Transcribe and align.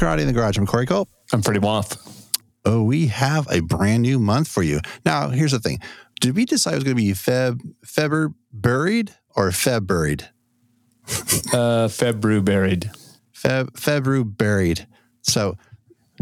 Karate 0.00 0.20
in 0.20 0.26
the 0.26 0.32
Garage. 0.32 0.56
I'm 0.56 0.66
Corey 0.66 0.86
Culp. 0.86 1.10
I'm 1.30 1.42
Freddie 1.42 1.60
Woff. 1.60 1.98
Oh, 2.64 2.82
we 2.82 3.08
have 3.08 3.46
a 3.50 3.60
brand 3.60 4.00
new 4.00 4.18
month 4.18 4.48
for 4.48 4.62
you. 4.62 4.80
Now, 5.04 5.28
here's 5.28 5.52
the 5.52 5.58
thing. 5.58 5.78
Did 6.22 6.34
we 6.34 6.46
decide 6.46 6.72
it 6.72 6.76
was 6.76 6.84
going 6.84 6.96
to 6.96 7.02
be 7.02 7.12
Feb, 7.12 7.60
Feber 7.84 8.32
buried 8.50 9.14
or 9.36 9.50
Feb 9.50 9.86
buried? 9.86 10.30
Uh, 11.52 11.88
Febru 11.88 12.44
buried. 12.44 12.90
Feb, 13.34 13.72
Febru 13.72 14.24
buried. 14.24 14.86
So, 15.22 15.56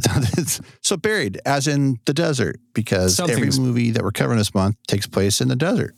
so 0.82 0.96
buried 0.96 1.38
as 1.44 1.68
in 1.68 1.98
the 2.06 2.14
desert 2.14 2.58
because 2.72 3.20
every 3.20 3.50
movie 3.50 3.90
that 3.90 4.02
we're 4.02 4.10
covering 4.10 4.38
this 4.38 4.54
month 4.54 4.76
takes 4.86 5.06
place 5.06 5.42
in 5.42 5.48
the 5.48 5.56
desert. 5.56 5.94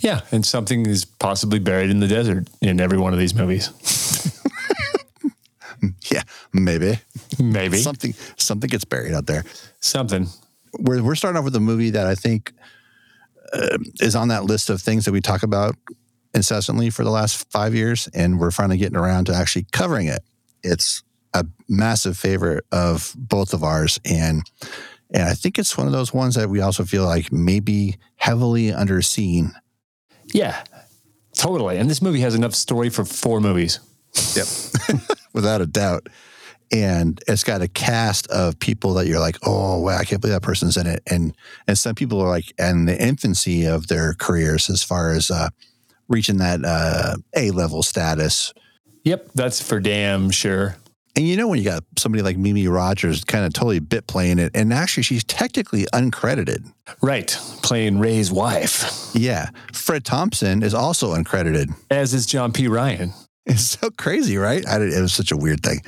Yeah, 0.00 0.20
and 0.30 0.46
something 0.46 0.86
is 0.86 1.04
possibly 1.04 1.58
buried 1.58 1.90
in 1.90 1.98
the 1.98 2.06
desert 2.06 2.48
in 2.62 2.80
every 2.80 2.98
one 2.98 3.12
of 3.12 3.18
these 3.18 3.34
movies. 3.34 3.70
Yeah, 6.10 6.22
maybe. 6.64 6.98
Maybe 7.38 7.78
Something 7.78 8.14
something 8.36 8.68
gets 8.68 8.84
buried 8.84 9.14
out 9.14 9.26
there. 9.26 9.44
something. 9.80 10.26
We're 10.78 11.02
we're 11.02 11.14
starting 11.14 11.38
off 11.38 11.44
with 11.44 11.56
a 11.56 11.60
movie 11.60 11.90
that 11.90 12.06
I 12.06 12.14
think 12.14 12.52
uh, 13.52 13.78
is 14.00 14.14
on 14.14 14.28
that 14.28 14.44
list 14.44 14.70
of 14.70 14.80
things 14.82 15.04
that 15.06 15.12
we 15.12 15.20
talk 15.20 15.42
about 15.42 15.74
incessantly 16.34 16.90
for 16.90 17.04
the 17.04 17.10
last 17.10 17.50
five 17.50 17.74
years, 17.74 18.08
and 18.14 18.38
we're 18.38 18.50
finally 18.50 18.76
getting 18.76 18.96
around 18.98 19.24
to 19.26 19.34
actually 19.34 19.66
covering 19.72 20.06
it. 20.08 20.20
It's 20.62 21.02
a 21.34 21.46
massive 21.68 22.16
favorite 22.18 22.64
of 22.72 23.14
both 23.16 23.54
of 23.54 23.62
ours, 23.64 23.98
and 24.04 24.42
and 25.10 25.22
I 25.22 25.32
think 25.34 25.58
it's 25.58 25.76
one 25.78 25.86
of 25.86 25.92
those 25.92 26.12
ones 26.12 26.34
that 26.34 26.50
we 26.50 26.60
also 26.60 26.84
feel 26.84 27.04
like 27.04 27.32
maybe 27.32 27.96
heavily 28.16 28.68
underseen. 28.70 29.52
Yeah, 30.34 30.62
totally. 31.34 31.78
And 31.78 31.88
this 31.88 32.02
movie 32.02 32.20
has 32.20 32.34
enough 32.34 32.54
story 32.54 32.90
for 32.90 33.04
four 33.06 33.40
movies. 33.40 33.80
Yep, 34.36 35.00
without 35.32 35.60
a 35.62 35.66
doubt. 35.66 36.08
And 36.70 37.20
it's 37.26 37.44
got 37.44 37.62
a 37.62 37.68
cast 37.68 38.26
of 38.28 38.58
people 38.58 38.94
that 38.94 39.06
you're 39.06 39.20
like, 39.20 39.38
oh 39.46 39.80
wow, 39.80 39.96
I 39.98 40.04
can't 40.04 40.20
believe 40.20 40.34
that 40.34 40.42
person's 40.42 40.76
in 40.76 40.86
it. 40.86 41.02
And 41.10 41.34
and 41.66 41.78
some 41.78 41.94
people 41.94 42.20
are 42.20 42.28
like 42.28 42.52
in 42.58 42.84
the 42.84 43.00
infancy 43.02 43.64
of 43.64 43.86
their 43.86 44.14
careers 44.14 44.68
as 44.68 44.82
far 44.82 45.12
as 45.12 45.30
uh, 45.30 45.48
reaching 46.08 46.38
that 46.38 46.64
uh, 46.64 47.16
A 47.36 47.50
level 47.52 47.82
status. 47.82 48.52
Yep, 49.04 49.30
that's 49.34 49.62
for 49.62 49.80
damn 49.80 50.30
sure. 50.30 50.76
And 51.16 51.26
you 51.26 51.36
know 51.36 51.48
when 51.48 51.58
you 51.58 51.64
got 51.64 51.82
somebody 51.96 52.22
like 52.22 52.36
Mimi 52.36 52.68
Rogers 52.68 53.24
kind 53.24 53.44
of 53.44 53.52
totally 53.52 53.80
bit 53.80 54.06
playing 54.06 54.38
it, 54.38 54.52
and 54.54 54.72
actually 54.72 55.02
she's 55.02 55.24
technically 55.24 55.84
uncredited. 55.92 56.70
Right, 57.00 57.36
playing 57.62 57.98
Ray's 57.98 58.30
wife, 58.30 59.10
Yeah, 59.14 59.48
Fred 59.72 60.04
Thompson 60.04 60.62
is 60.62 60.74
also 60.74 61.14
uncredited. 61.14 61.74
as 61.90 62.14
is 62.14 62.26
John 62.26 62.52
P. 62.52 62.68
Ryan. 62.68 63.12
It's 63.46 63.62
so 63.80 63.90
crazy, 63.90 64.36
right? 64.36 64.64
I, 64.68 64.76
it 64.82 65.00
was 65.00 65.14
such 65.14 65.32
a 65.32 65.36
weird 65.36 65.62
thing. 65.62 65.80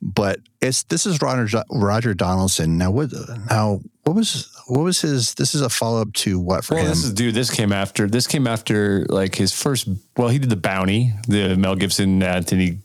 But 0.00 0.38
it's 0.60 0.84
this 0.84 1.06
is 1.06 1.20
Roger 1.20 1.62
Roger 1.70 2.14
Donaldson. 2.14 2.78
Now 2.78 2.90
what? 2.90 3.10
Now 3.50 3.80
what 4.04 4.14
was 4.16 4.48
what 4.68 4.82
was 4.84 5.00
his? 5.00 5.34
This 5.34 5.54
is 5.54 5.60
a 5.60 5.68
follow 5.68 6.02
up 6.02 6.12
to 6.14 6.38
what 6.38 6.64
for 6.64 6.74
Well, 6.74 6.84
him? 6.84 6.90
this 6.90 7.04
is 7.04 7.12
dude. 7.12 7.34
This 7.34 7.50
came 7.50 7.72
after. 7.72 8.06
This 8.06 8.26
came 8.26 8.46
after 8.46 9.04
like 9.08 9.34
his 9.34 9.52
first. 9.52 9.88
Well, 10.16 10.28
he 10.28 10.38
did 10.38 10.50
the 10.50 10.56
Bounty, 10.56 11.12
the 11.26 11.56
Mel 11.56 11.74
Gibson, 11.74 12.22
Anthony 12.22 12.78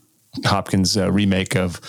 Hopkins 0.44 0.96
uh, 0.96 1.12
remake 1.12 1.54
of 1.54 1.80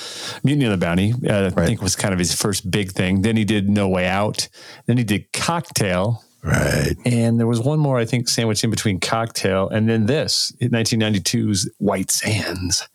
Mutiny 0.43 0.65
on 0.65 0.71
the 0.71 0.77
Bounty. 0.77 1.13
Uh, 1.27 1.47
I 1.57 1.65
think 1.65 1.81
was 1.81 1.95
kind 1.95 2.13
of 2.13 2.19
his 2.19 2.35
first 2.35 2.69
big 2.69 2.91
thing. 2.91 3.23
Then 3.23 3.35
he 3.35 3.45
did 3.45 3.67
No 3.67 3.87
Way 3.89 4.05
Out. 4.07 4.47
Then 4.85 4.97
he 4.97 5.03
did 5.03 5.33
Cocktail, 5.33 6.23
right. 6.43 6.93
and 7.03 7.39
there 7.39 7.47
was 7.47 7.59
one 7.59 7.79
more 7.79 7.97
I 7.97 8.05
think 8.05 8.29
sandwiched 8.29 8.63
in 8.63 8.69
between 8.69 8.99
Cocktail 8.99 9.69
and 9.69 9.89
then 9.89 10.05
this 10.05 10.51
1992's 10.61 11.69
White 11.79 12.11
Sands. 12.11 12.87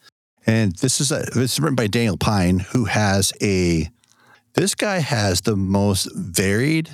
And 0.50 0.74
this 0.76 1.00
is 1.00 1.12
a 1.12 1.20
this 1.32 1.52
is 1.52 1.60
written 1.60 1.76
by 1.76 1.86
Daniel 1.86 2.16
Pyne, 2.16 2.58
who 2.58 2.86
has 2.86 3.32
a. 3.40 3.88
This 4.54 4.74
guy 4.74 4.98
has 4.98 5.42
the 5.42 5.54
most 5.54 6.10
varied 6.12 6.90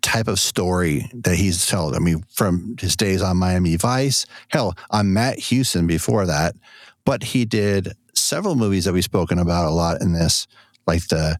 type 0.00 0.28
of 0.28 0.38
story 0.38 1.10
that 1.12 1.34
he's 1.34 1.66
told. 1.66 1.96
I 1.96 1.98
mean, 1.98 2.24
from 2.30 2.76
his 2.78 2.94
days 2.94 3.20
on 3.20 3.36
Miami 3.36 3.74
Vice, 3.74 4.26
hell, 4.46 4.76
on 4.90 5.12
Matt 5.12 5.40
Houston 5.40 5.88
before 5.88 6.24
that, 6.26 6.54
but 7.04 7.24
he 7.24 7.44
did 7.44 7.94
several 8.14 8.54
movies 8.54 8.84
that 8.84 8.92
we've 8.92 9.02
spoken 9.02 9.40
about 9.40 9.66
a 9.66 9.70
lot 9.70 10.00
in 10.00 10.12
this, 10.12 10.46
like 10.86 11.04
the, 11.08 11.36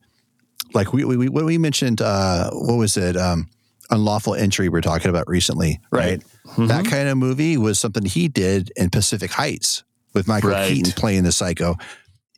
like 0.72 0.92
we 0.92 1.04
we, 1.04 1.16
we 1.16 1.28
when 1.28 1.44
we 1.44 1.56
mentioned 1.56 2.02
uh, 2.02 2.50
what 2.50 2.78
was 2.78 2.96
it, 2.96 3.16
um, 3.16 3.48
unlawful 3.90 4.34
entry 4.34 4.68
we 4.68 4.76
are 4.80 4.82
talking 4.82 5.08
about 5.08 5.28
recently, 5.28 5.78
right? 5.92 6.20
Mm-hmm. 6.46 6.66
That 6.66 6.84
kind 6.84 7.08
of 7.08 7.16
movie 7.16 7.56
was 7.56 7.78
something 7.78 8.04
he 8.04 8.26
did 8.26 8.72
in 8.74 8.90
Pacific 8.90 9.30
Heights 9.30 9.84
with 10.14 10.28
Michael 10.28 10.50
Right. 10.50 10.72
Keaton 10.72 10.92
playing 10.92 11.24
the 11.24 11.32
psycho. 11.32 11.76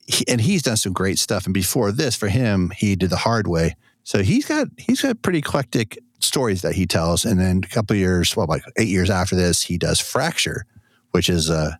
He, 0.06 0.24
and 0.28 0.40
he's 0.40 0.62
done 0.62 0.76
some 0.76 0.92
great 0.92 1.18
stuff. 1.18 1.44
And 1.44 1.54
before 1.54 1.92
this, 1.92 2.16
for 2.16 2.28
him, 2.28 2.70
he 2.76 2.96
did 2.96 3.10
The 3.10 3.16
Hard 3.16 3.46
Way. 3.46 3.76
So 4.04 4.22
he's 4.22 4.46
got 4.46 4.68
he's 4.78 5.02
got 5.02 5.20
pretty 5.22 5.40
eclectic 5.40 5.98
stories 6.20 6.62
that 6.62 6.74
he 6.74 6.86
tells. 6.86 7.24
And 7.24 7.40
then 7.40 7.60
a 7.64 7.68
couple 7.68 7.94
of 7.94 7.98
years, 7.98 8.36
well, 8.36 8.46
like 8.46 8.62
eight 8.76 8.88
years 8.88 9.10
after 9.10 9.34
this, 9.36 9.62
he 9.62 9.78
does 9.78 10.00
Fracture, 10.00 10.64
which 11.10 11.28
is 11.28 11.50
a, 11.50 11.78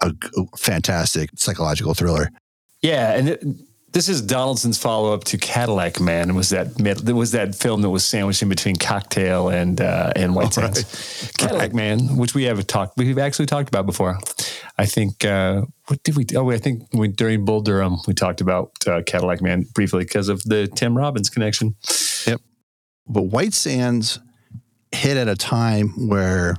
a 0.00 0.12
fantastic 0.56 1.30
psychological 1.36 1.94
thriller. 1.94 2.30
Yeah, 2.82 3.12
and 3.12 3.62
this 3.92 4.08
is 4.08 4.22
Donaldson's 4.22 4.78
follow 4.78 5.12
up 5.12 5.24
to 5.24 5.38
Cadillac 5.38 6.00
Man. 6.00 6.30
It 6.30 6.34
was 6.34 6.50
that 6.50 6.80
was 7.12 7.32
that 7.32 7.54
film 7.54 7.82
that 7.82 7.90
was 7.90 8.04
sandwiched 8.04 8.42
in 8.42 8.48
between 8.48 8.76
Cocktail 8.76 9.48
and 9.48 9.80
uh, 9.80 10.12
and 10.14 10.34
White 10.34 10.56
Oh, 10.58 10.62
right. 10.62 10.76
Sands. 10.76 11.32
Cadillac 11.36 11.74
Man, 11.74 12.16
which 12.16 12.34
we 12.34 12.44
have 12.44 12.64
talked 12.66 12.96
we've 12.96 13.18
actually 13.18 13.46
talked 13.46 13.68
about 13.68 13.86
before. 13.86 14.18
I 14.78 14.86
think 14.86 15.24
uh, 15.24 15.62
what 15.88 16.02
did 16.04 16.16
we? 16.16 16.24
Oh, 16.36 16.50
I 16.50 16.58
think 16.58 16.84
we, 16.92 17.08
during 17.08 17.44
Bull 17.44 17.60
Durham 17.60 17.98
we 18.06 18.14
talked 18.14 18.40
about 18.40 18.72
uh, 18.86 19.02
Cadillac 19.04 19.42
Man 19.42 19.66
briefly 19.74 20.04
because 20.04 20.28
of 20.28 20.42
the 20.44 20.68
Tim 20.68 20.96
Robbins 20.96 21.28
connection. 21.28 21.74
Yep. 22.26 22.40
But 23.06 23.22
White 23.22 23.54
Sands 23.54 24.20
hit 24.92 25.16
at 25.16 25.28
a 25.28 25.36
time 25.36 26.08
where, 26.08 26.56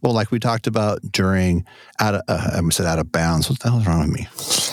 well, 0.00 0.12
like 0.12 0.30
we 0.30 0.38
talked 0.38 0.66
about 0.66 1.00
during 1.10 1.66
out 1.98 2.14
of 2.14 2.22
uh, 2.28 2.60
I 2.64 2.68
said 2.70 2.86
out 2.86 3.00
of 3.00 3.10
bounds. 3.10 3.50
What 3.50 3.58
the 3.58 3.68
hell 3.70 3.80
is 3.80 3.86
wrong 3.86 4.00
with 4.00 4.10
me? 4.20 4.71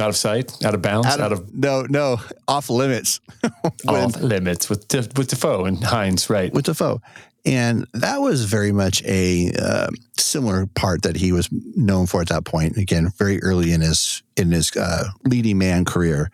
Out 0.00 0.08
of 0.08 0.16
sight, 0.16 0.64
out 0.64 0.74
of 0.74 0.82
bounds, 0.82 1.08
out, 1.08 1.32
of, 1.32 1.54
no, 1.54 1.86
no, 1.88 2.20
off 2.48 2.70
limits. 2.70 3.20
When- 3.84 3.96
off 3.96 4.20
limits 4.20 4.68
with 4.68 4.92
with 5.16 5.28
Dafoe 5.28 5.64
and 5.66 5.82
Hines, 5.82 6.30
right? 6.30 6.52
with 6.52 6.64
Dafoe. 6.64 7.00
And 7.44 7.86
that 7.94 8.20
was 8.20 8.44
very 8.44 8.72
much 8.72 9.02
a 9.04 9.50
uh, 9.58 9.88
similar 10.18 10.66
part 10.66 11.02
that 11.02 11.16
he 11.16 11.32
was 11.32 11.48
known 11.74 12.06
for 12.06 12.20
at 12.20 12.28
that 12.28 12.44
point. 12.44 12.76
Again, 12.76 13.10
very 13.16 13.42
early 13.42 13.72
in 13.72 13.80
his 13.80 14.22
in 14.36 14.50
his 14.50 14.74
uh, 14.76 15.04
leading 15.24 15.58
man 15.58 15.84
career. 15.84 16.30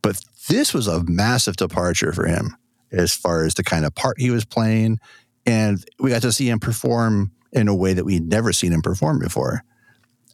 But 0.00 0.20
this 0.48 0.72
was 0.72 0.86
a 0.86 1.04
massive 1.04 1.56
departure 1.56 2.12
for 2.12 2.26
him 2.26 2.56
as 2.92 3.14
far 3.14 3.44
as 3.44 3.54
the 3.54 3.64
kind 3.64 3.84
of 3.84 3.94
part 3.94 4.18
he 4.18 4.30
was 4.30 4.46
playing, 4.46 4.98
and 5.44 5.84
we 5.98 6.10
got 6.10 6.22
to 6.22 6.32
see 6.32 6.48
him 6.48 6.58
perform 6.58 7.32
in 7.52 7.68
a 7.68 7.74
way 7.74 7.92
that 7.92 8.04
we'd 8.04 8.28
never 8.28 8.52
seen 8.52 8.72
him 8.72 8.82
perform 8.82 9.18
before, 9.18 9.64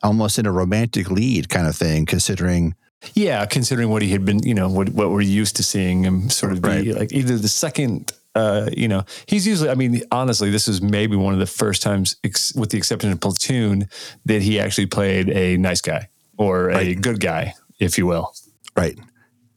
almost 0.03 0.39
in 0.39 0.47
a 0.47 0.53
romantic 0.53 1.11
lead 1.11 1.49
kind 1.49 1.67
of 1.67 1.77
thing. 1.77 2.07
Considering 2.07 2.75
Yeah, 3.15 3.45
considering 3.47 3.91
what 3.91 4.03
he 4.03 4.09
had 4.11 4.25
been, 4.25 4.41
you 4.43 4.55
know, 4.55 4.69
what 4.69 4.89
what 4.91 5.11
we're 5.11 5.21
used 5.21 5.57
to 5.57 5.63
seeing 5.63 6.05
him 6.05 6.31
sort 6.31 6.53
of 6.53 6.63
be 6.63 6.93
like 6.93 7.13
either 7.13 7.37
the 7.39 7.49
second, 7.49 8.13
uh, 8.35 8.69
you 8.77 8.89
know, 8.89 9.05
he's 9.27 9.47
usually, 9.47 9.71
I 9.71 9.75
mean, 9.75 10.03
honestly, 10.11 10.51
this 10.51 10.67
is 10.69 10.81
maybe 10.83 11.15
one 11.17 11.35
of 11.35 11.39
the 11.41 11.47
first 11.47 11.83
times, 11.83 12.17
ex- 12.25 12.55
with 12.55 12.71
the 12.71 12.79
exception 12.79 13.13
of 13.13 13.21
Platoon, 13.21 13.89
that 14.25 14.43
he 14.43 14.59
actually 14.59 14.87
played 14.87 15.29
a 15.31 15.57
nice 15.59 15.81
guy 15.81 16.09
or 16.37 16.71
a 16.71 16.75
Right. 16.75 17.01
good 17.01 17.21
guy, 17.21 17.55
if 17.79 17.97
you 17.99 18.07
will. 18.07 18.33
Right. 18.77 18.99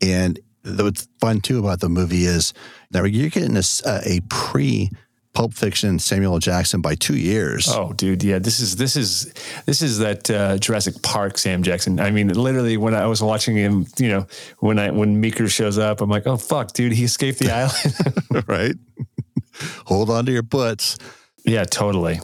And 0.02 0.40
the- 0.64 0.84
what's 0.84 1.08
fun 1.22 1.40
too 1.42 1.58
about 1.60 1.80
the 1.80 1.90
movie 1.90 2.26
is 2.26 2.54
that 2.92 3.10
you're 3.12 3.30
getting 3.30 3.58
uh, 3.58 4.02
a 4.06 4.20
pre 4.30 4.92
Pulp 5.38 5.54
Fiction 5.54 6.00
Samuel 6.00 6.40
Jackson 6.40 6.82
by 6.82 6.96
two 6.96 7.16
years. 7.16 7.70
Oh, 7.70 7.94
dude, 7.94 8.24
yeah, 8.24 8.40
this 8.40 8.60
is 8.60 8.76
this 8.76 8.96
is 8.96 9.32
this 9.68 9.84
is 9.84 10.00
that 10.00 10.32
uh, 10.32 10.58
Jurassic 10.58 11.04
Park 11.04 11.38
Sam 11.38 11.62
Jackson. 11.62 12.00
I 12.00 12.10
mean, 12.10 12.30
literally, 12.30 12.76
when 12.76 12.96
I 12.96 13.06
was 13.06 13.22
watching 13.22 13.56
him, 13.56 13.86
you 14.00 14.10
know, 14.10 14.26
when 14.58 14.80
I 14.80 14.90
when 14.90 15.22
Meeker 15.22 15.48
shows 15.48 15.78
up, 15.78 16.02
I'm 16.02 16.10
like, 16.10 16.26
oh 16.26 16.38
fuck, 16.38 16.74
dude, 16.74 16.92
he 16.92 17.04
escaped 17.04 17.38
the 17.38 17.52
island. 17.52 18.48
right. 18.48 18.74
Hold 19.86 20.10
on 20.10 20.26
to 20.26 20.32
your 20.32 20.42
butts. 20.42 20.98
yeah, 21.46 21.66
totally. 21.66 22.20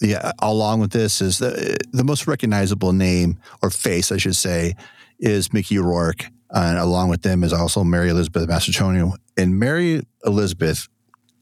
Yeah. 0.00 0.32
Along 0.40 0.80
with 0.80 0.90
this 0.90 1.20
is 1.20 1.38
the 1.38 1.76
the 1.92 2.02
most 2.02 2.26
recognizable 2.26 2.92
name 2.92 3.38
or 3.62 3.70
face, 3.70 4.10
I 4.10 4.16
should 4.16 4.34
say, 4.34 4.74
is 5.20 5.52
Mickey 5.52 5.78
Rourke. 5.78 6.26
And 6.50 6.78
along 6.78 7.10
with 7.10 7.22
them 7.22 7.44
is 7.44 7.52
also 7.52 7.84
Mary 7.84 8.08
Elizabeth 8.08 8.48
Mastrantonio. 8.48 9.12
And 9.36 9.56
Mary 9.56 10.02
Elizabeth, 10.24 10.88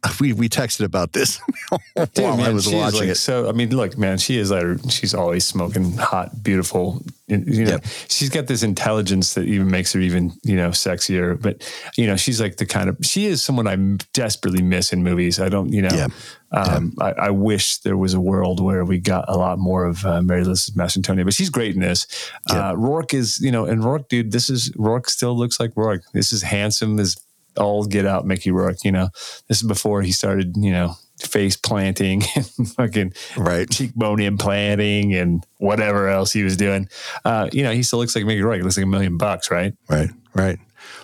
we 0.21 0.33
we 0.33 0.49
texted 0.49 0.85
about 0.85 1.13
this 1.13 1.41
Dude, 1.97 2.17
man, 2.17 2.41
I 2.41 2.51
was 2.53 2.69
watching 2.69 3.01
like, 3.01 3.09
it. 3.11 3.15
So 3.17 3.49
I 3.49 3.53
mean, 3.53 3.75
look, 3.75 3.97
man, 3.97 4.19
she 4.19 4.39
is 4.39 4.51
like 4.51 4.65
she's 4.91 5.15
always 5.15 5.45
smoking 5.45 5.93
hot, 5.97 6.43
beautiful. 6.43 7.03
You 7.27 7.39
know, 7.65 7.71
Yep. 7.73 7.85
she's 8.09 8.29
got 8.29 8.47
this 8.49 8.63
intelligence 8.63 9.35
that 9.35 9.45
even 9.47 9.71
makes 9.71 9.93
her 9.95 10.01
even 10.01 10.33
you 10.43 10.57
know 10.57 10.71
sexier. 10.71 11.41
But 11.41 11.63
you 11.97 12.07
know, 12.07 12.17
she's 12.17 12.41
like 12.41 12.57
the 12.57 12.67
kind 12.67 12.89
of 12.89 12.99
she 13.03 13.27
is 13.27 13.43
someone 13.43 13.67
I 13.67 13.77
desperately 14.13 14.63
miss 14.63 14.93
in 14.93 15.03
movies. 15.03 15.41
I 15.41 15.49
don't, 15.49 15.73
you 15.73 15.83
know, 15.83 15.89
Yeah. 15.95 16.09
um, 16.53 16.93
I, 17.01 17.13
I 17.13 17.31
wish 17.31 17.79
there 17.79 17.97
was 17.97 18.13
a 18.15 18.21
world 18.21 18.61
where 18.61 18.85
we 18.85 18.99
got 18.99 19.25
a 19.29 19.37
lot 19.37 19.59
more 19.59 19.85
of 19.87 20.05
uh, 20.05 20.21
Mary 20.23 20.43
Elizabeth 20.43 20.77
Mastrantonio, 20.79 21.25
but 21.25 21.33
she's 21.35 21.51
great 21.51 21.75
in 21.75 21.81
this. 21.81 22.07
Uh, 22.51 22.75
Rourke 22.77 23.15
is, 23.15 23.41
you 23.41 23.51
know, 23.51 23.65
and 23.65 23.83
Rourke, 23.83 24.09
dude, 24.09 24.33
this 24.33 24.51
is 24.51 24.71
Rourke 24.77 25.09
still 25.09 25.37
looks 25.37 25.59
like 25.59 25.73
Rourke. 25.77 26.03
This 26.13 26.33
is 26.33 26.43
handsome 26.43 27.01
as 27.01 27.17
all 27.59 27.85
get 27.85 28.07
out, 28.07 28.27
Mickey 28.27 28.51
Rourke. 28.51 28.85
You 28.85 28.93
know, 28.93 29.09
this 29.49 29.59
is 29.61 29.63
before 29.69 30.03
he 30.03 30.13
started, 30.13 30.57
you 30.57 30.71
know, 30.73 30.95
face 31.21 31.57
planting 31.57 32.23
and 32.37 32.69
fucking 32.75 33.13
Right. 33.37 33.71
cheekbone 33.71 34.21
implanting 34.21 35.15
and 35.15 35.45
whatever 35.59 36.09
else 36.09 36.33
he 36.33 36.43
was 36.43 36.57
doing. 36.57 36.89
Uh, 37.25 37.49
you 37.53 37.63
know, 37.63 37.73
he 37.73 37.83
still 37.83 37.99
looks 38.01 38.15
like 38.17 38.25
Mickey 38.25 38.43
Rourke. 38.43 38.57
He 38.57 38.63
looks 38.63 38.77
like 38.77 38.85
a 38.85 38.89
million 38.89 39.17
bucks, 39.17 39.51
right? 39.51 39.73
Right, 39.89 40.11
right. 40.35 40.59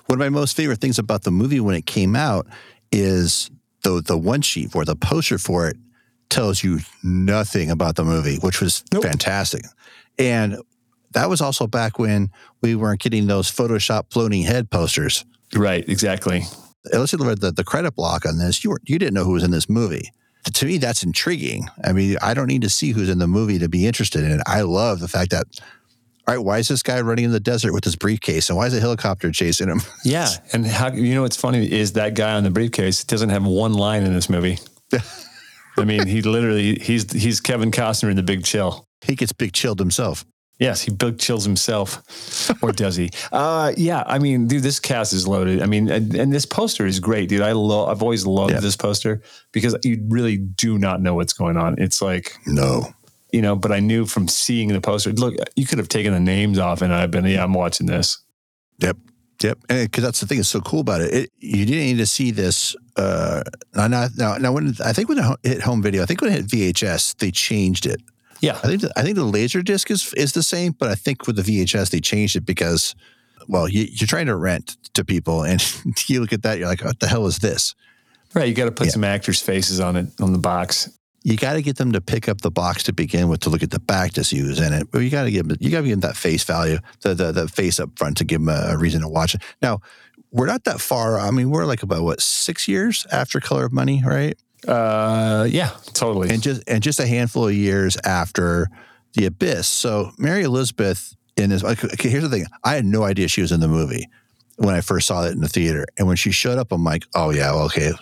One 0.06 0.16
of 0.16 0.20
my 0.20 0.28
most 0.28 0.56
favorite 0.56 0.80
things 0.80 0.98
about 0.98 1.22
the 1.22 1.30
movie 1.30 1.60
when 1.60 1.74
it 1.76 1.86
came 1.86 2.14
out 2.16 2.46
is 2.92 3.50
the 3.82 4.02
the 4.04 4.18
one 4.18 4.42
sheet 4.42 4.74
or 4.74 4.84
the 4.84 4.96
poster 4.96 5.38
for 5.38 5.68
it 5.68 5.76
tells 6.28 6.62
you 6.62 6.80
nothing 7.02 7.70
about 7.70 7.96
the 7.96 8.04
movie, 8.04 8.36
which 8.38 8.60
was 8.60 8.84
Nope. 8.92 9.04
fantastic. 9.04 9.64
And 10.18 10.58
that 11.12 11.28
was 11.30 11.40
also 11.40 11.66
back 11.66 11.98
when 11.98 12.30
we 12.62 12.74
weren't 12.74 13.00
getting 13.00 13.26
those 13.26 13.50
Photoshop 13.50 14.12
floating 14.12 14.42
head 14.42 14.70
posters. 14.70 15.24
Right, 15.54 15.86
exactly. 15.88 16.42
Let's 16.92 17.12
look 17.12 17.28
at 17.28 17.40
the, 17.40 17.52
the 17.52 17.64
credit 17.64 17.94
block 17.94 18.24
on 18.24 18.38
this. 18.38 18.64
You 18.64 18.70
were, 18.70 18.80
you 18.84 18.98
didn't 18.98 19.14
know 19.14 19.24
who 19.24 19.32
was 19.32 19.42
in 19.42 19.50
this 19.50 19.68
movie. 19.68 20.12
To 20.54 20.66
me, 20.66 20.78
that's 20.78 21.02
intriguing. 21.02 21.68
I 21.84 21.92
mean, 21.92 22.16
I 22.22 22.32
don't 22.32 22.46
need 22.46 22.62
to 22.62 22.70
see 22.70 22.92
who's 22.92 23.10
in 23.10 23.18
the 23.18 23.26
movie 23.26 23.58
to 23.58 23.68
be 23.68 23.86
interested 23.86 24.24
in 24.24 24.30
it. 24.30 24.40
I 24.46 24.62
love 24.62 25.00
the 25.00 25.08
fact 25.08 25.32
that, 25.32 25.44
all 26.26 26.34
right, 26.34 26.42
why 26.42 26.58
is 26.58 26.68
this 26.68 26.82
guy 26.82 27.00
running 27.02 27.26
in 27.26 27.32
the 27.32 27.40
desert 27.40 27.74
with 27.74 27.84
his 27.84 27.96
briefcase, 27.96 28.48
and 28.48 28.56
why 28.56 28.66
is 28.66 28.74
a 28.74 28.80
helicopter 28.80 29.30
chasing 29.32 29.68
him? 29.68 29.82
Yeah, 30.04 30.28
and 30.54 30.66
how 30.66 30.92
you 30.92 31.14
know 31.14 31.22
what's 31.22 31.36
funny 31.36 31.70
is 31.70 31.92
that 31.92 32.14
guy 32.14 32.32
on 32.32 32.44
the 32.44 32.50
briefcase 32.50 33.04
doesn't 33.04 33.28
have 33.28 33.44
one 33.44 33.74
line 33.74 34.02
in 34.04 34.14
this 34.14 34.30
movie. 34.30 34.58
I 35.78 35.84
mean, 35.84 36.06
he 36.06 36.22
literally 36.22 36.76
he's 36.76 37.12
he's 37.12 37.40
Kevin 37.40 37.70
Costner 37.70 38.10
in 38.10 38.16
The 38.16 38.22
Big 38.22 38.44
Chill. 38.44 38.86
He 39.02 39.14
gets 39.14 39.32
big 39.32 39.52
chilled 39.52 39.78
himself. 39.78 40.24
Yes, 40.60 40.82
he 40.82 40.90
big 40.92 41.18
chills 41.18 41.44
himself, 41.44 42.02
or 42.62 42.70
does 42.70 42.94
he? 42.96 43.10
Uh, 43.32 43.72
yeah, 43.76 44.02
I 44.06 44.18
mean, 44.18 44.46
dude, 44.46 44.62
this 44.62 44.78
cast 44.78 45.12
is 45.12 45.26
loaded. 45.26 45.62
I 45.62 45.66
mean, 45.66 45.88
and, 45.90 46.14
and 46.14 46.32
this 46.32 46.44
poster 46.46 46.84
is 46.86 47.00
great, 47.00 47.28
dude. 47.30 47.40
I 47.40 47.52
love. 47.52 47.88
I've 47.88 48.02
always 48.02 48.26
loved 48.26 48.52
Yeah. 48.52 48.60
this 48.60 48.76
poster 48.76 49.22
because 49.52 49.74
you 49.84 50.04
really 50.08 50.36
do 50.36 50.78
not 50.78 51.00
know 51.00 51.14
what's 51.14 51.32
going 51.32 51.56
on. 51.56 51.76
It's 51.78 52.02
like 52.02 52.36
No. 52.46 52.92
you 53.32 53.40
know, 53.40 53.56
but 53.56 53.72
I 53.72 53.80
knew 53.80 54.04
from 54.04 54.28
seeing 54.28 54.68
the 54.68 54.80
poster. 54.80 55.12
Look, 55.12 55.34
you 55.56 55.64
could 55.66 55.78
have 55.78 55.88
taken 55.88 56.12
the 56.12 56.20
names 56.20 56.58
off, 56.58 56.82
and 56.82 56.92
I've 56.92 57.10
been, 57.10 57.24
yeah, 57.24 57.42
I'm 57.42 57.54
watching 57.54 57.86
this. 57.86 58.18
Yep. 58.80 58.96
Yep. 59.42 59.58
Because 59.68 60.04
that's 60.04 60.20
the 60.20 60.26
thing 60.26 60.38
that's 60.38 60.48
so 60.50 60.60
cool 60.60 60.80
about 60.80 61.00
it. 61.00 61.14
it. 61.14 61.30
You 61.38 61.64
didn't 61.64 61.84
need 61.84 61.98
to 61.98 62.06
see 62.06 62.30
this. 62.32 62.76
Uh, 62.96 63.42
now, 63.74 63.86
now, 63.88 64.36
now 64.36 64.52
when 64.52 64.74
I 64.84 64.92
think 64.92 65.08
when 65.08 65.18
it 65.18 65.24
hit 65.42 65.62
home 65.62 65.80
video, 65.82 66.02
I 66.02 66.06
think 66.06 66.20
when 66.20 66.30
it 66.32 66.36
hit 66.36 66.46
VHS, 66.74 67.16
they 67.18 67.30
changed 67.30 67.86
it. 67.86 68.02
Yeah, 68.40 68.58
I 68.62 68.66
think 68.68 68.80
the, 68.82 68.92
I 68.96 69.02
think 69.02 69.16
the 69.16 69.24
laser 69.24 69.62
disc 69.62 69.90
is 69.90 70.12
is 70.14 70.32
the 70.32 70.42
same, 70.42 70.72
but 70.72 70.88
I 70.88 70.94
think 70.94 71.26
with 71.26 71.36
the 71.36 71.42
VHS 71.42 71.90
they 71.90 72.00
changed 72.00 72.36
it 72.36 72.46
because, 72.46 72.94
well, 73.48 73.68
you, 73.68 73.86
you're 73.90 74.06
trying 74.08 74.26
to 74.26 74.36
rent 74.36 74.76
to 74.94 75.04
people, 75.04 75.42
and 75.44 75.60
you 76.06 76.20
look 76.20 76.32
at 76.32 76.42
that, 76.42 76.58
you're 76.58 76.68
like, 76.68 76.82
what 76.82 77.00
the 77.00 77.06
hell 77.08 77.26
is 77.26 77.38
this? 77.38 77.74
right. 78.34 78.48
You 78.48 78.54
got 78.54 78.66
to 78.66 78.72
put 78.72 78.86
Yeah. 78.86 78.92
some 78.92 79.04
actors' 79.04 79.40
faces 79.42 79.80
on 79.80 79.96
it 79.96 80.06
on 80.20 80.32
the 80.32 80.38
box. 80.38 80.88
You 81.22 81.36
got 81.36 81.54
to 81.54 81.62
get 81.62 81.76
them 81.76 81.92
to 81.92 82.00
pick 82.00 82.28
up 82.30 82.40
the 82.40 82.50
box 82.50 82.82
to 82.84 82.94
begin 82.94 83.28
with 83.28 83.40
to 83.40 83.50
look 83.50 83.62
at 83.62 83.70
the 83.70 83.78
back 83.80 84.12
to 84.12 84.24
see 84.24 84.38
who's 84.38 84.58
in 84.58 84.72
it. 84.72 84.90
But 84.90 85.00
you 85.00 85.10
got 85.10 85.24
to 85.24 85.30
give 85.30 85.46
them, 85.48 85.56
you 85.60 85.68
got 85.70 85.82
to 85.82 85.86
give 85.88 86.00
them 86.00 86.08
that 86.08 86.16
face 86.16 86.44
value, 86.44 86.78
the, 87.02 87.12
the 87.14 87.32
the 87.32 87.48
face 87.48 87.78
up 87.78 87.90
front 87.98 88.16
to 88.18 88.24
give 88.24 88.40
them 88.40 88.48
a, 88.48 88.68
a 88.72 88.78
reason 88.78 89.02
to 89.02 89.08
watch 89.08 89.34
it. 89.34 89.42
Now, 89.60 89.80
we're 90.30 90.46
not 90.46 90.64
that 90.64 90.80
far. 90.80 91.18
I 91.20 91.30
mean, 91.30 91.50
we're 91.50 91.66
like 91.66 91.82
about 91.82 92.04
what 92.04 92.22
six 92.22 92.66
years 92.68 93.06
after 93.12 93.38
Color 93.40 93.66
of 93.66 93.72
Money, 93.72 94.02
right? 94.06 94.38
Uh, 94.68 95.46
yeah, 95.48 95.70
totally. 95.94 96.28
and 96.30 96.42
just 96.42 96.62
and 96.66 96.82
just 96.82 97.00
a 97.00 97.06
handful 97.06 97.48
of 97.48 97.54
years 97.54 97.96
after 98.04 98.68
the 99.14 99.26
abyss 99.26 99.66
so 99.66 100.10
mary 100.18 100.42
elizabeth 100.42 101.16
in 101.36 101.50
this 101.50 101.64
okay, 101.64 102.08
here's 102.08 102.22
the 102.22 102.28
thing 102.28 102.44
i 102.62 102.74
had 102.74 102.84
no 102.84 103.02
idea 103.02 103.26
she 103.26 103.40
was 103.40 103.50
in 103.52 103.60
the 103.60 103.66
movie 103.68 104.06
when 104.56 104.74
i 104.74 104.80
first 104.80 105.06
saw 105.06 105.24
it 105.24 105.32
in 105.32 105.40
the 105.40 105.48
theater 105.48 105.86
and 105.98 106.06
when 106.06 106.16
she 106.16 106.30
showed 106.30 106.58
up 106.58 106.70
i'm 106.72 106.84
like 106.84 107.04
oh 107.14 107.30
yeah 107.30 107.50
well, 107.52 107.64
okay 107.64 107.92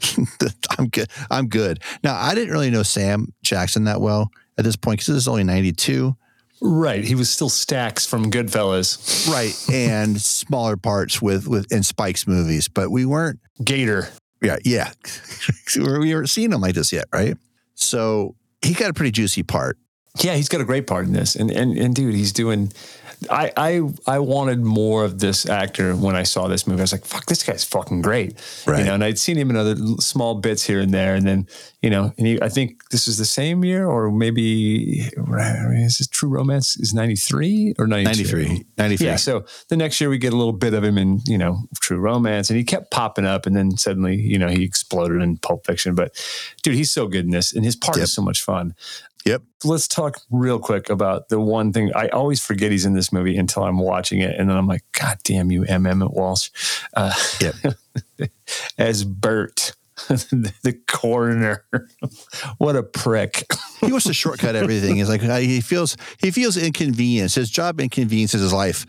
i'm 0.78 0.88
good 0.88 1.08
i'm 1.30 1.46
good 1.48 1.82
now 2.02 2.16
i 2.18 2.34
didn't 2.34 2.50
really 2.52 2.70
know 2.70 2.82
sam 2.82 3.32
jackson 3.42 3.84
that 3.84 4.00
well 4.00 4.30
at 4.58 4.64
this 4.64 4.74
point 4.76 4.98
because 4.98 5.06
this 5.08 5.16
is 5.18 5.28
only 5.28 5.44
92 5.44 6.16
right. 6.62 7.04
He 7.04 7.14
was 7.14 7.28
still 7.28 7.50
Stacks 7.50 8.06
from 8.06 8.30
Goodfellas. 8.30 9.30
right 9.30 9.54
and 9.72 10.20
smaller 10.40 10.76
parts 10.78 11.20
with 11.20 11.46
with 11.46 11.70
in 11.70 11.82
spike's 11.82 12.26
movies 12.26 12.66
but 12.68 12.90
we 12.90 13.04
weren't 13.04 13.38
Gator. 13.62 14.08
Yeah, 14.42 14.56
yeah. 14.64 14.92
we 15.76 16.14
weren't 16.14 16.28
seeing 16.28 16.52
him 16.52 16.60
like 16.60 16.74
this 16.74 16.92
yet, 16.92 17.06
right? 17.12 17.36
So 17.74 18.34
he 18.62 18.74
got 18.74 18.90
a 18.90 18.94
pretty 18.94 19.10
juicy 19.10 19.42
part. 19.42 19.78
Yeah, 20.20 20.34
he's 20.34 20.48
got 20.48 20.60
a 20.60 20.64
great 20.64 20.86
part 20.86 21.06
in 21.06 21.12
this, 21.12 21.36
and 21.36 21.50
and 21.50 21.76
and 21.76 21.94
dude, 21.94 22.14
he's 22.14 22.32
doing. 22.32 22.72
I 23.30 23.52
I 23.56 23.82
I 24.06 24.18
wanted 24.18 24.60
more 24.60 25.04
of 25.04 25.18
this 25.18 25.46
actor 25.48 25.94
when 25.96 26.14
I 26.16 26.22
saw 26.24 26.48
this 26.48 26.66
movie. 26.66 26.80
I 26.80 26.84
was 26.84 26.92
like, 26.92 27.04
"Fuck, 27.04 27.26
this 27.26 27.42
guy's 27.42 27.64
fucking 27.64 28.02
great," 28.02 28.38
Right. 28.66 28.80
You 28.80 28.84
know, 28.84 28.94
and 28.94 29.04
I'd 29.04 29.18
seen 29.18 29.36
him 29.36 29.50
in 29.50 29.56
other 29.56 29.76
small 30.00 30.34
bits 30.36 30.62
here 30.64 30.80
and 30.80 30.92
there, 30.92 31.14
and 31.14 31.26
then 31.26 31.46
you 31.82 31.90
know, 31.90 32.12
and 32.18 32.26
he, 32.26 32.42
I 32.42 32.48
think 32.48 32.88
this 32.90 33.06
is 33.08 33.18
the 33.18 33.24
same 33.24 33.64
year, 33.64 33.86
or 33.86 34.10
maybe 34.10 35.10
is 35.10 35.98
this 35.98 36.06
True 36.08 36.28
Romance 36.28 36.76
is 36.78 36.92
ninety 36.94 37.16
three 37.16 37.74
or 37.78 37.86
ninety 37.86 38.04
93. 38.06 38.64
93. 38.78 39.06
Yeah, 39.06 39.16
so 39.16 39.44
the 39.68 39.76
next 39.76 40.00
year 40.00 40.10
we 40.10 40.18
get 40.18 40.32
a 40.32 40.36
little 40.36 40.52
bit 40.52 40.74
of 40.74 40.82
him 40.84 40.98
in, 40.98 41.20
you 41.26 41.38
know, 41.38 41.62
True 41.80 41.98
Romance, 41.98 42.50
and 42.50 42.58
he 42.58 42.64
kept 42.64 42.90
popping 42.90 43.24
up, 43.26 43.46
and 43.46 43.56
then 43.56 43.76
suddenly, 43.76 44.16
you 44.16 44.38
know, 44.38 44.48
he 44.48 44.64
exploded 44.64 45.22
in 45.22 45.36
Pulp 45.38 45.66
Fiction. 45.66 45.94
But 45.94 46.12
dude, 46.62 46.74
he's 46.74 46.90
so 46.90 47.06
good 47.06 47.24
in 47.24 47.30
this, 47.30 47.52
and 47.52 47.64
his 47.64 47.76
part 47.76 47.96
Yep. 47.98 48.04
is 48.04 48.12
so 48.12 48.22
much 48.22 48.42
fun. 48.42 48.74
Yep. 49.26 49.42
Let's 49.64 49.88
talk 49.88 50.18
real 50.30 50.58
quick 50.58 50.88
about 50.88 51.28
the 51.28 51.40
one 51.40 51.72
thing 51.72 51.92
I 51.94 52.08
always 52.08 52.40
forget 52.44 52.70
he's 52.70 52.86
in 52.86 52.94
this 52.94 53.12
movie 53.12 53.36
until 53.36 53.64
I'm 53.64 53.78
watching 53.78 54.20
it, 54.20 54.38
and 54.38 54.48
then 54.48 54.56
I'm 54.56 54.66
like, 54.68 54.82
God 54.92 55.18
damn 55.24 55.50
you, 55.50 55.64
M. 55.64 55.84
Emmett 55.86 56.12
Walsh, 56.12 56.50
uh, 56.94 57.12
Yep. 57.40 57.74
as 58.78 59.04
Bert. 59.04 59.72
the 60.08 60.78
coroner, 60.86 61.64
what 62.58 62.76
a 62.76 62.82
prick! 62.82 63.46
he 63.80 63.90
wants 63.90 64.04
to 64.04 64.12
shortcut 64.12 64.54
everything. 64.54 64.96
He's 64.96 65.08
like 65.08 65.22
he 65.22 65.62
feels 65.62 65.96
he 66.20 66.30
feels 66.30 66.58
inconvenience. 66.58 67.34
His 67.34 67.48
job 67.48 67.80
inconveniences 67.80 68.42
his 68.42 68.52
life, 68.52 68.84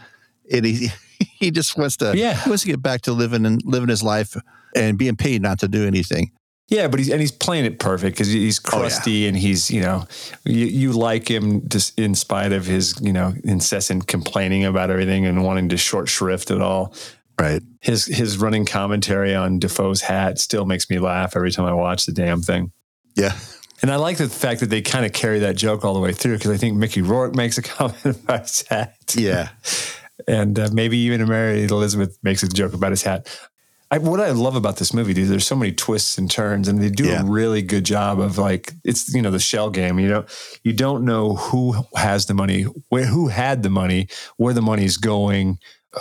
and 0.51 0.65
he 0.65 0.89
he 1.17 1.50
just 1.50 1.77
wants 1.77 1.96
to 1.98 2.12
Yeah. 2.13 2.34
he 2.36 2.50
wants 2.50 2.63
to 2.63 2.67
get 2.70 2.82
back 2.82 3.03
to 3.03 3.13
living 3.13 3.46
and 3.46 3.62
living 3.63 3.88
his 3.88 4.03
life 4.03 4.36
and 4.75 4.98
being 4.98 5.15
paid 5.15 5.41
not 5.41 5.60
to 5.60 5.70
do 5.70 5.88
anything. 5.88 6.32
Yeah, 6.69 6.88
but 6.89 7.00
he's 7.00 7.09
and 7.09 7.21
he's 7.21 7.31
playing 7.31 7.63
it 7.65 7.79
perfect 7.79 8.15
because 8.17 8.27
he's 8.27 8.59
Oh, 8.59 8.77
yeah. 8.77 8.79
crusty 8.81 9.27
and 9.27 9.38
he's 9.38 9.71
you 9.71 9.81
know 9.81 10.05
you, 10.43 10.65
you 10.65 10.91
like 10.91 11.29
him 11.29 11.67
just 11.69 11.97
in 11.97 12.13
spite 12.15 12.51
of 12.51 12.65
his 12.65 13.00
you 13.01 13.13
know 13.13 13.33
incessant 13.45 14.07
complaining 14.07 14.65
about 14.65 14.89
everything 14.89 15.25
and 15.25 15.43
wanting 15.45 15.69
to 15.69 15.77
short 15.77 16.09
shrift 16.09 16.51
it 16.51 16.62
all. 16.62 16.93
Right. 17.39 17.62
His 17.81 18.05
his 18.05 18.38
running 18.38 18.65
commentary 18.65 19.33
on 19.36 19.59
Dafoe's 19.59 20.01
hat 20.01 20.39
still 20.39 20.65
makes 20.65 20.89
me 20.89 21.00
laugh 21.00 21.36
every 21.36 21.51
time 21.51 21.65
I 21.65 21.74
watch 21.74 22.05
the 22.05 22.12
damn 22.12 22.41
thing. 22.41 22.71
Yeah. 23.15 23.38
And 23.81 23.91
I 23.91 23.95
like 23.97 24.17
the 24.17 24.27
fact 24.27 24.59
that 24.62 24.71
they 24.71 24.81
kind 24.81 25.05
of 25.05 25.13
carry 25.13 25.39
that 25.39 25.55
joke 25.55 25.86
all 25.86 25.93
the 25.93 26.00
way 26.00 26.12
through 26.12 26.38
because 26.38 26.50
I 26.51 26.57
think 26.57 26.75
Mickey 26.77 27.01
Rourke 27.03 27.36
makes 27.36 27.57
a 27.59 27.62
comment 27.77 28.03
about 28.05 28.41
his 28.41 28.63
hat. 28.67 28.95
Yeah. 29.15 29.50
and 30.27 30.57
uh, 30.57 30.69
maybe 30.74 30.97
even 30.97 31.27
Mary 31.29 31.63
Elizabeth 31.63 32.17
makes 32.24 32.41
a 32.41 32.47
joke 32.47 32.74
about 32.74 32.89
his 32.91 33.03
hat. 33.03 33.27
I, 33.89 34.00
what 34.00 34.20
I 34.20 34.32
love 34.32 34.56
about 34.56 34.77
this 34.77 34.94
movie, 34.94 35.13
dude, 35.13 35.29
there's 35.29 35.48
so 35.48 35.56
many 35.56 35.72
twists 35.72 36.17
and 36.17 36.29
turns, 36.29 36.67
and 36.67 36.82
they 36.82 36.89
do 36.89 37.06
Yeah. 37.06 37.22
a 37.22 37.25
really 37.25 37.62
good 37.62 37.86
job 37.86 38.20
of 38.20 38.38
like 38.38 38.74
it's 38.84 39.13
you 39.13 39.22
know 39.22 39.32
the 39.32 39.39
shell 39.39 39.70
game. 39.70 39.98
You 40.00 40.10
know, 40.10 40.25
you 40.63 40.74
don't 40.74 41.06
know 41.06 41.36
who 41.36 41.74
has 41.96 42.25
the 42.25 42.34
money, 42.34 42.63
where 42.89 43.06
who 43.06 43.29
had 43.29 43.63
the 43.63 43.70
money, 43.70 44.08
where 44.36 44.53
the 44.53 44.62
money's 44.62 44.98
going, 44.98 45.60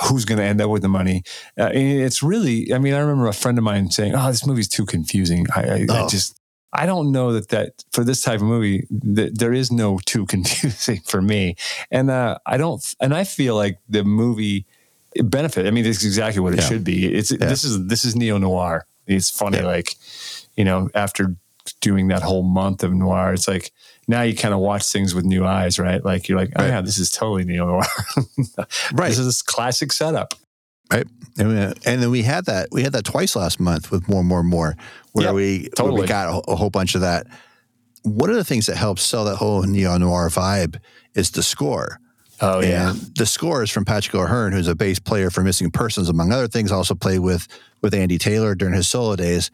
who's 0.08 0.24
going 0.24 0.38
to 0.38 0.44
end 0.44 0.60
up 0.60 0.68
with 0.70 0.82
the 0.82 0.88
money. 0.88 1.22
Uh, 1.58 1.66
and 1.66 2.00
it's 2.00 2.22
really, 2.24 2.72
I 2.74 2.78
mean, 2.78 2.92
I 2.92 2.98
remember 2.98 3.28
a 3.28 3.32
friend 3.32 3.56
of 3.56 3.62
mine 3.64 3.90
saying, 3.90 4.14
"Oh, 4.16 4.26
this 4.30 4.44
movie's 4.46 4.68
too 4.68 4.84
confusing." 4.86 5.46
I, 5.54 5.60
I, 5.62 5.74
I 5.74 5.86
Oh. 5.90 6.08
just. 6.08 6.40
I 6.72 6.84
don't 6.84 7.10
know 7.10 7.32
that 7.32 7.48
that 7.50 7.84
for 7.92 8.04
this 8.04 8.20
type 8.20 8.40
of 8.40 8.46
movie, 8.48 8.86
th- 9.14 9.32
there 9.34 9.52
is 9.54 9.70
no 9.72 9.98
too 10.04 10.26
confusing 10.34 11.00
for 11.06 11.22
me, 11.22 11.54
and 11.90 12.10
uh, 12.10 12.38
I 12.44 12.56
don't, 12.58 12.84
and 13.00 13.14
I 13.14 13.22
feel 13.24 13.54
like 13.54 13.78
the 13.88 14.02
movie 14.04 14.66
benefit. 15.24 15.66
I 15.66 15.70
mean, 15.70 15.84
this 15.84 15.98
is 15.98 16.04
exactly 16.06 16.40
what 16.40 16.52
it 16.54 16.60
Yeah. 16.60 16.68
should 16.68 16.84
be. 16.84 17.06
It's 17.14 17.30
this 17.30 17.64
is 17.64 17.86
this 17.86 18.04
is 18.04 18.14
neo 18.16 18.38
noir. 18.38 18.84
It's 19.06 19.30
funny, 19.30 19.58
Yeah. 19.58 19.66
like 19.66 19.94
you 20.56 20.64
know, 20.64 20.88
after 20.94 21.36
doing 21.80 22.08
that 22.08 22.22
whole 22.22 22.42
month 22.42 22.82
of 22.84 22.92
noir, 22.94 23.32
it's 23.34 23.48
like 23.48 23.72
now 24.08 24.22
you 24.22 24.34
kind 24.36 24.54
of 24.54 24.60
watch 24.60 24.84
things 24.90 25.14
with 25.14 25.24
new 25.24 25.44
eyes, 25.44 25.78
right? 25.78 26.04
Like 26.04 26.28
you're 26.28 26.38
like, 26.38 26.52
oh 26.56 26.62
Right. 26.62 26.68
yeah, 26.70 26.80
this 26.80 26.98
is 26.98 27.10
totally 27.10 27.44
neo 27.44 27.66
noir. 27.66 27.82
Right. 28.92 29.08
This 29.08 29.18
is 29.18 29.26
this 29.26 29.42
classic 29.42 29.92
setup. 29.92 30.34
Right. 30.92 31.06
And, 31.38 31.48
we, 31.48 31.54
and 31.58 32.02
then 32.02 32.10
we 32.10 32.22
had 32.22 32.44
that 32.46 32.68
we 32.70 32.82
had 32.82 32.92
that 32.92 33.04
twice 33.04 33.34
last 33.36 33.58
month 33.58 33.90
with 33.90 34.08
more, 34.08 34.22
more, 34.22 34.42
more, 34.44 34.76
where 35.12 35.26
Yep, 35.26 35.34
we 35.34 35.68
totally. 35.76 35.92
where 35.92 36.02
we 36.02 36.06
got 36.08 36.28
a, 36.48 36.52
a 36.52 36.56
whole 36.56 36.70
bunch 36.70 36.94
of 36.94 37.00
that. 37.00 37.26
One 38.04 38.30
of 38.30 38.36
the 38.36 38.44
things 38.44 38.66
that 38.66 38.76
helps 38.76 39.02
sell 39.02 39.24
that 39.24 39.36
whole 39.36 39.62
neo 39.64 39.96
noir 39.98 40.28
vibe 40.30 40.78
is 41.16 41.30
the 41.32 41.42
score. 41.42 41.98
Oh 42.40 42.60
yeah. 42.60 42.94
The 43.16 43.26
score 43.26 43.62
is 43.62 43.70
from 43.70 43.84
Patrick 43.84 44.14
O'Hearn, 44.14 44.52
who's 44.52 44.68
a 44.68 44.74
bass 44.74 44.98
player 44.98 45.30
for 45.30 45.42
Missing 45.42 45.70
Persons, 45.70 46.08
among 46.08 46.32
other 46.32 46.48
things. 46.48 46.70
Also 46.70 46.94
played 46.94 47.20
with 47.20 47.48
with 47.82 47.94
Andy 47.94 48.18
Taylor 48.18 48.54
during 48.54 48.74
his 48.74 48.88
solo 48.88 49.16
days. 49.16 49.50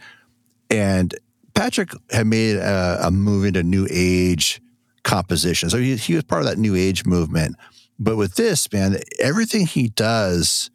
And 0.70 1.14
Patrick 1.54 1.90
had 2.10 2.26
made 2.26 2.56
a, 2.56 2.98
a 3.02 3.10
move 3.10 3.44
into 3.44 3.62
new 3.62 3.86
age 3.90 4.60
composition, 5.04 5.68
so 5.68 5.78
he, 5.78 5.96
he 5.96 6.14
was 6.14 6.24
part 6.24 6.42
of 6.42 6.48
that 6.48 6.58
new 6.58 6.74
age 6.74 7.04
movement. 7.04 7.56
But 7.98 8.16
with 8.16 8.34
this 8.34 8.72
man, 8.72 8.96
everything 9.20 9.66
he 9.66 9.88
does 9.88 10.70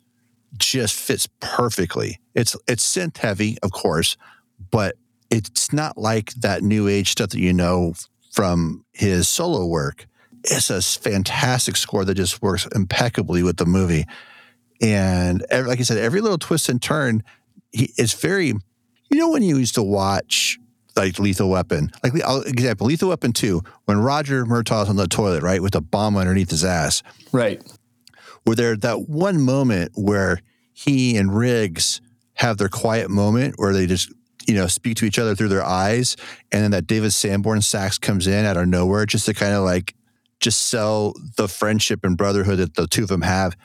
just 0.58 0.96
fits 0.96 1.28
perfectly. 1.40 2.20
It's 2.36 2.56
it's 2.68 2.86
synth 2.86 3.18
heavy, 3.18 3.58
of 3.64 3.72
course, 3.72 4.18
but 4.72 4.96
it's 5.30 5.74
not 5.74 5.98
like 5.98 6.34
that 6.36 6.64
new 6.64 6.88
age 6.88 7.12
stuff 7.12 7.32
that 7.32 7.40
you 7.40 7.54
know 7.54 7.94
from 8.32 8.86
his 8.94 9.28
solo 9.28 9.66
work. 9.66 10.08
It's 10.50 10.70
a 10.70 10.82
fantastic 10.82 11.76
score 11.76 12.06
that 12.06 12.16
just 12.16 12.42
works 12.42 12.68
impeccably 12.74 13.44
with 13.44 13.58
the 13.58 13.66
movie. 13.66 14.06
And 14.82 15.46
ev- 15.50 15.66
like 15.68 15.80
I 15.80 15.84
said, 15.84 15.98
every 15.98 16.22
little 16.22 16.38
twist 16.38 16.70
and 16.70 16.82
turn, 16.82 17.24
he, 17.72 17.92
it's 17.98 18.14
very, 18.14 18.48
you 18.48 19.18
know, 19.18 19.30
when 19.32 19.44
you 19.44 19.58
used 19.58 19.76
to 19.76 19.84
watch 19.84 20.60
like 20.96 21.20
Lethal 21.20 21.50
Weapon, 21.50 21.92
like 22.04 22.14
I'll- 22.24 22.42
example, 22.42 22.88
Lethal 22.88 23.10
Weapon 23.10 23.34
2, 23.34 23.62
when 23.86 23.98
Roger 24.00 24.46
Murtaugh's 24.46 24.90
on 24.90 24.96
the 24.96 25.08
toilet, 25.08 25.44
right, 25.44 25.62
with 25.62 25.76
a 25.76 25.82
bomb 25.82 26.18
underneath 26.18 26.50
his 26.50 26.64
ass, 26.64 27.04
Right. 27.32 27.62
where 28.44 28.56
there 28.56 28.76
that 28.78 29.08
one 29.10 29.42
moment 29.42 29.92
where 29.96 30.42
he 30.74 31.18
and 31.18 31.36
Riggs 31.36 32.02
have 32.36 32.58
their 32.58 32.70
quiet 32.70 33.10
moment 33.10 33.56
where 33.58 33.74
they 33.74 33.88
just 33.88 34.12
you 34.48 34.54
know 34.54 34.68
speak 34.68 34.96
to 34.98 35.06
each 35.06 35.18
other 35.20 35.36
through 35.36 35.50
their 35.50 35.64
eyes 35.64 36.16
and 36.52 36.64
then 36.64 36.72
that 36.72 36.86
David 36.88 37.12
Sanborn 37.12 37.62
sax 37.62 37.98
comes 37.98 38.28
in 38.28 38.46
out 38.46 38.56
of 38.58 38.68
nowhere 38.68 39.06
just 39.08 39.26
to 39.26 39.34
kind 39.34 39.54
of 39.56 39.64
like 39.64 39.94
just 40.40 40.70
sell 40.70 41.14
the 41.38 41.48
friendship 41.48 42.02
and 42.04 42.18
brotherhood 42.18 42.60
that 42.60 42.76
the 42.76 42.88
two 42.88 43.04
of 43.04 43.10
them 43.10 43.22
have. 43.22 43.56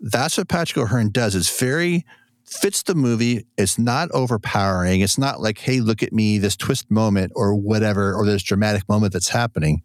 That's 0.00 0.38
what 0.38 0.48
Patrick 0.48 0.84
O'Hearn 0.84 1.10
does. 1.10 1.34
It's 1.34 1.58
very 1.58 2.04
fits 2.44 2.82
the 2.82 2.94
movie. 2.94 3.44
It's 3.56 3.78
not 3.78 4.10
overpowering. 4.12 5.00
It's 5.00 5.18
not 5.18 5.40
like 5.40 5.58
hey 5.58 5.80
look 5.80 6.02
at 6.02 6.12
me 6.12 6.38
this 6.38 6.56
twist 6.56 6.90
moment 6.90 7.32
or 7.34 7.54
whatever 7.54 8.14
or 8.14 8.24
this 8.24 8.42
dramatic 8.42 8.88
moment 8.88 9.12
that's 9.12 9.28
happening. 9.28 9.82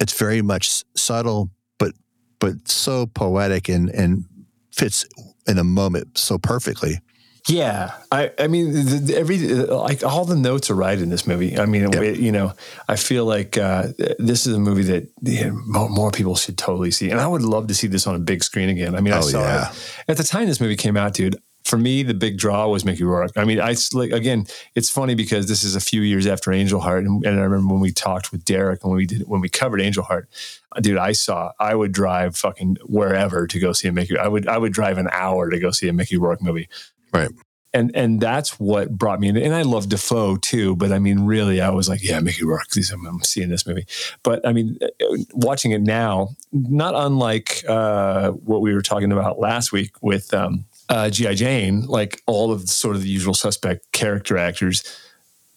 It's 0.00 0.16
very 0.18 0.42
much 0.42 0.84
subtle 0.96 1.50
but 1.78 1.92
but 2.40 2.68
so 2.68 3.06
poetic 3.06 3.68
and 3.68 3.90
and 3.90 4.24
fits 4.72 5.06
in 5.46 5.58
a 5.58 5.64
moment 5.64 6.18
so 6.18 6.38
perfectly. 6.38 7.00
Yeah, 7.46 7.92
I, 8.10 8.30
I 8.38 8.46
mean, 8.46 8.72
the, 8.72 8.80
the- 9.04 9.16
every 9.16 9.38
like 9.38 10.02
all 10.02 10.24
the 10.24 10.36
notes 10.36 10.70
are 10.70 10.74
right 10.74 10.98
in 10.98 11.10
this 11.10 11.26
movie. 11.26 11.58
I 11.58 11.66
mean, 11.66 11.92
it- 11.92 12.18
you 12.18 12.32
know, 12.32 12.54
I 12.88 12.96
feel 12.96 13.26
like 13.26 13.58
uh, 13.58 13.88
this 14.18 14.46
is 14.46 14.54
a 14.54 14.58
movie 14.58 14.82
that 14.84 15.52
more, 15.66 15.90
more 15.90 16.10
people 16.10 16.36
should 16.36 16.56
totally 16.56 16.90
see, 16.90 17.10
and 17.10 17.20
I 17.20 17.26
would 17.26 17.42
love 17.42 17.66
to 17.68 17.74
see 17.74 17.86
this 17.86 18.06
on 18.06 18.14
a 18.14 18.18
big 18.18 18.42
screen 18.42 18.70
again. 18.70 18.94
I 18.94 19.00
mean, 19.00 19.12
I 19.12 19.18
Oh, 19.18 19.22
saw 19.22 19.40
yeah. 19.40 19.70
it 19.70 19.76
at 20.08 20.16
the 20.16 20.24
time 20.24 20.46
this 20.46 20.60
movie 20.60 20.76
came 20.76 20.96
out, 20.96 21.12
dude. 21.14 21.36
For 21.66 21.78
me, 21.78 22.02
the 22.02 22.12
big 22.14 22.36
draw 22.36 22.68
was 22.68 22.84
Mickey 22.84 23.04
Rourke. 23.04 23.32
I 23.36 23.44
mean, 23.46 23.58
I 23.60 23.74
like 23.94 24.10
again. 24.12 24.46
It's 24.74 24.90
funny 24.90 25.14
because 25.14 25.46
this 25.46 25.64
is 25.64 25.74
a 25.76 25.80
few 25.80 26.02
years 26.02 26.26
after 26.26 26.52
Angel 26.52 26.78
Heart, 26.80 27.04
and, 27.04 27.24
and 27.26 27.38
I 27.40 27.42
remember 27.42 27.72
when 27.74 27.80
we 27.82 27.90
talked 27.92 28.32
with 28.32 28.44
Derek 28.44 28.82
and 28.84 28.90
when 28.90 28.96
we 28.98 29.06
did 29.06 29.22
when 29.28 29.40
we 29.42 29.48
covered 29.50 29.80
Angel 29.82 30.02
Heart, 30.02 30.28
uh, 30.72 30.80
dude. 30.80 30.98
I 30.98 31.12
saw 31.12 31.52
I 31.60 31.74
would 31.74 31.92
drive 31.92 32.36
fucking 32.36 32.78
wherever 32.84 33.46
to 33.46 33.58
go 33.58 33.72
see 33.72 33.88
a 33.88 33.92
Mickey. 33.92 34.16
I 34.18 34.28
would 34.28 34.46
I 34.48 34.56
would 34.58 34.72
drive 34.74 34.96
an 34.98 35.08
hour 35.12 35.48
to 35.50 35.58
go 35.58 35.70
see 35.70 35.88
a 35.88 35.92
Mickey 35.94 36.16
Rourke 36.18 36.42
movie 36.42 36.68
Right. 37.14 37.30
and 37.72 37.90
and 37.94 38.20
that's 38.20 38.58
what 38.60 38.90
brought 38.96 39.20
me 39.20 39.28
in. 39.28 39.36
And 39.36 39.54
I 39.54 39.62
love 39.62 39.88
Dafoe 39.88 40.36
too, 40.36 40.76
but 40.76 40.92
I 40.92 40.98
mean, 40.98 41.20
really, 41.26 41.60
I 41.60 41.70
was 41.70 41.88
like, 41.88 42.02
yeah, 42.02 42.20
Mickey 42.20 42.44
Rourke. 42.44 42.66
I'm, 42.92 43.06
I'm 43.06 43.22
seeing 43.22 43.48
this 43.48 43.66
movie. 43.66 43.86
But 44.22 44.46
I 44.46 44.52
mean, 44.52 44.78
uh, 44.82 45.16
watching 45.32 45.72
it 45.72 45.82
now, 45.82 46.30
not 46.52 46.94
unlike 46.94 47.64
uh, 47.68 48.30
what 48.30 48.60
we 48.60 48.72
were 48.72 48.82
talking 48.82 49.12
about 49.12 49.38
last 49.38 49.72
week 49.72 49.90
with 50.02 50.32
um, 50.32 50.64
uh, 50.88 51.10
GI 51.10 51.34
Jane, 51.34 51.86
like 51.86 52.22
all 52.26 52.52
of 52.52 52.62
the, 52.62 52.66
sort 52.68 52.96
of 52.96 53.02
the 53.02 53.08
usual 53.08 53.34
suspect 53.34 53.90
character 53.92 54.38
actors. 54.38 54.82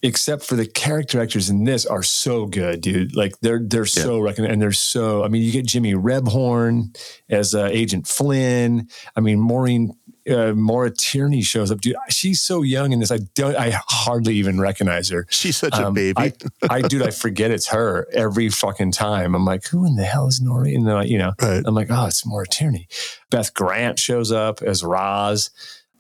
Except 0.04 0.44
for 0.44 0.56
the 0.56 0.68
character 0.68 1.20
actors 1.20 1.50
in 1.50 1.64
this 1.64 1.84
are 1.84 2.04
so 2.04 2.46
good, 2.46 2.82
dude. 2.82 3.16
Like 3.16 3.34
they're 3.42 3.60
they're 3.64 3.88
so 3.88 4.20
recognized, 4.20 4.54
and 4.54 4.62
they're 4.62 4.72
so. 4.72 5.24
I 5.24 5.28
mean, 5.28 5.42
you 5.42 5.52
get 5.52 5.66
Jimmy 5.66 5.96
Rebhorn 5.96 6.96
as 7.30 7.56
uh, 7.56 7.68
Agent 7.72 8.08
Flynn. 8.08 8.90
I 9.16 9.22
mean, 9.22 9.40
Maureen 9.40 9.96
uh, 10.30 10.54
Maura 10.54 10.92
Tierney 10.92 11.42
shows 11.42 11.72
up, 11.72 11.82
dude. 11.82 11.96
She's 12.10 12.42
so 12.42 12.62
young 12.62 12.92
in 12.92 13.00
this. 13.00 13.12
I 13.12 13.20
don't. 13.36 13.56
I 13.56 13.72
hardly 13.88 14.36
even 14.36 14.60
recognize 14.60 15.10
her. 15.10 15.26
She's 15.30 15.58
such 15.58 15.74
a 15.78 15.88
Um, 15.88 15.94
baby. 15.94 16.14
I, 16.18 16.34
I, 16.70 16.82
dude, 16.82 17.02
I 17.04 17.12
forget 17.12 17.52
it's 17.52 17.68
her 17.68 18.08
every 18.14 18.50
fucking 18.50 18.92
time. 18.92 19.36
I'm 19.36 19.46
like, 19.46 19.66
who 19.68 19.86
in 19.86 19.96
the 19.96 20.04
hell 20.06 20.28
is 20.28 20.40
Nori? 20.40 20.76
And 20.76 20.88
then, 20.88 20.96
I- 20.96 21.04
you 21.06 21.18
know, 21.18 21.34
Right. 21.42 21.64
I'm 21.66 21.76
like, 21.76 21.88
oh, 21.90 22.06
it's 22.08 22.26
Maura 22.26 22.46
Tierney. 22.48 22.88
Beth 23.30 23.54
Grant 23.54 24.00
shows 24.00 24.32
up 24.32 24.62
as 24.62 24.84
Roz. 24.84 25.50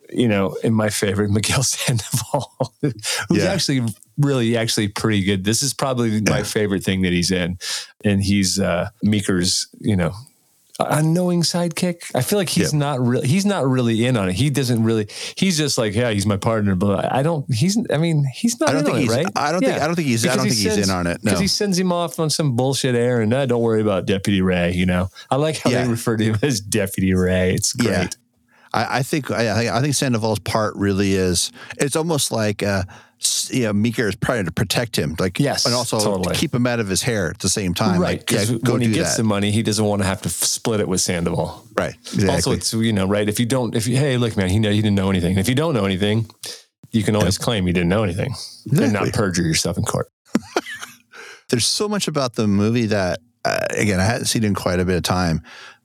You 0.09 0.29
know, 0.29 0.55
and 0.63 0.73
my 0.73 0.89
favorite, 0.89 1.29
Miguel 1.31 1.63
Sandoval, 1.63 2.73
who's 2.81 2.93
Yeah. 3.43 3.51
actually 3.51 3.81
really 4.17 4.55
actually 4.55 4.87
pretty 4.87 5.21
good. 5.23 5.43
This 5.43 5.61
is 5.61 5.73
probably 5.73 6.21
my 6.21 6.43
favorite 6.43 6.83
thing 6.83 7.01
that 7.01 7.11
he's 7.11 7.29
in, 7.29 7.59
and 8.05 8.23
he's 8.23 8.57
uh, 8.57 8.87
Meeker's, 9.03 9.67
you 9.81 9.97
know, 9.97 10.13
unknowing 10.79 11.41
sidekick. 11.41 12.03
I 12.15 12.21
feel 12.21 12.37
like 12.39 12.49
he's 12.49 12.73
Yeah. 12.73 12.79
not 12.79 12.99
really 12.99 13.27
he's 13.27 13.45
not 13.45 13.67
really 13.67 14.05
in 14.05 14.15
on 14.17 14.29
it. 14.29 14.33
He 14.33 14.49
doesn't 14.49 14.83
really. 14.83 15.07
He's 15.35 15.57
just 15.57 15.77
like, 15.77 15.95
yeah, 15.95 16.11
he's 16.11 16.25
my 16.25 16.37
partner, 16.37 16.75
but 16.75 17.11
I 17.11 17.23
don't. 17.23 17.51
He's. 17.53 17.77
I 17.91 17.97
mean, 17.97 18.25
he's 18.33 18.59
not. 18.59 18.69
I 18.69 18.73
don't 18.73 18.81
in 18.81 18.85
think 18.87 18.97
he's. 18.99 19.11
It, 19.11 19.15
right? 19.15 19.25
I 19.35 19.51
don't 19.51 19.61
think. 19.61 19.75
Yeah. 19.77 19.83
I 19.83 19.87
don't 19.87 19.95
think 19.95 20.07
he's. 20.07 20.25
I 20.25 20.35
don't 20.35 20.45
he 20.45 20.51
think 20.51 20.75
he's 20.75 20.87
in 20.89 20.93
on 20.93 21.07
it. 21.07 21.23
No. 21.23 21.29
Because 21.31 21.39
he 21.39 21.47
sends 21.47 21.77
him 21.79 21.91
off 21.91 22.19
on 22.19 22.29
some 22.29 22.55
bullshit 22.55 22.95
errand. 22.95 23.31
Don't 23.31 23.61
worry 23.61 23.81
about 23.81 24.05
Deputy 24.05 24.41
Ray. 24.41 24.73
You 24.73 24.85
know, 24.85 25.09
I 25.31 25.35
like 25.37 25.57
how 25.57 25.69
Yeah. 25.69 25.83
they 25.85 25.89
refer 25.91 26.17
to 26.17 26.23
him 26.23 26.37
as 26.41 26.59
Deputy 26.61 27.13
Ray. 27.13 27.53
It's 27.53 27.73
great. 27.73 28.15
I, 28.73 28.99
I 28.99 29.03
think. 29.03 29.31
I, 29.31 29.75
I 29.77 29.81
think 29.81 29.95
Sandoval's 29.95 30.39
part 30.39 30.75
really 30.75 31.13
is. 31.13 31.51
It's 31.77 31.95
almost 31.95 32.31
like. 32.31 32.61
Uh, 32.63 32.83
you 33.49 33.63
know, 33.63 33.73
Meeker 33.73 34.07
is 34.09 34.15
trying 34.17 34.45
to 34.45 34.51
protect 34.51 34.95
him, 34.97 35.15
like 35.19 35.39
Yes, 35.39 35.65
and 35.65 35.73
also 35.73 35.99
totally. 35.99 36.35
keep 36.35 36.53
him 36.53 36.67
out 36.67 36.79
of 36.79 36.87
his 36.87 37.01
hair 37.01 37.29
at 37.29 37.39
the 37.39 37.49
same 37.49 37.73
time. 37.73 37.99
Right, 38.01 38.19
Like, 38.19 38.31
yeah, 38.31 38.45
because 38.45 38.71
when 38.71 38.81
he 38.81 38.91
gets 38.91 39.11
that. 39.11 39.17
the 39.17 39.27
money, 39.27 39.51
he 39.51 39.63
doesn't 39.63 39.83
want 39.85 40.01
to 40.01 40.07
have 40.07 40.21
to 40.23 40.29
split 40.29 40.79
it 40.79 40.87
with 40.87 41.01
Sandoval. 41.01 41.63
right. 41.75 41.95
Exactly. 42.13 42.29
Also, 42.29 42.51
it's 42.51 42.73
you 42.73 42.93
know, 42.93 43.07
right? 43.07 43.27
If 43.27 43.39
you 43.39 43.45
don't, 43.45 43.75
if 43.75 43.87
you, 43.87 43.97
hey, 43.97 44.17
look, 44.17 44.35
man, 44.37 44.49
he 44.49 44.59
know 44.59 44.69
he 44.71 44.81
didn't 44.81 44.95
know 44.95 45.09
anything. 45.09 45.37
If 45.37 45.49
you 45.49 45.55
don't 45.55 45.73
know 45.73 45.85
anything, 45.85 46.29
you 46.91 47.03
can 47.03 47.15
always 47.15 47.37
claim 47.37 47.67
you 47.67 47.73
didn't 47.73 47.89
know 47.89 48.03
anything 48.03 48.33
and 48.65 48.73
Exactly. 48.79 49.05
not 49.07 49.13
perjure 49.13 49.43
yourself 49.43 49.77
in 49.77 49.83
court. 49.83 50.07
there's 51.49 51.65
so 51.65 51.87
much 51.87 52.07
about 52.07 52.35
the 52.35 52.47
movie 52.47 52.85
that 52.87 53.19
uh, 53.45 53.59
again 53.71 53.99
I 53.99 54.03
hadn't 54.03 54.25
seen 54.25 54.43
in 54.43 54.53
quite 54.55 54.79
a 54.79 54.85
bit 54.85 54.95
of 54.97 55.03
time. 55.03 55.41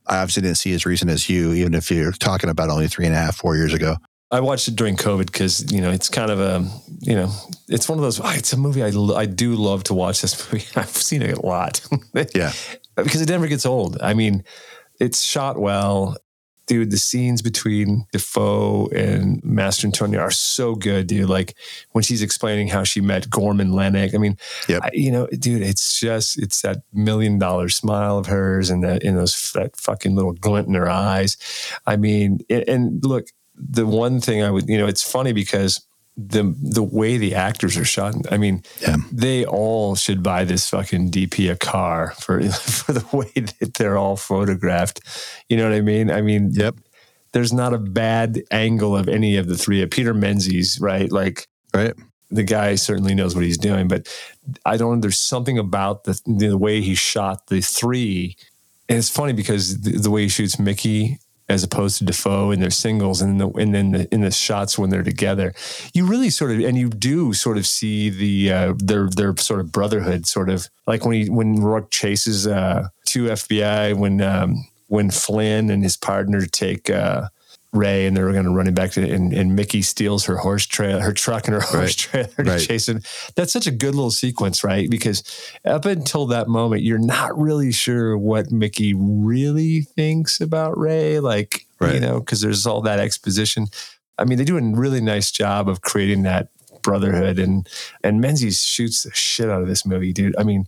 I 0.06 0.18
obviously 0.18 0.42
didn't 0.42 0.56
see 0.58 0.72
as 0.74 0.84
recent 0.84 1.10
as 1.12 1.28
you, 1.30 1.52
even 1.52 1.74
if 1.74 1.88
you're 1.90 2.10
talking 2.12 2.50
about 2.50 2.70
only 2.70 2.88
three 2.88 3.06
and 3.06 3.14
a 3.14 3.18
half, 3.18 3.36
four 3.36 3.54
years 3.56 3.72
ago. 3.72 3.96
I 4.32 4.40
watched 4.40 4.66
it 4.66 4.76
during 4.76 4.96
COVID 4.96 5.26
because 5.26 5.70
you 5.72 5.80
know 5.80 5.90
it's 5.90 6.08
kind 6.08 6.30
of 6.30 6.40
a 6.40 6.66
you 7.00 7.14
know 7.14 7.30
it's 7.68 7.88
one 7.88 7.98
of 7.98 8.02
those. 8.02 8.18
ah, 8.20 8.34
It's 8.34 8.52
a 8.52 8.56
movie 8.56 8.82
I 8.82 8.90
I 9.14 9.26
do 9.26 9.54
love 9.54 9.84
to 9.84 9.94
watch. 9.94 10.22
This 10.22 10.34
movie 10.52 10.64
I've 10.74 10.88
seen 10.88 11.22
it 11.22 11.36
a 11.38 11.46
lot. 11.46 11.80
Yeah. 12.34 12.52
because 12.96 13.20
it 13.22 13.28
never 13.28 13.46
gets 13.46 13.66
old. 13.66 13.98
I 14.02 14.14
mean, 14.14 14.42
it's 14.98 15.22
shot 15.22 15.58
well. 15.58 16.16
Dude, 16.68 16.90
the 16.92 16.96
scenes 16.96 17.42
between 17.42 18.06
Dafoe 18.12 18.86
and 18.94 19.42
Mastrantonio 19.42 20.20
are 20.20 20.30
so 20.30 20.76
good, 20.76 21.08
dude. 21.08 21.28
Like 21.28 21.54
when 21.90 22.04
she's 22.04 22.22
explaining 22.22 22.68
how 22.68 22.84
she 22.84 23.00
met 23.00 23.28
Gorman 23.28 23.72
Lennox. 23.72 24.14
I 24.14 24.18
mean, 24.18 24.38
Yep. 24.68 24.82
I, 24.84 24.90
you 24.92 25.10
know, 25.10 25.26
dude, 25.26 25.60
it's 25.62 25.98
just 26.00 26.38
it's 26.38 26.62
that 26.62 26.82
million 26.92 27.38
dollar 27.38 27.68
smile 27.68 28.16
of 28.16 28.26
hers 28.26 28.70
and 28.70 28.82
that 28.84 29.02
in 29.02 29.16
those 29.16 29.52
that 29.52 29.76
fucking 29.76 30.14
little 30.14 30.32
glint 30.32 30.68
in 30.68 30.74
her 30.74 30.88
eyes. 30.88 31.36
I 31.84 31.96
mean, 31.96 32.38
and, 32.48 32.68
and 32.68 33.04
look, 33.04 33.26
the 33.54 33.86
one 33.86 34.20
thing 34.20 34.42
I 34.42 34.50
would, 34.50 34.68
you 34.68 34.78
know, 34.78 34.86
it's 34.86 35.02
funny 35.08 35.32
because 35.32 35.84
the 36.16 36.54
the 36.60 36.82
way 36.82 37.16
the 37.16 37.34
actors 37.34 37.76
are 37.78 37.84
shot. 37.86 38.14
I 38.30 38.36
mean, 38.36 38.62
Yeah. 38.82 38.96
they 39.10 39.44
all 39.46 39.94
should 39.94 40.22
buy 40.22 40.44
this 40.44 40.68
fucking 40.68 41.10
DP 41.10 41.50
a 41.50 41.56
car 41.56 42.12
for 42.20 42.42
for 42.50 42.92
the 42.92 43.04
way 43.16 43.30
that 43.60 43.74
they're 43.74 43.96
all 43.96 44.16
photographed. 44.16 45.00
You 45.48 45.56
know 45.56 45.64
what 45.68 45.74
I 45.76 45.80
mean? 45.80 46.10
I 46.10 46.20
mean, 46.20 46.50
Yep. 46.52 46.76
there's 47.32 47.52
not 47.52 47.72
a 47.72 47.78
bad 47.78 48.42
angle 48.50 48.94
of 48.94 49.08
any 49.08 49.36
of 49.38 49.46
the 49.48 49.56
three. 49.56 49.82
Uh, 49.82 49.86
Peter 49.90 50.12
Menzies, 50.12 50.78
right? 50.80 51.10
Like 51.10 51.48
Right. 51.72 51.94
the 52.30 52.42
guy 52.42 52.74
certainly 52.74 53.14
knows 53.14 53.34
what 53.34 53.44
he's 53.44 53.56
doing, 53.58 53.88
but 53.88 54.06
I 54.66 54.76
don't. 54.76 55.00
There's 55.00 55.18
something 55.18 55.56
about 55.58 56.04
the 56.04 56.20
the 56.26 56.58
way 56.58 56.82
he 56.82 56.94
shot 56.94 57.46
the 57.46 57.62
three, 57.62 58.36
and 58.86 58.98
it's 58.98 59.08
funny 59.08 59.32
because 59.32 59.80
the, 59.80 59.92
the 59.98 60.10
way 60.10 60.22
he 60.24 60.28
shoots 60.28 60.58
Mickey 60.58 61.18
as 61.48 61.62
opposed 61.62 61.98
to 61.98 62.04
Dafoe 62.04 62.50
in 62.50 62.60
their 62.60 62.70
singles, 62.70 63.20
and 63.20 63.40
the, 63.40 63.48
and 63.50 63.74
then 63.74 63.92
the, 63.92 64.14
in 64.14 64.20
the 64.20 64.30
shots 64.30 64.78
when 64.78 64.90
they're 64.90 65.02
together, 65.02 65.54
you 65.94 66.06
really 66.06 66.30
sort 66.30 66.50
of 66.50 66.60
and 66.60 66.76
you 66.76 66.88
do 66.88 67.32
sort 67.32 67.58
of 67.58 67.66
see 67.66 68.10
the 68.10 68.52
uh, 68.52 68.74
their 68.78 69.08
their 69.08 69.36
sort 69.36 69.60
of 69.60 69.72
brotherhood, 69.72 70.26
sort 70.26 70.48
of 70.48 70.68
like 70.86 71.04
when 71.04 71.22
he 71.22 71.30
when 71.30 71.56
Rourke 71.56 71.90
chases 71.90 72.46
uh, 72.46 72.88
two 73.04 73.24
FBI 73.24 73.96
when 73.96 74.20
um, 74.20 74.66
when 74.88 75.10
Flynn 75.10 75.70
and 75.70 75.82
his 75.82 75.96
partner 75.96 76.46
take. 76.46 76.90
Uh, 76.90 77.28
Ray 77.72 78.06
and 78.06 78.14
they're 78.16 78.30
going 78.32 78.44
to 78.44 78.50
run 78.50 78.66
it 78.66 78.74
back 78.74 78.90
to 78.92 79.10
and, 79.10 79.32
and 79.32 79.56
Mickey 79.56 79.80
steals 79.82 80.26
her 80.26 80.36
horse 80.36 80.66
trail, 80.66 81.00
her 81.00 81.12
truck 81.12 81.46
and 81.46 81.54
her 81.54 81.60
horse 81.62 81.74
Right. 81.74 81.96
trailer 81.96 82.44
to 82.44 82.50
Right. 82.52 82.60
chase 82.60 82.88
him. 82.88 83.00
That's 83.34 83.52
such 83.52 83.66
a 83.66 83.70
good 83.70 83.94
little 83.94 84.10
sequence, 84.10 84.62
right? 84.62 84.90
Because 84.90 85.22
up 85.64 85.84
until 85.86 86.26
that 86.26 86.48
moment, 86.48 86.82
you're 86.82 86.98
not 86.98 87.36
really 87.38 87.72
sure 87.72 88.16
what 88.18 88.50
Mickey 88.52 88.92
really 88.94 89.80
thinks 89.80 90.40
about 90.40 90.76
Ray, 90.78 91.18
like 91.20 91.66
you 91.80 91.98
know, 91.98 92.20
because 92.20 92.40
there's 92.40 92.64
all 92.66 92.80
that 92.82 93.00
exposition. 93.00 93.66
I 94.18 94.24
mean, 94.24 94.38
they 94.38 94.44
do 94.44 94.56
a 94.58 94.62
really 94.62 95.00
nice 95.00 95.32
job 95.32 95.68
of 95.68 95.80
creating 95.80 96.22
that 96.22 96.48
brotherhood, 96.82 97.38
and 97.40 97.66
and 98.04 98.20
Menzies 98.20 98.62
shoots 98.62 99.02
the 99.02 99.10
shit 99.14 99.48
out 99.48 99.62
of 99.62 99.66
this 99.68 99.84
movie, 99.86 100.12
dude. 100.12 100.36
I 100.38 100.44
mean, 100.44 100.66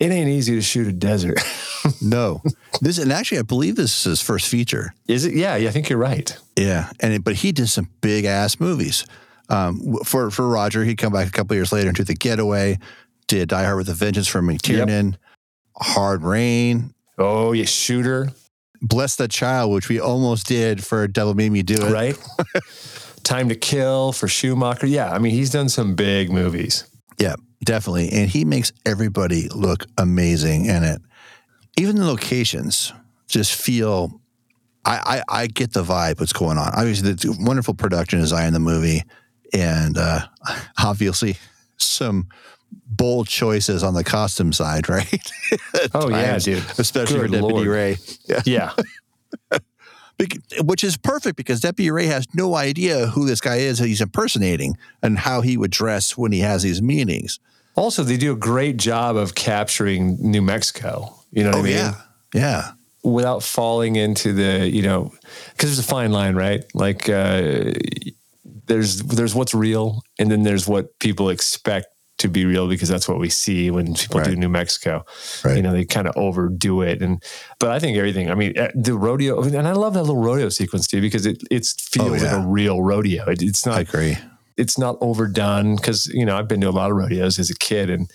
it 0.00 0.10
ain't 0.10 0.28
easy 0.28 0.54
to 0.54 0.62
shoot 0.62 0.86
a 0.88 0.92
desert, 0.92 1.38
No, 2.00 2.42
this 2.80 2.98
and 2.98 3.12
actually, 3.12 3.38
I 3.38 3.42
believe 3.42 3.76
this 3.76 3.96
is 3.98 4.04
his 4.04 4.20
first 4.22 4.48
feature. 4.48 4.94
is 5.08 5.24
it? 5.24 5.34
Yeah, 5.34 5.56
yeah, 5.56 5.68
I 5.68 5.72
think 5.72 5.88
you're 5.88 5.98
right. 5.98 6.36
Yeah, 6.56 6.90
and 7.00 7.12
it, 7.12 7.24
but 7.24 7.34
he 7.34 7.52
did 7.52 7.68
some 7.68 7.88
big 8.00 8.24
ass 8.24 8.58
movies. 8.60 9.04
Um, 9.48 9.96
for 10.04 10.30
for 10.30 10.48
Roger, 10.48 10.84
he'd 10.84 10.96
come 10.98 11.12
back 11.12 11.28
a 11.28 11.30
couple 11.30 11.54
years 11.56 11.72
later 11.72 11.88
and 11.88 11.96
do 11.96 12.04
The 12.04 12.14
Getaway, 12.14 12.78
did 13.26 13.48
Die 13.50 13.64
Hard 13.64 13.76
with 13.78 13.88
a 13.88 13.94
Vengeance 13.94 14.28
from 14.28 14.46
McTiernan, 14.48 15.16
Hard 15.76 16.22
Rain, 16.22 16.94
Oh, 17.18 17.52
yeah, 17.52 17.64
shooter, 17.66 18.30
Bless 18.80 19.16
the 19.16 19.28
Child, 19.28 19.72
which 19.72 19.88
we 19.88 20.00
almost 20.00 20.46
did 20.46 20.84
for 20.84 21.06
Devil 21.06 21.34
Made 21.34 21.52
Me 21.52 21.62
Do 21.62 21.74
It. 21.86 21.92
right? 21.92 22.16
Time 23.22 23.48
to 23.50 23.54
Kill 23.54 24.12
for 24.12 24.26
Schumacher. 24.26 24.86
Yeah, 24.86 25.12
I 25.12 25.18
mean, 25.18 25.32
he's 25.32 25.50
done 25.50 25.68
some 25.68 25.94
big 25.94 26.30
movies. 26.32 26.84
Yeah, 27.22 27.36
definitely. 27.64 28.10
And 28.10 28.28
he 28.28 28.44
makes 28.44 28.72
everybody 28.84 29.48
look 29.48 29.86
amazing 29.96 30.64
in 30.66 30.82
it. 30.82 31.00
Even 31.78 31.96
the 31.96 32.04
locations 32.04 32.92
just 33.28 33.54
feel. 33.54 34.20
I, 34.84 35.22
I, 35.30 35.42
I 35.42 35.46
get 35.46 35.72
the 35.72 35.84
vibe. 35.84 36.18
What's 36.18 36.32
going 36.32 36.58
on? 36.58 36.72
Obviously, 36.74 37.12
the 37.12 37.36
wonderful 37.38 37.74
production 37.74 38.18
design 38.18 38.48
in 38.48 38.52
the 38.52 38.58
movie, 38.58 39.04
and 39.52 39.96
uh, 39.96 40.26
obviously 40.82 41.36
some 41.76 42.26
bold 42.88 43.28
choices 43.28 43.84
on 43.84 43.94
the 43.94 44.02
costume 44.02 44.52
side, 44.52 44.88
right? 44.88 45.30
Oh, 45.94 46.08
yeah, 46.10 46.36
dude. 46.38 46.64
Especially 46.78 47.14
Good 47.20 47.30
for 47.30 47.32
Deputy 47.36 47.54
Lord. 47.54 47.66
Ray, 47.68 47.96
Yeah, 48.44 48.72
Bec- 49.50 49.62
which 50.60 50.84
is 50.84 50.96
perfect 50.96 51.36
because 51.36 51.60
Deputy 51.60 51.90
Ray 51.90 52.06
has 52.06 52.26
no 52.34 52.54
idea 52.54 53.06
who 53.08 53.26
this 53.26 53.40
guy 53.40 53.56
is 53.56 53.78
that 53.78 53.86
he's 53.88 54.00
impersonating 54.00 54.76
and 55.02 55.18
how 55.18 55.40
he 55.40 55.56
would 55.56 55.70
dress 55.70 56.16
when 56.16 56.32
he 56.32 56.40
has 56.40 56.62
these 56.62 56.80
meetings. 56.82 57.38
Also, 57.74 58.02
they 58.02 58.16
do 58.16 58.32
a 58.32 58.36
great 58.36 58.76
job 58.76 59.16
of 59.16 59.34
capturing 59.34 60.16
New 60.20 60.42
Mexico. 60.42 61.14
You 61.30 61.44
know 61.44 61.50
what 61.50 61.56
I 61.56 61.60
Oh 61.60 61.62
mean? 61.62 61.72
yeah, 61.72 61.94
yeah. 62.34 62.72
Without 63.02 63.42
falling 63.42 63.96
into 63.96 64.32
the, 64.32 64.68
you 64.68 64.82
know, 64.82 65.12
because 65.52 65.70
there's 65.70 65.78
a 65.78 65.82
fine 65.82 66.12
line, 66.12 66.34
right? 66.34 66.64
Like 66.74 67.08
uh, 67.08 67.72
there's 68.66 68.98
there's 69.02 69.34
what's 69.34 69.54
real, 69.54 70.02
and 70.18 70.30
then 70.30 70.42
there's 70.42 70.68
what 70.68 70.98
people 70.98 71.30
expect 71.30 71.86
to 72.18 72.28
be 72.28 72.44
real 72.44 72.68
because 72.68 72.88
that's 72.88 73.08
what 73.08 73.18
we 73.18 73.28
see 73.28 73.70
when 73.70 73.94
people 73.94 74.22
do 74.22 74.36
New 74.36 74.48
Mexico. 74.48 75.04
Right. 75.44 75.56
You 75.56 75.62
know, 75.62 75.72
they 75.72 75.84
kind 75.84 76.06
of 76.06 76.16
overdo 76.16 76.82
it, 76.82 77.02
and 77.02 77.22
but 77.58 77.70
I 77.70 77.78
think 77.78 77.96
everything. 77.96 78.30
I 78.30 78.34
mean, 78.34 78.56
uh, 78.58 78.70
the 78.74 78.94
rodeo, 78.96 79.42
and 79.42 79.66
I 79.66 79.72
love 79.72 79.94
that 79.94 80.02
little 80.02 80.22
rodeo 80.22 80.48
sequence 80.50 80.86
too 80.86 81.00
because 81.00 81.26
it 81.26 81.42
it 81.50 81.66
feels 81.66 82.10
Oh, 82.10 82.14
yeah. 82.14 82.36
like 82.36 82.44
a 82.44 82.46
real 82.46 82.82
rodeo. 82.82 83.28
It, 83.28 83.42
it's 83.42 83.66
I 83.66 83.70
not 83.70 83.80
agree. 83.80 84.16
it's 84.56 84.78
not 84.78 84.96
overdone 85.00 85.76
because 85.76 86.06
you 86.08 86.24
know 86.24 86.36
I've 86.38 86.48
been 86.48 86.60
to 86.60 86.68
a 86.68 86.70
lot 86.70 86.90
of 86.90 86.96
rodeos 86.96 87.38
as 87.38 87.50
a 87.50 87.56
kid, 87.56 87.90
and 87.90 88.08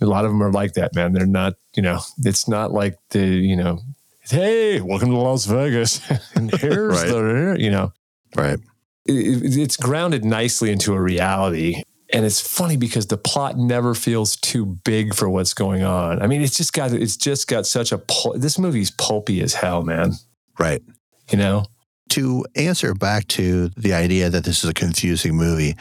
a 0.00 0.06
lot 0.06 0.24
of 0.24 0.30
them 0.30 0.42
are 0.42 0.50
like 0.52 0.72
that, 0.74 0.94
man. 0.94 1.12
They're 1.12 1.26
not, 1.26 1.54
you 1.76 1.82
know, 1.82 2.00
it's 2.24 2.48
not 2.48 2.72
like 2.72 2.96
the, 3.10 3.24
you 3.26 3.54
know, 3.56 3.80
hey, 4.22 4.80
welcome 4.80 5.10
to 5.10 5.16
Las 5.16 5.44
Vegas, 5.44 6.00
and 6.34 6.50
here's 6.54 6.94
Right. 7.02 7.08
the, 7.08 7.56
you 7.58 7.70
know, 7.70 7.92
Right. 8.34 8.58
it- 9.06 9.58
it's 9.58 9.76
grounded 9.76 10.24
nicely 10.24 10.70
into 10.72 10.94
a 10.94 11.00
reality. 11.00 11.82
And 12.12 12.26
it's 12.26 12.40
funny 12.40 12.76
because 12.76 13.06
the 13.06 13.16
plot 13.16 13.56
never 13.56 13.94
feels 13.94 14.36
too 14.36 14.66
big 14.84 15.14
for 15.14 15.30
what's 15.30 15.54
going 15.54 15.82
on. 15.82 16.20
I 16.20 16.26
mean, 16.26 16.42
it's 16.42 16.56
just 16.56 16.72
got 16.72 16.92
it's 16.92 17.16
just 17.16 17.48
got 17.48 17.66
such 17.66 17.90
a 17.90 17.98
pul- 17.98 18.34
this 18.36 18.58
movie's 18.58 18.90
pulpy 18.90 19.40
as 19.40 19.54
hell, 19.54 19.82
man. 19.82 20.12
Right. 20.58 20.82
You 21.30 21.38
know, 21.38 21.64
To 22.10 22.44
answer 22.54 22.92
back 22.94 23.26
to 23.28 23.68
the 23.70 23.94
idea 23.94 24.28
that 24.28 24.44
this 24.44 24.62
is 24.62 24.68
a 24.68 24.74
confusing 24.74 25.34
movie, 25.34 25.76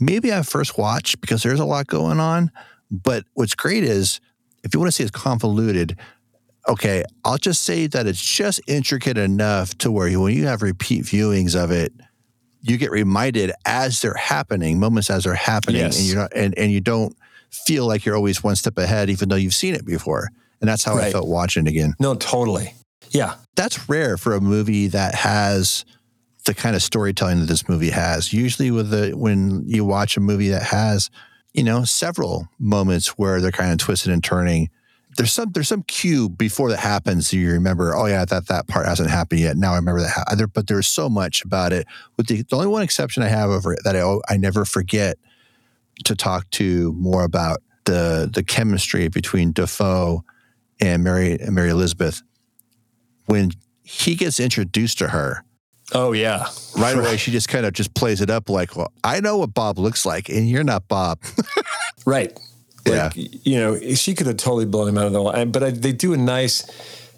maybe 0.00 0.32
I 0.32 0.42
first 0.42 0.78
watched 0.78 1.20
because 1.20 1.42
there's 1.42 1.60
a 1.60 1.66
lot 1.66 1.86
going 1.86 2.18
on. 2.18 2.50
But 2.90 3.24
what's 3.34 3.54
great 3.54 3.84
is 3.84 4.20
if 4.62 4.72
you 4.72 4.80
want 4.80 4.88
to 4.88 4.92
see 4.92 5.02
it's 5.02 5.10
convoluted, 5.10 5.98
okay, 6.68 7.04
I'll 7.24 7.36
just 7.38 7.62
say 7.62 7.86
that 7.88 8.06
it's 8.06 8.22
just 8.22 8.60
intricate 8.66 9.18
enough 9.18 9.76
to 9.78 9.90
where 9.90 10.10
when 10.18 10.34
you 10.34 10.46
have 10.46 10.62
repeat 10.62 11.04
viewings 11.04 11.54
of 11.54 11.70
it, 11.70 11.92
you 12.66 12.76
get 12.78 12.90
reminded 12.90 13.52
as 13.66 14.00
they're 14.00 14.14
happening, 14.14 14.80
moments 14.80 15.10
as 15.10 15.24
they're 15.24 15.34
happening, 15.34 15.82
Yes. 15.82 15.98
and 15.98 16.06
you're 16.08 16.16
not, 16.16 16.32
and, 16.34 16.56
and 16.58 16.72
you 16.72 16.80
don't 16.80 17.14
feel 17.50 17.86
like 17.86 18.04
you're 18.04 18.16
always 18.16 18.42
one 18.42 18.56
step 18.56 18.78
ahead, 18.78 19.10
even 19.10 19.28
though 19.28 19.36
you've 19.36 19.54
seen 19.54 19.74
it 19.74 19.84
before. 19.84 20.30
And 20.60 20.68
that's 20.68 20.82
how 20.82 20.96
I 20.96 21.10
felt 21.12 21.28
watching 21.28 21.66
it 21.66 21.70
again. 21.70 21.94
no, 22.00 22.14
totally, 22.14 22.72
yeah, 23.10 23.34
that's 23.54 23.86
rare 23.88 24.16
for 24.16 24.34
a 24.34 24.40
movie 24.40 24.86
that 24.88 25.14
has 25.14 25.84
the 26.46 26.54
kind 26.54 26.74
of 26.74 26.82
storytelling 26.82 27.40
that 27.40 27.46
this 27.46 27.68
movie 27.68 27.90
has. 27.90 28.32
Usually, 28.32 28.70
with 28.70 28.88
the 28.90 29.12
when 29.14 29.62
you 29.66 29.84
watch 29.84 30.16
a 30.16 30.20
movie 30.20 30.48
that 30.48 30.62
has, 30.62 31.10
you 31.52 31.62
know, 31.64 31.84
several 31.84 32.48
moments 32.58 33.08
where 33.18 33.40
they're 33.42 33.50
kind 33.52 33.72
of 33.72 33.78
twisted 33.78 34.10
and 34.12 34.24
turning. 34.24 34.70
There's 35.16 35.32
some 35.32 35.50
there's 35.52 35.68
some 35.68 35.82
cue 35.82 36.28
before 36.28 36.70
that 36.70 36.80
happens. 36.80 37.32
You 37.32 37.52
remember, 37.52 37.94
oh 37.94 38.06
yeah, 38.06 38.24
that 38.24 38.48
that 38.48 38.66
part 38.66 38.86
hasn't 38.86 39.10
happened 39.10 39.40
yet. 39.40 39.56
Now 39.56 39.72
I 39.72 39.76
remember 39.76 40.00
that. 40.00 40.10
Ha-. 40.10 40.34
There, 40.34 40.46
but 40.46 40.66
there's 40.66 40.86
so 40.86 41.08
much 41.08 41.44
about 41.44 41.72
it. 41.72 41.86
With 42.16 42.26
the, 42.26 42.42
the 42.42 42.56
only 42.56 42.68
one 42.68 42.82
exception 42.82 43.22
I 43.22 43.28
have 43.28 43.50
over 43.50 43.72
it 43.72 43.80
that 43.84 43.96
I 43.96 44.18
I 44.28 44.36
never 44.36 44.64
forget 44.64 45.18
to 46.04 46.16
talk 46.16 46.50
to 46.50 46.92
more 46.94 47.24
about 47.24 47.62
the 47.84 48.30
the 48.32 48.42
chemistry 48.42 49.08
between 49.08 49.52
Dafoe 49.52 50.24
and 50.80 51.04
Mary 51.04 51.38
Mary 51.48 51.70
Elizabeth 51.70 52.22
when 53.26 53.50
he 53.82 54.14
gets 54.16 54.40
introduced 54.40 54.98
to 54.98 55.08
her 55.08 55.44
oh 55.92 56.12
yeah, 56.12 56.46
right 56.78 56.96
away 56.96 57.16
she 57.18 57.30
just 57.30 57.48
kind 57.48 57.66
of 57.66 57.72
just 57.74 57.94
plays 57.94 58.22
it 58.22 58.30
up 58.30 58.48
like 58.48 58.74
well 58.74 58.90
i 59.04 59.20
know 59.20 59.36
what 59.36 59.52
bob 59.52 59.78
looks 59.78 60.06
like 60.06 60.30
and 60.30 60.48
you're 60.48 60.64
not 60.64 60.88
bob 60.88 61.18
Right. 62.06 62.38
Yeah. 62.86 63.04
Like, 63.04 63.12
you 63.16 63.56
know, 63.58 63.78
she 63.94 64.14
could 64.14 64.26
have 64.26 64.36
totally 64.36 64.66
blown 64.66 64.88
him 64.88 64.98
out 64.98 65.06
of 65.06 65.12
the 65.12 65.22
line, 65.22 65.50
but 65.50 65.62
I, 65.62 65.70
they 65.70 65.92
do 65.92 66.12
a 66.12 66.16
nice, 66.16 66.64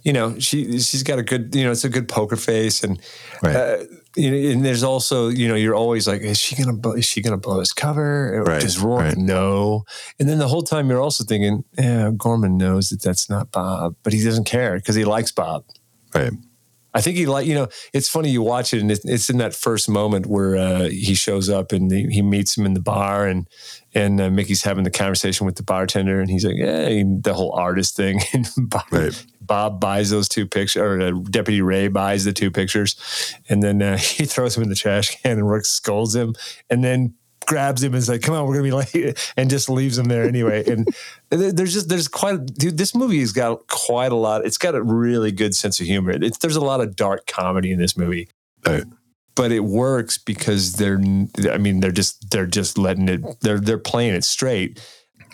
you 0.04 0.12
know, 0.12 0.38
she 0.38 0.78
she's 0.78 1.02
got 1.02 1.18
a 1.18 1.22
good, 1.22 1.54
you 1.54 1.64
know, 1.64 1.72
it's 1.72 1.84
a 1.84 1.88
good 1.88 2.08
poker 2.08 2.36
face, 2.36 2.84
and 2.84 3.00
Right. 3.42 3.56
uh, 3.56 3.76
you 4.16 4.30
know, 4.30 4.50
and 4.50 4.64
there's 4.64 4.82
also, 4.82 5.28
you 5.28 5.46
know, 5.48 5.54
you're 5.56 5.74
always 5.74 6.06
like, 6.08 6.22
is 6.22 6.38
she 6.38 6.54
gonna 6.56 6.72
blow, 6.72 6.92
is 6.92 7.04
she 7.04 7.20
gonna 7.20 7.36
blow 7.36 7.58
his 7.58 7.72
cover? 7.72 8.36
Or 8.36 8.44
Right, 8.44 8.60
Does 8.62 8.78
Rourke 8.78 9.02
right. 9.02 9.16
know? 9.18 9.84
And 10.18 10.28
then 10.28 10.38
the 10.38 10.48
whole 10.48 10.62
time 10.62 10.88
you're 10.88 11.02
also 11.02 11.22
thinking, 11.24 11.64
yeah, 11.76 12.10
Gorman 12.16 12.56
knows 12.56 12.88
that 12.90 13.02
that's 13.02 13.28
not 13.28 13.50
Bob, 13.50 13.94
but 14.02 14.12
he 14.14 14.22
doesn't 14.24 14.44
care 14.44 14.76
because 14.76 14.94
he 14.94 15.04
likes 15.04 15.32
Bob. 15.32 15.64
right 16.14 16.32
I 16.96 17.02
think 17.02 17.16
he 17.18 17.26
like 17.26 17.46
you 17.46 17.54
know 17.54 17.68
it's 17.92 18.08
funny 18.08 18.30
you 18.30 18.42
watch 18.42 18.72
it 18.72 18.80
and 18.80 18.90
it's, 18.90 19.04
it's 19.04 19.28
in 19.28 19.36
that 19.38 19.54
first 19.54 19.88
moment 19.88 20.26
where 20.26 20.56
uh, 20.56 20.88
he 20.88 21.14
shows 21.14 21.50
up 21.50 21.72
and 21.72 21.92
he, 21.92 22.06
he 22.06 22.22
meets 22.22 22.56
him 22.56 22.64
in 22.64 22.72
the 22.72 22.80
bar 22.80 23.26
and 23.26 23.46
and 23.94 24.20
uh, 24.20 24.30
Mickey's 24.30 24.62
having 24.62 24.84
the 24.84 24.90
conversation 24.90 25.44
with 25.44 25.56
the 25.56 25.62
bartender 25.62 26.20
and 26.20 26.30
he's 26.30 26.44
like 26.44 26.56
yeah 26.56 27.02
the 27.04 27.34
whole 27.34 27.52
artist 27.52 27.96
thing. 27.96 28.20
And 28.32 28.48
Bob, 28.56 28.84
Right. 28.90 29.26
Bob 29.40 29.80
buys 29.80 30.10
those 30.10 30.28
two 30.28 30.46
pictures 30.46 30.82
or 30.82 31.00
uh, 31.00 31.10
Deputy 31.30 31.60
Ray 31.62 31.88
buys 31.88 32.24
the 32.24 32.32
two 32.32 32.50
pictures. 32.50 32.96
And 33.48 33.62
then 33.62 33.82
uh, 33.82 33.96
he 34.16 34.24
throws 34.24 34.54
them 34.54 34.64
in 34.64 34.70
the 34.70 34.74
trash 34.74 35.20
can 35.22 35.38
and 35.38 35.48
Rourke 35.48 35.66
scolds 35.66 36.14
him. 36.14 36.34
And 36.70 36.82
then 36.82 37.14
grabs 37.46 37.82
him 37.82 37.94
and 37.94 37.98
is 37.98 38.08
like 38.08 38.22
come 38.22 38.34
on 38.34 38.46
we're 38.46 38.54
gonna 38.54 38.64
be 38.64 38.72
late 38.72 39.32
and 39.36 39.50
just 39.50 39.68
leaves 39.68 39.98
him 39.98 40.06
there 40.06 40.24
anyway. 40.24 40.64
And 40.68 40.88
there's 41.30 41.72
just 41.72 41.88
there's 41.88 42.08
quite 42.08 42.44
dude 42.46 42.78
this 42.78 42.94
movie 42.94 43.20
has 43.20 43.32
got 43.32 43.66
quite 43.68 44.12
a 44.12 44.16
lot 44.16 44.44
it's 44.44 44.58
got 44.58 44.74
a 44.74 44.82
really 44.82 45.32
good 45.32 45.54
sense 45.54 45.80
of 45.80 45.86
humor. 45.86 46.10
It's, 46.10 46.38
there's 46.38 46.56
a 46.56 46.64
lot 46.64 46.80
of 46.80 46.96
dark 46.96 47.26
comedy 47.26 47.72
in 47.72 47.78
this 47.78 47.96
movie. 47.96 48.28
Right. 48.66 48.84
but 49.36 49.52
it 49.52 49.60
works 49.60 50.18
because 50.18 50.72
they're 50.72 51.00
i 51.52 51.58
mean 51.58 51.78
they're 51.78 51.92
just 51.92 52.30
they're 52.32 52.46
just 52.46 52.78
letting 52.78 53.08
it 53.08 53.22
they're 53.42 53.60
they're 53.60 53.78
playing 53.78 54.14
it 54.14 54.24
straight. 54.24 54.80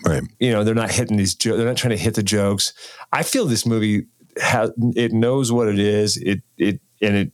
Right. 0.05 0.23
You 0.39 0.51
know 0.51 0.63
they're 0.63 0.75
not 0.75 0.91
hitting 0.91 1.17
these 1.17 1.33
jo- 1.33 1.57
they're 1.57 1.65
not 1.65 1.77
trying 1.77 1.97
to 1.97 2.03
hit 2.03 2.15
the 2.15 2.23
jokes. 2.23 2.73
I 3.11 3.23
feel 3.23 3.45
this 3.45 3.65
movie 3.65 4.07
has 4.37 4.71
it 4.95 5.13
knows 5.13 5.51
what 5.51 5.67
it 5.67 5.79
is 5.79 6.17
it 6.17 6.41
it 6.57 6.79
and 7.01 7.15
it 7.15 7.31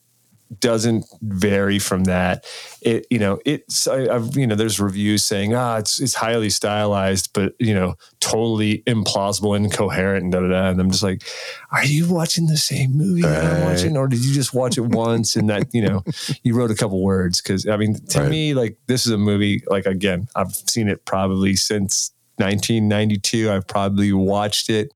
doesn't 0.59 1.05
vary 1.21 1.77
from 1.77 2.05
that. 2.05 2.43
It 2.81 3.05
you 3.11 3.19
know 3.19 3.39
it's 3.45 3.87
I, 3.87 4.07
I've 4.15 4.35
you 4.35 4.47
know 4.47 4.55
there's 4.55 4.79
reviews 4.79 5.23
saying 5.23 5.53
ah 5.53 5.77
it's 5.77 5.99
it's 5.99 6.15
highly 6.15 6.49
stylized 6.49 7.33
but 7.33 7.53
you 7.59 7.73
know 7.73 7.95
totally 8.19 8.81
implausible 8.87 9.55
incoherent 9.55 10.23
and 10.23 10.31
da 10.31 10.39
da 10.39 10.47
da. 10.47 10.69
And 10.69 10.79
i'm 10.81 10.89
just 10.89 11.03
like 11.03 11.23
are 11.71 11.85
you 11.85 12.11
watching 12.11 12.47
the 12.47 12.57
same 12.57 12.97
movie 12.97 13.21
that 13.21 13.43
i'm 13.45 13.61
watching 13.61 13.95
or 13.97 14.07
did 14.07 14.23
you 14.25 14.33
just 14.33 14.53
watch 14.53 14.77
it 14.77 14.81
once 14.81 15.35
and 15.35 15.49
that 15.49 15.67
you 15.73 15.81
know 15.83 16.03
you 16.43 16.55
wrote 16.55 16.71
a 16.71 16.75
couple 16.75 17.01
words? 17.03 17.41
Because 17.41 17.67
i 17.67 17.77
mean 17.77 17.95
to 18.07 18.21
Right. 18.21 18.29
me 18.29 18.53
like 18.55 18.77
this 18.87 19.05
is 19.05 19.11
a 19.11 19.17
movie 19.19 19.61
like 19.67 19.85
again 19.85 20.27
i've 20.35 20.55
seen 20.55 20.87
it 20.87 21.05
probably 21.05 21.55
since 21.55 22.11
1992 22.37 23.51
i've 23.51 23.67
probably 23.67 24.11
watched 24.13 24.69
it 24.69 24.91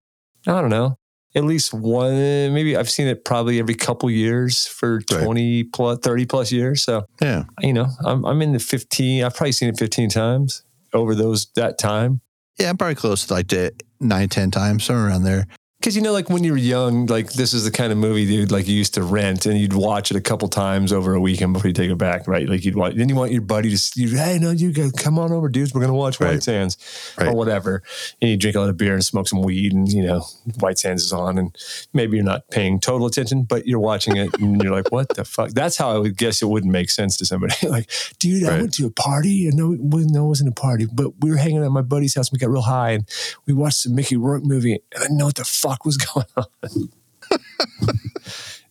i 0.47 0.59
don't 0.61 0.69
know 0.69 0.97
at 1.35 1.43
least 1.43 1.73
one. 1.73 2.13
Maybe 2.53 2.75
I've 2.77 2.89
seen 2.89 3.07
it 3.07 3.25
probably 3.25 3.59
every 3.59 3.75
couple 3.75 4.09
years 4.09 4.67
for 4.67 5.01
Right. 5.11 5.23
twenty 5.23 5.63
plus, 5.63 5.99
thirty 5.99 6.25
plus 6.25 6.51
years. 6.51 6.83
So 6.83 7.05
Yeah. 7.21 7.45
you 7.61 7.73
know, 7.73 7.87
I'm 8.05 8.25
I'm 8.25 8.41
in 8.41 8.53
the 8.53 8.59
fifteen. 8.59 9.23
I've 9.23 9.35
probably 9.35 9.51
seen 9.53 9.69
it 9.69 9.77
fifteen 9.79 10.09
times 10.09 10.63
over 10.93 11.15
those 11.15 11.47
that 11.55 11.77
time. 11.77 12.21
Yeah, 12.59 12.69
I'm 12.69 12.77
probably 12.77 12.95
close 12.95 13.25
to 13.25 13.33
like 13.33 13.47
to 13.47 13.71
nine, 13.99 14.29
ten 14.29 14.51
times, 14.51 14.83
somewhere 14.83 15.07
around 15.07 15.23
there. 15.23 15.47
Because 15.83 15.97
you 15.97 16.01
know, 16.01 16.13
like 16.13 16.29
when 16.29 16.45
you 16.45 16.53
were 16.53 16.57
young, 16.57 17.07
like 17.07 17.33
this 17.33 17.53
is 17.53 17.65
the 17.65 17.71
kind 17.71 17.91
of 17.91 17.97
movie, 17.97 18.25
dude, 18.25 18.53
like 18.53 18.69
you 18.69 18.73
used 18.73 18.93
to 18.93 19.03
rent 19.03 19.45
and 19.45 19.59
you'd 19.59 19.73
watch 19.73 20.11
it 20.11 20.15
a 20.15 20.21
couple 20.21 20.47
times 20.47 20.93
over 20.93 21.13
a 21.13 21.19
weekend 21.19 21.51
before 21.51 21.67
you 21.67 21.73
take 21.73 21.91
it 21.91 21.97
back, 21.97 22.25
right? 22.25 22.47
Like 22.47 22.63
you'd 22.63 22.77
watch, 22.77 22.95
then 22.95 23.09
you 23.09 23.15
want 23.15 23.33
your 23.33 23.41
buddy 23.41 23.75
to, 23.75 23.91
you, 23.95 24.15
hey, 24.15 24.39
no, 24.39 24.51
you 24.51 24.71
go, 24.71 24.89
come 24.95 25.19
on 25.19 25.33
over, 25.33 25.49
dudes, 25.49 25.73
we're 25.73 25.81
gonna 25.81 25.93
watch 25.93 26.21
White 26.21 26.27
Right. 26.27 26.43
Sands 26.43 26.77
Right. 27.17 27.27
or 27.27 27.35
whatever, 27.35 27.83
and 28.21 28.31
you 28.31 28.37
drink 28.37 28.55
a 28.55 28.61
lot 28.61 28.69
of 28.69 28.77
beer 28.77 28.93
and 28.93 29.03
smoke 29.03 29.27
some 29.27 29.41
weed, 29.41 29.73
and 29.73 29.91
you 29.91 30.03
know, 30.03 30.25
White 30.61 30.79
Sands 30.79 31.03
is 31.03 31.11
on, 31.11 31.37
and 31.37 31.53
maybe 31.93 32.15
you're 32.15 32.23
not 32.23 32.47
paying 32.49 32.79
total 32.79 33.05
attention, 33.05 33.43
but 33.43 33.67
you're 33.67 33.77
watching 33.77 34.15
it, 34.15 34.33
and 34.39 34.63
you're 34.63 34.71
like, 34.71 34.89
what 34.89 35.09
the 35.09 35.25
fuck? 35.25 35.49
That's 35.49 35.75
how 35.75 35.93
I 35.93 35.97
would 35.97 36.15
guess 36.15 36.41
it 36.41 36.45
wouldn't 36.45 36.71
make 36.71 36.91
sense 36.91 37.17
to 37.17 37.25
somebody. 37.25 37.55
like, 37.67 37.91
dude, 38.19 38.45
I 38.45 38.57
went 38.57 38.73
to 38.75 38.85
a 38.85 38.89
party, 38.89 39.47
and 39.49 39.57
no, 39.57 39.71
no, 39.71 40.25
it 40.25 40.27
wasn't 40.29 40.47
a 40.47 40.53
party, 40.53 40.87
but 40.89 41.11
we 41.19 41.29
were 41.29 41.35
hanging 41.35 41.61
at 41.61 41.71
my 41.71 41.81
buddy's 41.81 42.15
house, 42.15 42.29
and 42.29 42.37
we 42.37 42.39
got 42.39 42.49
real 42.53 42.61
high, 42.61 42.91
and 42.91 43.05
we 43.45 43.53
watched 43.53 43.83
the 43.83 43.89
Mickey 43.89 44.15
Rourke 44.15 44.45
movie, 44.45 44.79
and 44.95 45.03
I 45.03 45.07
know 45.09 45.25
what 45.25 45.35
the 45.35 45.43
fuck 45.43 45.72
was 45.85 45.97
going 46.13 46.25
on. 46.37 46.89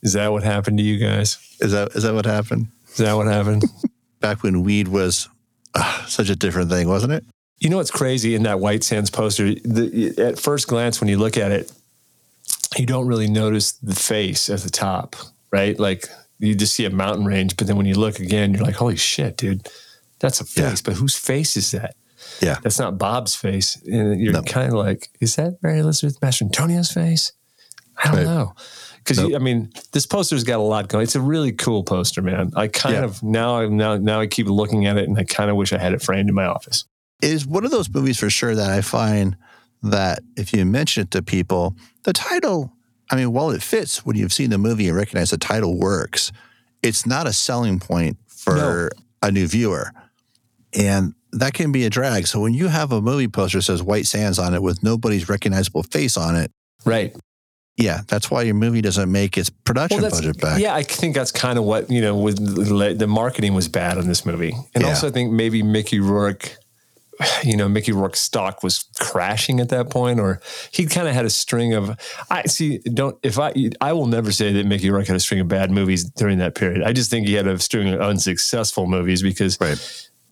Is 0.03 0.15
that 0.15 0.33
what 0.33 0.43
happened 0.43 0.79
to 0.79 0.85
you 0.85 0.99
guys? 0.99 1.39
Is 1.61 1.73
that 1.73 1.95
is 1.95 2.03
that 2.03 2.15
what 2.15 2.27
happened? 2.27 2.69
Is 2.91 2.97
that 2.99 3.15
what 3.15 3.29
happened? 3.29 3.65
Back 4.21 4.43
when 4.43 4.63
weed 4.63 4.89
was 4.89 5.29
uh, 5.75 6.07
such 6.07 6.29
a 6.29 6.37
different 6.37 6.71
thing, 6.71 6.89
wasn't 6.89 7.13
it? 7.13 7.25
You 7.59 7.71
know 7.71 7.77
what's 7.77 7.91
crazy 7.91 8.35
in 8.35 8.43
that 8.43 8.59
White 8.59 8.83
Sands 8.83 9.11
poster? 9.11 9.55
The, 9.55 10.15
at 10.19 10.39
first 10.39 10.67
glance, 10.67 11.01
when 11.01 11.09
you 11.09 11.17
look 11.19 11.37
at 11.37 11.53
it, 11.53 11.73
you 12.77 12.87
don't 12.87 13.07
really 13.07 13.29
notice 13.29 13.73
the 13.73 13.95
face 13.95 14.51
at 14.51 14.61
the 14.61 14.71
top, 14.71 15.15
right? 15.53 15.79
Like 15.79 16.09
you 16.41 16.57
just 16.57 16.75
see 16.75 16.85
a 16.85 16.91
mountain 16.91 17.25
range, 17.25 17.57
but 17.57 17.69
then 17.69 17.77
when 17.77 17.87
you 17.87 17.95
look 17.95 18.19
again, 18.19 18.53
you're 18.53 18.65
like, 18.65 18.75
"Holy 18.75 18.97
shit, 18.97 19.37
dude, 19.37 19.69
that's 20.19 20.41
a 20.41 20.45
face!" 20.45 20.57
Yeah. 20.57 20.75
But 20.85 20.95
whose 20.95 21.17
face 21.17 21.57
is 21.57 21.71
that? 21.71 21.95
Yeah. 22.41 22.59
That's 22.63 22.79
not 22.79 22.99
Bob's 22.99 23.35
face, 23.35 23.77
and 23.87 24.21
you're 24.21 24.33
No. 24.33 24.43
kind 24.43 24.69
of 24.69 24.75
like, 24.79 25.11
"Is 25.21 25.37
that 25.37 25.63
Mary 25.63 25.79
Elizabeth 25.81 26.21
Mastrantonio's 26.21 26.91
face?" 26.91 27.33
I 28.03 28.09
don't 28.09 28.17
Right. 28.17 28.25
know. 28.27 28.55
Because 28.99 29.19
Nope. 29.19 29.33
I 29.35 29.39
mean, 29.39 29.71
this 29.93 30.07
poster's 30.07 30.45
got 30.45 30.59
a 30.59 30.63
lot 30.63 30.89
going. 30.89 31.03
It's 31.03 31.15
a 31.17 31.21
really 31.21 31.53
cool 31.53 31.83
poster, 31.83 32.23
man. 32.23 32.53
I 32.57 32.69
kind 32.69 32.95
Yeah. 32.97 33.05
of 33.05 33.23
now, 33.23 33.67
now, 33.69 33.97
now 33.97 34.21
I 34.21 34.27
keep 34.29 34.47
looking 34.47 34.87
at 34.87 34.97
it, 34.97 35.09
and 35.09 35.19
I 35.19 35.25
kind 35.25 35.51
of 35.51 35.57
wish 35.57 35.73
I 35.73 35.79
had 35.79 35.93
it 35.93 36.01
framed 36.03 36.29
in 36.29 36.35
my 36.35 36.45
office. 36.47 36.85
It 37.21 37.31
is 37.31 37.47
one 37.47 37.65
of 37.65 37.71
those 37.71 37.89
movies 37.89 38.19
for 38.19 38.31
sure 38.31 38.55
that 38.55 38.71
I 38.71 38.81
find 38.81 39.37
that 39.83 40.21
if 40.37 40.53
you 40.53 40.65
mention 40.65 41.03
it 41.05 41.11
to 41.13 41.23
people, 41.23 41.75
the 42.05 42.13
title, 42.13 42.73
I 43.11 43.17
mean, 43.17 43.33
while 43.33 43.51
it 43.51 43.63
fits 43.63 44.07
when 44.07 44.17
you've 44.17 44.33
seen 44.33 44.51
the 44.51 44.59
movie 44.59 44.87
and 44.89 44.97
recognize 44.97 45.31
the 45.31 45.39
title 45.39 45.77
works, 45.79 46.31
it's 46.83 47.05
not 47.05 47.27
a 47.27 47.33
selling 47.33 47.79
point 47.81 48.17
for 48.29 48.91
a 49.23 49.31
new 49.31 49.47
viewer. 49.47 49.93
And 50.73 51.15
that 51.33 51.55
can 51.55 51.73
be 51.73 51.85
a 51.85 51.91
drag. 51.91 52.27
So 52.27 52.41
when 52.41 52.55
you 52.55 52.69
have 52.69 52.93
a 52.93 53.01
movie 53.01 53.29
poster 53.29 53.59
that 53.59 53.63
says 53.63 53.83
White 53.83 54.07
Sands 54.07 54.39
on 54.39 54.55
it 54.55 54.63
with 54.63 54.83
nobody's 54.83 55.29
recognizable 55.29 55.83
face 55.85 56.17
on 56.17 56.37
it, 56.37 56.51
Right. 56.85 57.15
yeah, 57.77 58.03
that's 58.09 58.31
why 58.31 58.43
your 58.43 58.55
movie 58.55 58.83
doesn't 58.83 59.11
make 59.11 59.39
its 59.39 59.49
production 59.51 60.01
that's- 60.03 60.21
budget 60.21 60.41
back. 60.41 60.61
Yeah, 60.61 60.75
I 60.75 60.83
think 60.83 61.15
that's 61.15 61.31
kind 61.33 61.59
of 61.59 61.65
what 61.65 61.91
you 61.91 62.01
know. 62.01 62.17
With 62.17 62.37
the 62.37 62.95
the 62.95 63.07
marketing 63.07 63.55
was 63.55 63.69
bad 63.69 63.99
on 63.99 64.07
this 64.09 64.27
movie, 64.27 64.55
and 64.75 64.83
Yeah. 64.83 64.91
also 64.91 65.09
I 65.09 65.11
think 65.11 65.33
maybe 65.33 65.63
Mickey 65.63 66.01
Rourke, 66.01 66.57
you 67.45 67.57
know, 67.57 67.69
Mickey 67.69 67.93
Rourke's 67.93 68.21
stock 68.21 68.63
was 68.63 68.85
crashing 68.99 69.61
at 69.61 69.69
that 69.71 69.91
point, 69.91 70.19
or 70.21 70.41
he 70.73 70.87
kind 70.87 71.07
of 71.09 71.15
had 71.15 71.25
a 71.25 71.31
string 71.31 71.73
of. 71.73 71.97
I 72.31 72.43
see. 72.47 72.79
Don't 72.93 73.17
if 73.23 73.39
I 73.39 73.53
I 73.81 73.93
will 73.95 74.07
never 74.07 74.33
say 74.33 74.53
that 74.53 74.67
Mickey 74.67 74.91
Rourke 74.91 75.07
had 75.07 75.17
a 75.17 75.21
string 75.21 75.41
of 75.41 75.49
bad 75.49 75.71
movies 75.71 76.05
during 76.05 76.39
that 76.39 76.55
period. 76.55 76.83
I 76.83 76.93
just 76.93 77.11
think 77.11 77.27
he 77.27 77.35
had 77.35 77.47
a 77.47 77.59
string 77.59 77.89
of 77.95 78.01
unsuccessful 78.01 78.87
movies 78.87 79.23
because 79.23 79.57
Right. 79.61 79.79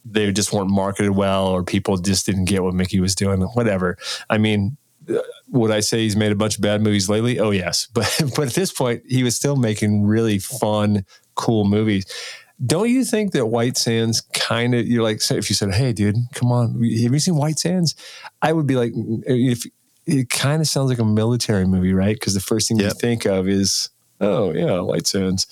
They 0.04 0.32
just 0.32 0.52
weren't 0.52 0.70
marketed 0.70 1.10
well, 1.12 1.46
or 1.48 1.62
people 1.64 1.96
just 1.96 2.26
didn't 2.26 2.46
get 2.46 2.62
what 2.62 2.74
Mickey 2.74 3.00
was 3.00 3.14
doing. 3.14 3.40
Whatever. 3.42 3.96
I 4.28 4.38
mean, 4.38 4.76
would 5.48 5.70
I 5.70 5.80
say 5.80 5.98
he's 6.00 6.16
made 6.16 6.32
a 6.32 6.36
bunch 6.36 6.56
of 6.56 6.62
bad 6.62 6.80
movies 6.82 7.08
lately? 7.08 7.38
Oh 7.38 7.50
yes, 7.50 7.86
but 7.94 8.10
but 8.36 8.48
at 8.48 8.54
this 8.54 8.72
point, 8.72 9.02
he 9.08 9.22
was 9.22 9.36
still 9.36 9.56
making 9.56 10.04
really 10.04 10.38
fun, 10.38 11.04
cool 11.34 11.64
movies. 11.64 12.06
Don't 12.64 12.90
you 12.90 13.04
think 13.04 13.32
that 13.32 13.46
White 13.46 13.78
Sands 13.78 14.20
kind 14.34 14.74
of 14.74 14.86
you're 14.86 15.02
like 15.02 15.20
if 15.30 15.48
you 15.48 15.56
said, 15.56 15.72
"Hey, 15.74 15.92
dude, 15.92 16.16
come 16.34 16.52
on, 16.52 16.74
have 16.74 16.82
you 17.12 17.18
seen 17.18 17.36
White 17.36 17.58
Sands?" 17.58 17.94
I 18.42 18.52
would 18.52 18.66
be 18.66 18.76
like, 18.76 18.92
if 18.94 19.64
it 20.06 20.28
kind 20.28 20.60
of 20.60 20.68
sounds 20.68 20.90
like 20.90 20.98
a 20.98 21.04
military 21.04 21.66
movie, 21.66 21.94
right? 21.94 22.14
Because 22.16 22.34
the 22.34 22.40
first 22.40 22.68
thing 22.68 22.78
you 22.78 22.90
think 22.90 23.24
of 23.26 23.48
is, 23.48 23.88
oh 24.20 24.52
yeah, 24.52 24.80
White 24.80 25.06
Sands, 25.06 25.46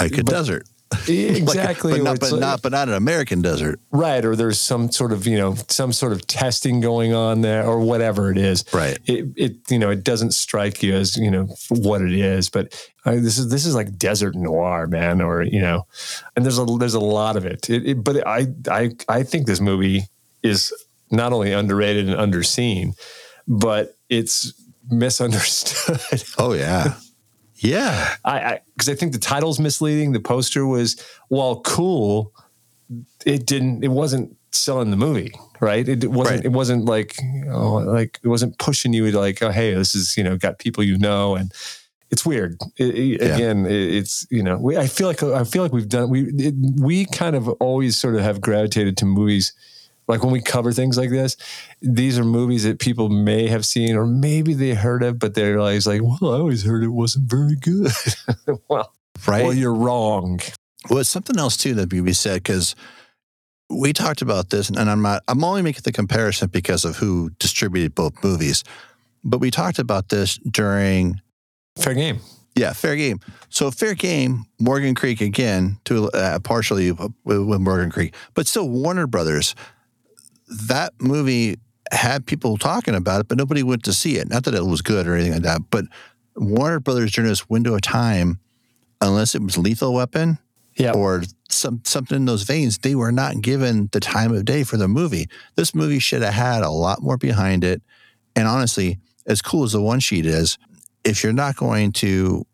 Like 0.00 0.12
a 0.18 0.22
But- 0.24 0.26
desert. 0.32 0.66
exactly. 1.08 1.92
Like, 2.00 2.02
but, 2.02 2.04
not, 2.04 2.20
but, 2.20 2.32
like- 2.32 2.40
not, 2.40 2.62
but 2.62 2.72
not 2.72 2.88
an 2.88 2.94
American 2.94 3.42
desert. 3.42 3.78
right 3.90 4.24
or 4.24 4.34
there's 4.36 4.60
some 4.60 4.90
sort 4.90 5.12
of 5.12 5.26
you 5.26 5.36
know 5.36 5.54
some 5.68 5.92
sort 5.92 6.12
of 6.12 6.26
testing 6.26 6.80
going 6.80 7.12
on 7.14 7.42
there 7.42 7.64
or 7.66 7.80
whatever 7.80 8.30
it 8.30 8.38
is 8.38 8.64
Right. 8.72 8.98
it, 9.06 9.26
it 9.36 9.56
you 9.70 9.78
know 9.78 9.90
it 9.90 10.02
doesn't 10.04 10.32
strike 10.32 10.82
you 10.82 10.94
as 10.94 11.16
you 11.16 11.30
know 11.30 11.48
what 11.68 12.00
it 12.02 12.12
is 12.12 12.48
but 12.50 12.74
uh, 13.04 13.12
this 13.12 13.38
is 13.38 13.50
this 13.50 13.66
is 13.66 13.74
like 13.74 13.96
desert 13.98 14.34
noir 14.34 14.86
man 14.86 15.20
or 15.20 15.42
you 15.42 15.60
know 15.60 15.86
and 16.36 16.44
there's 16.44 16.58
a 16.58 16.64
there's 16.64 16.94
a 16.94 17.00
lot 17.00 17.36
of 17.36 17.44
it, 17.44 17.68
it, 17.68 17.86
it 17.86 18.04
but 18.04 18.26
i 18.26 18.46
i 18.70 18.90
i 19.08 19.22
think 19.22 19.46
this 19.46 19.60
movie 19.60 20.02
is 20.42 20.72
not 21.10 21.32
only 21.32 21.52
underrated 21.52 22.08
and 22.08 22.16
underseen 22.18 22.92
but 23.46 23.94
it's 24.08 24.52
misunderstood 24.90 26.22
Oh, 26.38 26.52
yeah. 26.54 26.94
Yeah. 27.58 28.16
I 28.24 28.60
because 28.74 28.88
I, 28.88 28.94
think 28.94 29.12
the 29.12 29.18
title's 29.18 29.58
misleading. 29.60 30.12
The 30.12 30.20
poster 30.20 30.66
was 30.66 31.02
while 31.28 31.60
cool, 31.60 32.32
it 33.24 33.46
didn't. 33.46 33.84
It 33.84 33.88
wasn't 33.88 34.36
selling 34.52 34.90
the 34.90 34.96
movie, 34.96 35.32
right? 35.60 35.88
It 35.88 36.10
wasn't. 36.10 36.36
Right. 36.38 36.44
It 36.44 36.52
wasn't 36.52 36.84
like 36.86 37.16
oh, 37.50 37.74
like 37.76 38.18
it 38.22 38.28
wasn't 38.28 38.58
pushing 38.58 38.92
you 38.92 39.10
to 39.10 39.18
like 39.18 39.42
oh 39.42 39.50
hey 39.50 39.74
this 39.74 39.94
is 39.94 40.16
you 40.16 40.24
know 40.24 40.36
got 40.36 40.58
people 40.58 40.82
you 40.84 40.98
know 40.98 41.34
and. 41.36 41.52
It's 42.10 42.24
weird. 42.24 42.56
It- 42.78 42.94
it- 42.96 43.20
Yeah. 43.20 43.34
Again, 43.34 43.66
it- 43.66 43.94
it's 43.96 44.26
you 44.30 44.42
know, 44.42 44.56
we, 44.56 44.78
I 44.78 44.86
feel 44.86 45.06
like 45.08 45.22
I 45.22 45.44
feel 45.44 45.62
like 45.62 45.74
we've 45.74 45.90
done 45.90 46.08
we 46.08 46.22
it, 46.38 46.54
we 46.80 47.04
kind 47.04 47.36
of 47.36 47.48
always 47.60 48.00
sort 48.00 48.14
of 48.14 48.22
have 48.22 48.40
gravitated 48.40 48.96
to 48.96 49.04
movies 49.04 49.52
like 50.08 50.22
when 50.22 50.32
we 50.32 50.40
cover 50.40 50.72
things 50.72 50.96
like 50.96 51.10
this, 51.10 51.36
these 51.82 52.18
are 52.18 52.24
movies 52.24 52.64
that 52.64 52.78
people 52.80 53.08
may 53.10 53.46
have 53.46 53.64
seen 53.64 53.94
or 53.94 54.06
maybe 54.06 54.54
they 54.54 54.74
heard 54.74 55.02
of, 55.02 55.18
but 55.18 55.34
they're 55.34 55.58
always 55.58 55.86
like, 55.86 56.00
well, 56.02 56.32
I 56.34 56.38
always 56.38 56.64
heard 56.64 56.82
it 56.82 56.88
wasn't 56.88 57.30
very 57.30 57.54
good. 57.56 57.92
well, 58.68 58.92
Right. 59.26 59.42
well, 59.44 59.52
you're 59.54 59.74
wrong. 59.74 60.40
Well, 60.88 61.00
it's 61.00 61.10
something 61.10 61.38
else 61.38 61.56
too 61.56 61.74
that 61.74 61.92
we 61.92 62.12
said 62.12 62.42
because 62.42 62.74
we 63.68 63.92
talked 63.92 64.22
about 64.22 64.48
this, 64.50 64.70
and 64.70 64.78
I'm 64.90 65.02
not. 65.02 65.22
I'm 65.28 65.44
only 65.44 65.60
making 65.60 65.82
the 65.84 65.92
comparison 65.92 66.48
because 66.48 66.84
of 66.86 66.96
who 66.96 67.30
distributed 67.38 67.94
both 67.94 68.14
movies. 68.24 68.64
But 69.24 69.38
we 69.40 69.50
talked 69.50 69.78
about 69.78 70.08
this 70.08 70.38
during, 70.38 71.20
Fair 71.76 71.92
game. 71.94 72.20
yeah, 72.54 72.72
Fair 72.72 72.96
Game. 72.96 73.18
So 73.50 73.70
Fair 73.70 73.94
Game, 73.94 74.46
Morgan 74.60 74.94
Creek 74.94 75.20
again, 75.20 75.78
to 75.84 76.08
uh, 76.12 76.38
partially 76.38 76.92
with 76.92 77.60
Morgan 77.60 77.90
Creek, 77.90 78.14
but 78.34 78.46
still 78.46 78.68
Warner 78.70 79.06
Brothers. 79.06 79.54
That 80.48 80.92
movie 81.00 81.58
had 81.92 82.26
people 82.26 82.56
talking 82.58 82.94
about 82.94 83.20
it, 83.20 83.28
but 83.28 83.38
nobody 83.38 83.62
went 83.62 83.84
to 83.84 83.92
see 83.92 84.16
it. 84.16 84.28
Not 84.28 84.44
that 84.44 84.54
it 84.54 84.64
was 84.66 84.82
good 84.82 85.06
or 85.06 85.14
anything 85.14 85.32
like 85.34 85.42
that, 85.42 85.62
but 85.70 85.84
Warner 86.36 86.80
Brothers 86.80 87.12
during 87.12 87.28
this 87.30 87.48
window 87.48 87.74
of 87.74 87.80
time, 87.80 88.38
unless 89.00 89.34
it 89.34 89.42
was 89.42 89.56
Lethal 89.58 89.94
Weapon 89.94 90.38
Yeah. 90.76 90.92
or 90.92 91.24
some 91.48 91.80
something 91.84 92.16
in 92.16 92.24
those 92.26 92.42
veins, 92.42 92.78
they 92.78 92.94
were 92.94 93.10
not 93.12 93.40
given 93.40 93.88
the 93.92 94.00
time 94.00 94.32
of 94.32 94.44
day 94.44 94.64
for 94.64 94.76
the 94.76 94.86
movie. 94.88 95.28
This 95.56 95.74
movie 95.74 95.98
should 95.98 96.22
have 96.22 96.34
had 96.34 96.62
a 96.62 96.70
lot 96.70 97.02
more 97.02 97.16
behind 97.16 97.64
it. 97.64 97.82
And 98.36 98.46
honestly, 98.46 98.98
as 99.26 99.42
cool 99.42 99.64
as 99.64 99.72
the 99.72 99.82
one 99.82 100.00
sheet 100.00 100.26
is, 100.26 100.58
if 101.04 101.22
you're 101.24 101.32
not 101.32 101.56
going 101.56 101.92
to 101.92 102.46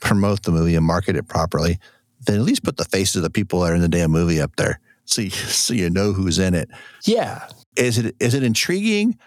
promote 0.00 0.42
the 0.42 0.52
movie 0.52 0.74
and 0.76 0.84
market 0.84 1.16
it 1.16 1.26
properly, 1.28 1.78
then 2.26 2.36
at 2.36 2.42
least 2.42 2.62
put 2.62 2.76
the 2.76 2.84
faces 2.84 3.16
of 3.16 3.22
the 3.22 3.30
people 3.30 3.60
that 3.60 3.72
are 3.72 3.74
in 3.74 3.80
the 3.80 3.88
damn 3.88 4.10
movie 4.10 4.40
up 4.40 4.54
there, 4.56 4.80
so 5.06 5.22
you, 5.22 5.30
so 5.30 5.74
you 5.74 5.88
know 5.88 6.12
who's 6.12 6.38
in 6.38 6.54
it. 6.54 6.68
yeah. 7.04 7.48
Is 7.76 7.98
it 7.98 8.16
is 8.20 8.32
it 8.32 8.42
intriguing? 8.42 9.18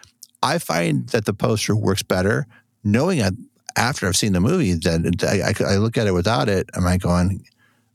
I 0.42 0.58
find 0.58 1.08
that 1.10 1.24
the 1.24 1.34
poster 1.34 1.76
works 1.76 2.02
better 2.02 2.46
knowing 2.82 3.18
it 3.18 3.34
after 3.76 4.08
I've 4.08 4.16
seen 4.16 4.32
the 4.32 4.40
movie. 4.40 4.72
That 4.74 5.22
I, 5.22 5.64
I, 5.68 5.74
I 5.74 5.76
look 5.76 5.96
at 5.96 6.06
it 6.06 6.12
without 6.12 6.48
it. 6.48 6.68
Am 6.74 6.86
I 6.86 6.96
going 6.96 7.44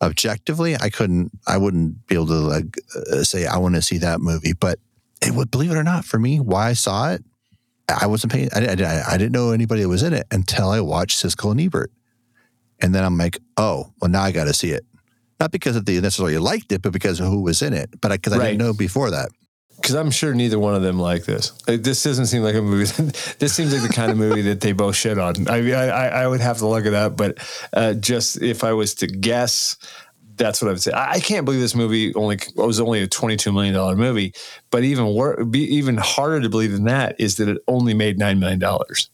objectively? 0.02 0.76
I 0.76 0.89
couldn't. 0.89 1.32
I 1.45 1.58
wouldn't 1.58 2.08
be 2.08 2.15
able 2.15 2.28
to 2.28 2.34
like 2.36 2.78
uh, 3.12 3.24
say 3.24 3.45
I 3.45 3.58
want 3.58 3.76
to 3.76 3.82
see 3.82 3.98
that 3.98 4.21
movie. 4.21 4.54
But 4.54 4.80
it 5.21 5.34
would 5.34 5.52
believe 5.52 5.71
it 5.71 5.78
or 5.78 5.84
not, 5.84 6.06
for 6.06 6.19
me, 6.19 6.39
why 6.39 6.69
I 6.69 6.74
saw 6.74 7.12
it, 7.12 7.24
I 7.89 8.08
wasn't 8.08 8.34
paying. 8.34 8.50
I, 8.54 8.60
I, 8.60 9.04
I 9.13 9.17
didn't 9.17 9.32
know 9.32 9.52
anybody 9.52 9.82
that 9.82 9.89
was 9.89 10.04
in 10.04 10.13
it 10.13 10.26
until 10.32 10.69
I 10.69 10.82
watched 10.82 11.24
Siskel 11.24 11.52
and 11.52 11.62
Ebert, 11.62 11.91
and 12.82 12.93
then 12.93 13.04
I'm 13.04 13.17
like, 13.17 13.39
oh, 13.58 13.91
well 14.02 14.10
now 14.10 14.24
I 14.24 14.32
got 14.32 14.45
to 14.45 14.54
see 14.54 14.71
it. 14.71 14.86
Not 15.45 15.51
because 15.51 15.75
of 15.75 15.86
the 15.86 16.01
necessarily 16.01 16.39
liked 16.39 16.71
it, 16.71 16.81
but 16.81 16.91
because 16.91 17.19
of 17.19 17.27
who 17.27 17.41
was 17.43 17.62
in 17.62 17.71
it. 17.71 18.01
But 18.01 18.10
because 18.13 18.34
I, 18.34 18.38
Right. 18.39 18.45
didn't 18.47 18.62
know 18.62 18.73
before 18.73 19.12
that. 19.12 19.29
because 19.75 19.93
I'm 19.93 20.10
sure 20.10 20.34
neither 20.34 20.58
one 20.58 20.73
of 20.73 20.81
them 20.81 20.97
like 20.97 21.25
this. 21.25 21.51
Like, 21.67 21.84
this 21.84 22.01
doesn't 22.01 22.25
seem 22.25 22.41
like 22.41 22.55
a 22.55 22.63
movie. 22.63 22.86
this 23.38 23.53
seems 23.53 23.71
like 23.71 23.84
the 23.88 23.93
kind 23.93 24.12
of 24.12 24.17
movie 24.17 24.41
that 24.41 24.60
they 24.62 24.71
both 24.71 24.95
shit 24.95 25.19
on. 25.19 25.47
I 25.47 25.62
mean, 25.62 25.75
I, 25.75 26.08
I 26.23 26.27
would 26.27 26.39
have 26.41 26.58
to 26.60 26.67
look 26.67 26.88
it 26.88 26.95
up, 26.95 27.15
but 27.15 27.38
uh, 27.73 27.93
just 27.93 28.41
if 28.41 28.63
I 28.63 28.73
was 28.73 28.95
to 28.95 29.08
guess, 29.08 29.77
that's 30.36 30.63
what 30.63 30.69
I 30.69 30.71
would 30.71 30.81
say. 30.81 30.93
I, 30.93 31.12
I 31.12 31.19
can't 31.19 31.45
believe 31.45 31.62
this 31.62 31.75
movie 31.75 32.12
only 32.15 32.39
was 32.55 32.79
only 32.79 33.03
a 33.03 33.08
twenty-two 33.08 33.51
million 33.51 33.75
dollar 33.75 33.95
movie. 33.95 34.34
But 34.71 34.84
even 34.84 35.05
wor- 35.05 35.45
be 35.45 35.60
even 35.75 35.97
harder 35.97 36.41
to 36.41 36.49
believe 36.49 36.71
than 36.71 36.86
that 36.86 37.17
is 37.19 37.36
that 37.36 37.47
it 37.49 37.60
only 37.67 37.93
made 37.93 38.17
nine 38.17 38.39
million 38.39 38.58
dollars. 38.60 39.12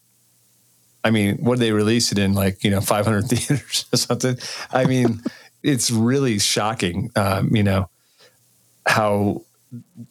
I 1.04 1.10
mean, 1.10 1.38
what 1.38 1.58
did 1.58 1.64
they 1.66 1.72
release 1.72 2.12
it 2.12 2.18
in? 2.18 2.32
Like 2.32 2.64
you 2.64 2.70
know, 2.70 2.80
five 2.80 3.04
hundred 3.04 3.22
theaters 3.28 3.84
or 3.92 3.96
something. 3.98 4.38
I 4.70 4.84
mean, 4.86 5.20
it's 5.62 5.90
really 5.90 6.38
shocking. 6.38 7.10
Um, 7.16 7.54
you 7.54 7.62
know 7.62 7.88
how 8.86 9.42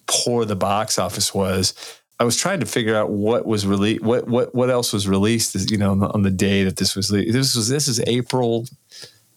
poor 0.07 0.45
the 0.45 0.55
box 0.55 0.97
office 0.97 1.33
was. 1.33 1.73
I 2.19 2.23
was 2.23 2.37
trying 2.37 2.59
to 2.59 2.67
figure 2.67 2.95
out 2.95 3.09
what 3.09 3.47
was 3.47 3.65
released, 3.65 4.03
what 4.03 4.27
what 4.27 4.53
what 4.53 4.69
else 4.69 4.93
was 4.93 5.07
released, 5.07 5.71
you 5.71 5.77
know, 5.77 5.91
on 5.91 5.99
the, 5.99 6.07
on 6.09 6.21
the 6.21 6.29
day 6.29 6.63
that 6.63 6.77
this 6.77 6.95
was. 6.95 7.09
This 7.09 7.55
was 7.55 7.67
this 7.67 7.87
is 7.87 7.99
April, 8.01 8.67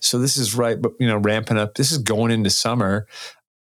so 0.01 0.19
this 0.19 0.37
is 0.37 0.55
right, 0.55 0.81
but 0.81 0.93
you 1.01 1.07
know, 1.07 1.17
ramping 1.17 1.57
up. 1.57 1.75
This 1.75 1.91
is 1.91 1.99
going 1.99 2.31
into 2.31 2.51
summer. 2.51 3.07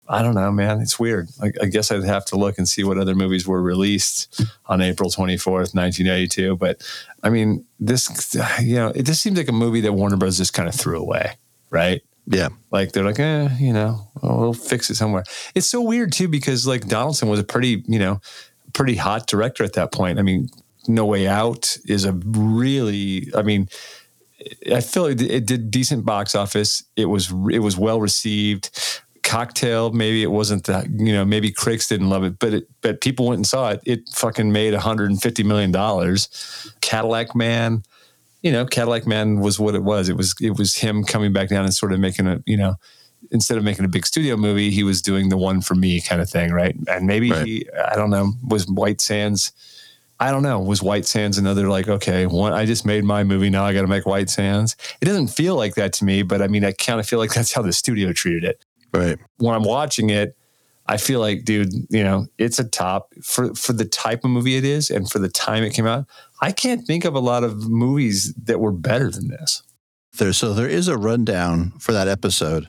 I 0.09 0.21
don't 0.21 0.35
know, 0.35 0.51
man. 0.51 0.81
It's 0.81 0.99
weird. 0.99 1.29
I, 1.41 1.53
I 1.61 1.65
guess 1.67 1.89
I'd 1.89 2.03
have 2.03 2.25
to 2.25 2.35
look 2.35 2.57
and 2.57 2.67
see 2.67 2.83
what 2.83 2.97
other 2.97 3.15
movies 3.15 3.47
were 3.47 3.61
released 3.61 4.43
on 4.65 4.81
April 4.81 5.09
twenty 5.09 5.37
fourth, 5.37 5.73
nineteen 5.73 6.07
eighty 6.07 6.27
two. 6.27 6.57
But 6.57 6.83
I 7.23 7.29
mean, 7.29 7.65
this, 7.79 8.35
you 8.61 8.75
know, 8.75 8.89
it 8.89 9.03
just 9.03 9.21
seems 9.21 9.37
like 9.37 9.47
a 9.47 9.53
movie 9.53 9.79
that 9.81 9.93
Warner 9.93 10.17
Bros. 10.17 10.37
just 10.37 10.51
kind 10.53 10.67
of 10.67 10.75
threw 10.75 10.99
away, 10.99 11.37
right? 11.69 12.01
Yeah. 12.25 12.49
Like 12.71 12.91
they're 12.91 13.03
like, 13.03 13.19
eh, 13.19 13.49
you 13.59 13.73
know, 13.73 14.07
we'll 14.21 14.53
fix 14.53 14.89
it 14.89 14.95
somewhere. 14.95 15.23
It's 15.55 15.67
so 15.67 15.81
weird 15.81 16.11
too 16.11 16.27
because 16.27 16.65
like 16.65 16.87
Donaldson 16.87 17.29
was 17.29 17.39
a 17.39 17.43
pretty, 17.43 17.83
you 17.87 17.99
know, 17.99 18.21
pretty 18.73 18.95
hot 18.95 19.27
director 19.27 19.63
at 19.63 19.73
that 19.73 19.91
point. 19.91 20.19
I 20.19 20.21
mean, 20.21 20.49
No 20.87 21.05
Way 21.05 21.27
Out 21.27 21.77
is 21.85 22.05
a 22.05 22.13
really, 22.13 23.29
I 23.35 23.41
mean, 23.41 23.67
I 24.71 24.81
feel 24.81 25.03
like 25.03 25.21
it 25.21 25.45
did 25.45 25.71
decent 25.71 26.05
box 26.05 26.35
office. 26.35 26.83
It 26.95 27.05
was 27.05 27.31
it 27.51 27.59
was 27.59 27.77
well 27.77 28.01
received. 28.01 28.69
Cocktail, 29.23 29.93
maybe 29.93 30.21
it 30.21 30.31
wasn't 30.31 30.65
that 30.65 30.89
you 30.89 31.13
know 31.13 31.23
maybe 31.23 31.49
critics 31.49 31.87
didn't 31.87 32.09
love 32.09 32.23
it, 32.25 32.39
but 32.39 32.53
it 32.53 32.67
but 32.81 32.99
people 32.99 33.27
went 33.27 33.37
and 33.37 33.47
saw 33.47 33.69
it. 33.69 33.79
It 33.85 34.09
fucking 34.09 34.51
made 34.51 34.73
150 34.73 35.43
million 35.43 35.71
dollars. 35.71 36.73
Cadillac 36.81 37.35
Man, 37.35 37.83
you 38.43 38.51
know, 38.51 38.65
Cadillac 38.65 39.07
Man 39.07 39.39
was 39.39 39.59
what 39.59 39.73
it 39.73 39.83
was. 39.83 40.09
It 40.09 40.17
was 40.17 40.35
it 40.39 40.57
was 40.57 40.75
him 40.75 41.03
coming 41.03 41.33
back 41.33 41.49
down 41.49 41.63
and 41.63 41.73
sort 41.73 41.93
of 41.93 41.99
making 41.99 42.27
a 42.27 42.43
you 42.45 42.57
know 42.57 42.75
instead 43.31 43.57
of 43.57 43.63
making 43.63 43.85
a 43.85 43.87
big 43.87 44.05
studio 44.05 44.35
movie, 44.35 44.69
he 44.69 44.83
was 44.83 45.01
doing 45.01 45.29
the 45.29 45.37
one 45.37 45.61
for 45.61 45.75
me 45.75 46.01
kind 46.01 46.21
of 46.21 46.29
thing, 46.29 46.51
right? 46.51 46.75
And 46.87 47.07
maybe 47.07 47.31
right. 47.31 47.45
he, 47.45 47.69
I 47.87 47.95
don't 47.95 48.09
know, 48.09 48.33
was 48.45 48.67
White 48.67 49.01
Sands. 49.01 49.53
I 50.19 50.29
don't 50.29 50.43
know. 50.43 50.59
Was 50.59 50.83
White 50.83 51.05
Sands 51.05 51.37
another 51.37 51.67
like, 51.69 51.87
okay, 51.87 52.25
one, 52.25 52.53
I 52.53 52.65
just 52.65 52.85
made 52.85 53.03
my 53.03 53.23
movie. 53.23 53.49
Now 53.49 53.65
I 53.65 53.73
got 53.73 53.81
to 53.81 53.87
make 53.87 54.05
White 54.05 54.29
Sands. 54.29 54.75
It 55.01 55.05
doesn't 55.05 55.27
feel 55.27 55.55
like 55.55 55.75
that 55.75 55.93
to 55.93 56.05
me, 56.05 56.21
but 56.21 56.41
I 56.41 56.47
mean, 56.47 56.63
I 56.63 56.73
kind 56.73 56.99
of 56.99 57.07
feel 57.07 57.19
like 57.19 57.33
that's 57.33 57.53
how 57.53 57.61
the 57.61 57.73
studio 57.73 58.13
treated 58.13 58.43
it. 58.43 58.65
Right. 58.93 59.17
When 59.37 59.55
I'm 59.55 59.63
watching 59.63 60.09
it, 60.09 60.37
I 60.85 60.97
feel 60.97 61.19
like, 61.19 61.45
dude, 61.45 61.73
you 61.89 62.03
know, 62.03 62.27
it's 62.37 62.59
a 62.59 62.63
top 62.63 63.13
for 63.23 63.53
for 63.55 63.73
the 63.73 63.85
type 63.85 64.23
of 64.23 64.31
movie 64.31 64.57
it 64.57 64.65
is 64.65 64.89
and 64.89 65.09
for 65.09 65.19
the 65.19 65.29
time 65.29 65.63
it 65.63 65.73
came 65.73 65.87
out. 65.87 66.05
I 66.41 66.51
can't 66.51 66.85
think 66.85 67.05
of 67.05 67.15
a 67.15 67.19
lot 67.19 67.43
of 67.43 67.69
movies 67.69 68.33
that 68.43 68.59
were 68.59 68.73
better 68.73 69.09
than 69.09 69.29
this. 69.29 69.63
There, 70.17 70.33
so 70.33 70.53
there 70.53 70.67
is 70.67 70.87
a 70.87 70.97
rundown 70.97 71.71
for 71.79 71.93
that 71.93 72.07
episode. 72.07 72.67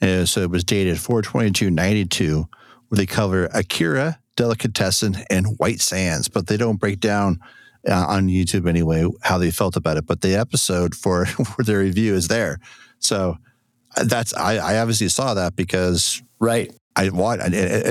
Uh, 0.00 0.26
so 0.26 0.42
it 0.42 0.50
was 0.50 0.62
dated 0.62 1.00
42292, 1.00 2.46
where 2.88 2.96
they 2.96 3.06
cover 3.06 3.48
Akira, 3.54 4.18
Delicatessen, 4.36 5.16
and 5.30 5.58
White 5.58 5.80
Sands, 5.80 6.28
but 6.28 6.46
they 6.46 6.58
don't 6.58 6.76
break 6.76 7.00
down 7.00 7.40
uh, 7.88 8.04
on 8.06 8.28
YouTube 8.28 8.68
anyway 8.68 9.06
how 9.22 9.38
they 9.38 9.50
felt 9.50 9.76
about 9.76 9.96
it. 9.96 10.06
But 10.06 10.20
the 10.20 10.36
episode 10.36 10.94
for, 10.94 11.26
for 11.26 11.64
their 11.64 11.78
review 11.78 12.14
is 12.14 12.28
there. 12.28 12.58
So 12.98 13.38
uh, 13.96 14.04
that's 14.04 14.34
I, 14.34 14.56
I 14.56 14.78
obviously 14.78 15.08
saw 15.08 15.34
that 15.34 15.56
because 15.56 16.22
right 16.38 16.72
I 16.96 17.10
watched. 17.10 17.42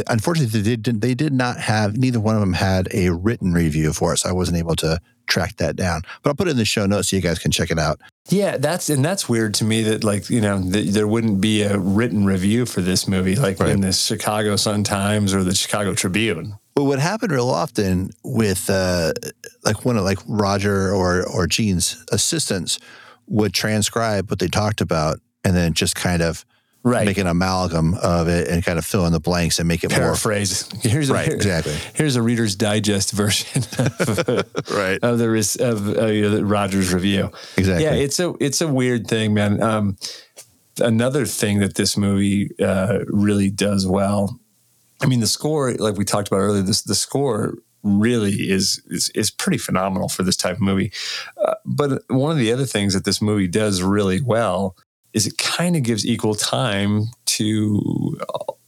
Unfortunately, 0.07 0.61
they 0.61 0.75
did. 0.75 1.01
They 1.01 1.13
did 1.13 1.31
not 1.31 1.59
have. 1.59 1.95
Neither 1.95 2.19
one 2.19 2.35
of 2.35 2.41
them 2.41 2.53
had 2.53 2.87
a 2.91 3.09
written 3.11 3.53
review 3.53 3.93
for 3.93 4.13
it, 4.13 4.17
so 4.17 4.29
I 4.29 4.31
wasn't 4.31 4.57
able 4.57 4.75
to 4.77 4.99
track 5.27 5.57
that 5.57 5.75
down. 5.75 6.01
But 6.23 6.31
I'll 6.31 6.35
put 6.35 6.47
it 6.47 6.51
in 6.51 6.57
the 6.57 6.65
show 6.65 6.85
notes 6.85 7.09
so 7.09 7.15
you 7.15 7.21
guys 7.21 7.39
can 7.39 7.51
check 7.51 7.69
it 7.69 7.77
out. 7.77 8.01
Yeah, 8.29 8.57
that's 8.57 8.89
and 8.89 9.05
that's 9.05 9.29
weird 9.29 9.53
to 9.55 9.63
me 9.63 9.83
that 9.83 10.03
like 10.03 10.29
you 10.29 10.41
know 10.41 10.59
there 10.59 11.07
wouldn't 11.07 11.39
be 11.39 11.61
a 11.61 11.77
written 11.77 12.25
review 12.25 12.65
for 12.65 12.81
this 12.81 13.07
movie 13.07 13.35
like 13.35 13.59
right. 13.59 13.69
in 13.69 13.81
the 13.81 13.93
Chicago 13.93 14.55
Sun 14.55 14.83
Times 14.83 15.33
or 15.33 15.43
the 15.43 15.53
Chicago 15.53 15.93
Tribune. 15.93 16.57
Well, 16.75 16.87
what 16.87 16.99
happened 16.99 17.31
real 17.31 17.49
often 17.49 18.09
with 18.23 18.69
uh, 18.69 19.13
like 19.63 19.85
one 19.85 19.97
of 19.97 20.03
like 20.03 20.19
Roger 20.27 20.91
or 20.93 21.27
or 21.27 21.45
Gene's 21.45 22.03
assistants 22.11 22.79
would 23.27 23.53
transcribe 23.53 24.29
what 24.29 24.39
they 24.39 24.47
talked 24.47 24.81
about 24.81 25.19
and 25.43 25.55
then 25.55 25.73
just 25.73 25.95
kind 25.95 26.21
of 26.21 26.43
right. 26.85 27.05
make 27.05 27.17
an 27.17 27.27
amalgam 27.27 27.95
of 27.95 28.27
it 28.29 28.47
and 28.47 28.63
kind 28.63 28.77
of 28.77 28.85
fill 28.85 29.05
in 29.05 29.11
the 29.11 29.19
blanks 29.19 29.59
and 29.59 29.67
make 29.67 29.83
it 29.83 29.89
paraphrase. 29.89 30.71
More, 30.71 30.81
here's 30.83 31.09
a, 31.09 31.13
right, 31.13 31.27
here, 31.27 31.35
exactly. 31.35 31.75
Here's 31.93 32.15
a 32.15 32.21
Reader's 32.21 32.55
Digest 32.55 33.11
version, 33.11 33.63
of, 33.77 34.17
right, 34.71 34.99
of 35.01 35.17
the 35.17 35.57
of 35.59 35.87
uh, 35.97 36.45
Rogers 36.45 36.93
review. 36.93 37.31
Exactly. 37.57 37.83
Yeah, 37.83 37.93
it's 37.93 38.19
a 38.19 38.33
it's 38.39 38.61
a 38.61 38.67
weird 38.67 39.07
thing, 39.07 39.33
man. 39.33 39.61
Um, 39.61 39.97
another 40.79 41.25
thing 41.25 41.59
that 41.59 41.75
this 41.75 41.97
movie 41.97 42.51
uh, 42.59 42.99
really 43.07 43.49
does 43.49 43.85
well. 43.87 44.39
I 45.01 45.07
mean, 45.07 45.19
the 45.19 45.27
score, 45.27 45.73
like 45.73 45.97
we 45.97 46.05
talked 46.05 46.29
about 46.29 46.37
earlier, 46.37 46.61
this 46.61 46.83
the 46.83 46.95
score 46.95 47.55
really 47.83 48.49
is 48.49 48.81
is, 48.87 49.09
is 49.09 49.29
pretty 49.29 49.57
phenomenal 49.57 50.07
for 50.07 50.23
this 50.23 50.37
type 50.37 50.55
of 50.55 50.61
movie. 50.61 50.91
Uh, 51.43 51.55
but 51.65 52.03
one 52.09 52.31
of 52.31 52.37
the 52.37 52.53
other 52.53 52.65
things 52.65 52.93
that 52.93 53.05
this 53.05 53.21
movie 53.21 53.47
does 53.47 53.81
really 53.81 54.21
well 54.21 54.75
is 55.15 55.25
it 55.25 55.37
kind 55.37 55.75
of 55.75 55.81
gives 55.81 56.05
equal 56.05 56.35
time 56.35 57.05
to 57.25 58.17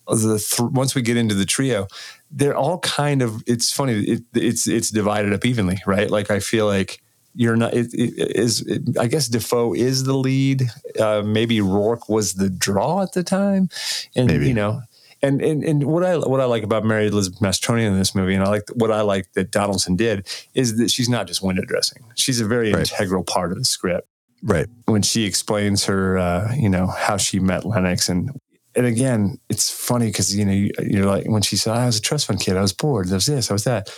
uh, 0.08 0.16
the 0.16 0.40
th- 0.40 0.72
once 0.72 0.96
we 0.96 1.02
get 1.02 1.18
into 1.18 1.36
the 1.36 1.46
trio 1.46 1.86
they're 2.32 2.56
all 2.56 2.80
kind 2.80 3.22
of 3.22 3.44
it's 3.46 3.72
funny 3.72 3.94
it, 4.04 4.24
it's 4.34 4.68
it's 4.68 4.90
divided 4.90 5.34
up 5.34 5.46
evenly 5.46 5.78
right 5.86 6.10
like 6.10 6.32
i 6.32 6.40
feel 6.40 6.66
like 6.66 7.02
you're 7.36 7.58
not 7.58 7.74
it, 7.74 7.94
it 7.94 8.36
is 8.36 8.62
it, 8.62 8.98
i 8.98 9.06
guess 9.06 9.28
dafoe 9.28 9.74
is 9.74 10.06
the 10.06 10.14
lead 10.14 10.64
uh, 11.00 11.22
maybe 11.24 11.62
rourke 11.62 12.10
was 12.10 12.36
the 12.36 12.50
draw 12.50 13.04
at 13.04 13.12
the 13.12 13.24
time 13.24 13.70
and 14.16 14.28
maybe. 14.28 14.48
you 14.48 14.54
know 14.54 14.82
and, 15.24 15.42
and 15.42 15.64
and 15.64 15.84
what 15.86 16.04
I 16.04 16.16
what 16.16 16.40
I 16.40 16.46
like 16.46 16.62
about 16.62 16.86
Mary 16.86 17.08
Elizabeth 17.08 17.40
Mastrantonio 17.40 17.88
in 17.88 17.98
this 17.98 18.14
movie, 18.14 18.36
and 18.36 18.44
I 18.44 18.50
like 18.50 18.70
what 18.76 18.92
I 18.92 19.02
like 19.02 19.34
that 19.34 19.50
Donaldson 19.50 19.96
did, 19.96 20.28
is 20.54 20.78
that 20.78 20.92
she's 20.92 21.10
not 21.10 21.26
just 21.26 21.42
window 21.42 21.64
dressing. 21.64 22.04
She's 22.16 22.40
a 22.40 22.46
very 22.46 22.72
right. 22.72 22.82
integral 22.82 23.24
part 23.24 23.52
of 23.52 23.58
the 23.58 23.66
script. 23.66 24.08
Right. 24.44 24.68
When 24.86 25.02
she 25.02 25.26
explains 25.26 25.86
her, 25.86 26.18
uh, 26.18 26.54
you 26.56 26.70
know, 26.70 26.88
how 26.88 27.18
she 27.18 27.40
met 27.40 27.66
Lennox. 27.66 28.10
And, 28.10 28.32
and 28.76 28.86
again, 28.86 29.40
it's 29.50 29.70
funny 29.72 30.08
because, 30.08 30.36
you 30.36 30.46
know, 30.46 30.52
you, 30.52 31.04
are 31.04 31.06
like, 31.06 31.28
when 31.28 31.42
she 31.42 31.56
said, 31.56 31.74
I 31.74 31.86
was 31.86 31.98
a 31.98 32.02
trust 32.02 32.28
fund 32.28 32.40
kid, 32.40 32.56
I 32.58 32.62
was 32.62 32.74
bored, 32.74 33.08
there 33.08 33.16
was 33.16 33.26
this, 33.26 33.50
I 33.50 33.54
was 33.54 33.64
that. 33.64 33.90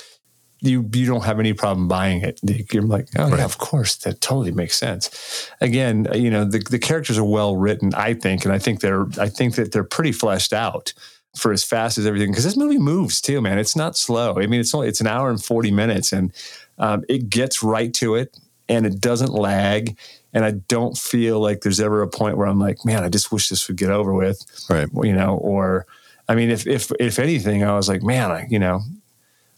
You, 0.62 0.90
you 0.94 1.06
don't 1.06 1.24
have 1.24 1.40
any 1.40 1.54
problem 1.54 1.88
buying 1.88 2.22
it. 2.22 2.40
You're 2.74 2.84
like, 2.84 3.08
oh, 3.18 3.30
right. 3.30 3.40
yeah, 3.40 3.46
of 3.46 3.60
course, 3.60 3.96
that 3.98 4.20
totally 4.20 4.52
makes 4.52 4.78
sense. 4.78 5.50
Again, 5.62 6.08
you 6.14 6.30
know, 6.30 6.44
the, 6.44 6.60
the 6.60 6.80
characters 6.80 7.18
are 7.18 7.24
well 7.24 7.56
written, 7.56 7.94
I 7.94 8.14
think, 8.14 8.44
and 8.44 8.54
I 8.54 8.60
think 8.60 8.82
they're, 8.82 9.06
I 9.18 9.30
think 9.30 9.56
that 9.56 9.72
they're 9.72 9.86
pretty 9.86 10.12
fleshed 10.12 10.52
out 10.52 10.94
for 11.38 11.52
as 11.52 11.64
fast 11.64 11.98
as 11.98 12.06
everything 12.06 12.32
because 12.32 12.44
this 12.44 12.58
movie 12.58 12.78
moves 12.78 13.22
too, 13.22 13.42
man. 13.42 13.58
It's 13.60 13.76
not 13.76 13.96
slow. 13.96 14.38
I 14.38 14.48
mean, 14.48 14.60
it's 14.60 14.74
only 14.74 14.88
it's 14.88 15.02
an 15.02 15.08
hour 15.08 15.30
and 15.30 15.42
forty 15.42 15.72
minutes, 15.72 16.12
and 16.12 16.34
um, 16.78 17.04
it 17.08 17.30
gets 17.30 17.62
right 17.62 17.94
to 17.96 18.16
it, 18.16 18.38
and 18.70 18.86
it 18.86 19.02
doesn't 19.02 19.34
lag 19.34 19.98
and 20.34 20.46
I 20.46 20.52
don't 20.52 20.98
feel 20.98 21.40
like 21.40 21.62
there's 21.62 21.80
ever 21.80 22.02
a 22.02 22.08
point 22.08 22.38
where 22.38 22.48
I'm 22.48 22.60
like, 22.60 22.86
man, 22.86 23.04
I 23.04 23.10
just 23.10 23.32
wish 23.32 23.50
this 23.50 23.68
would 23.68 23.78
get 23.78 23.90
over 23.90 24.14
with, 24.14 24.46
right? 24.70 24.88
You 25.04 25.14
know, 25.14 25.38
or 25.38 25.88
I 26.28 26.36
mean, 26.36 26.52
if 26.52 26.68
if 26.68 26.92
if 27.00 27.20
anything, 27.20 27.64
I 27.64 27.76
was 27.76 27.90
like, 27.90 28.04
man, 28.04 28.32
I 28.32 28.48
you 28.50 28.60
know, 28.60 28.82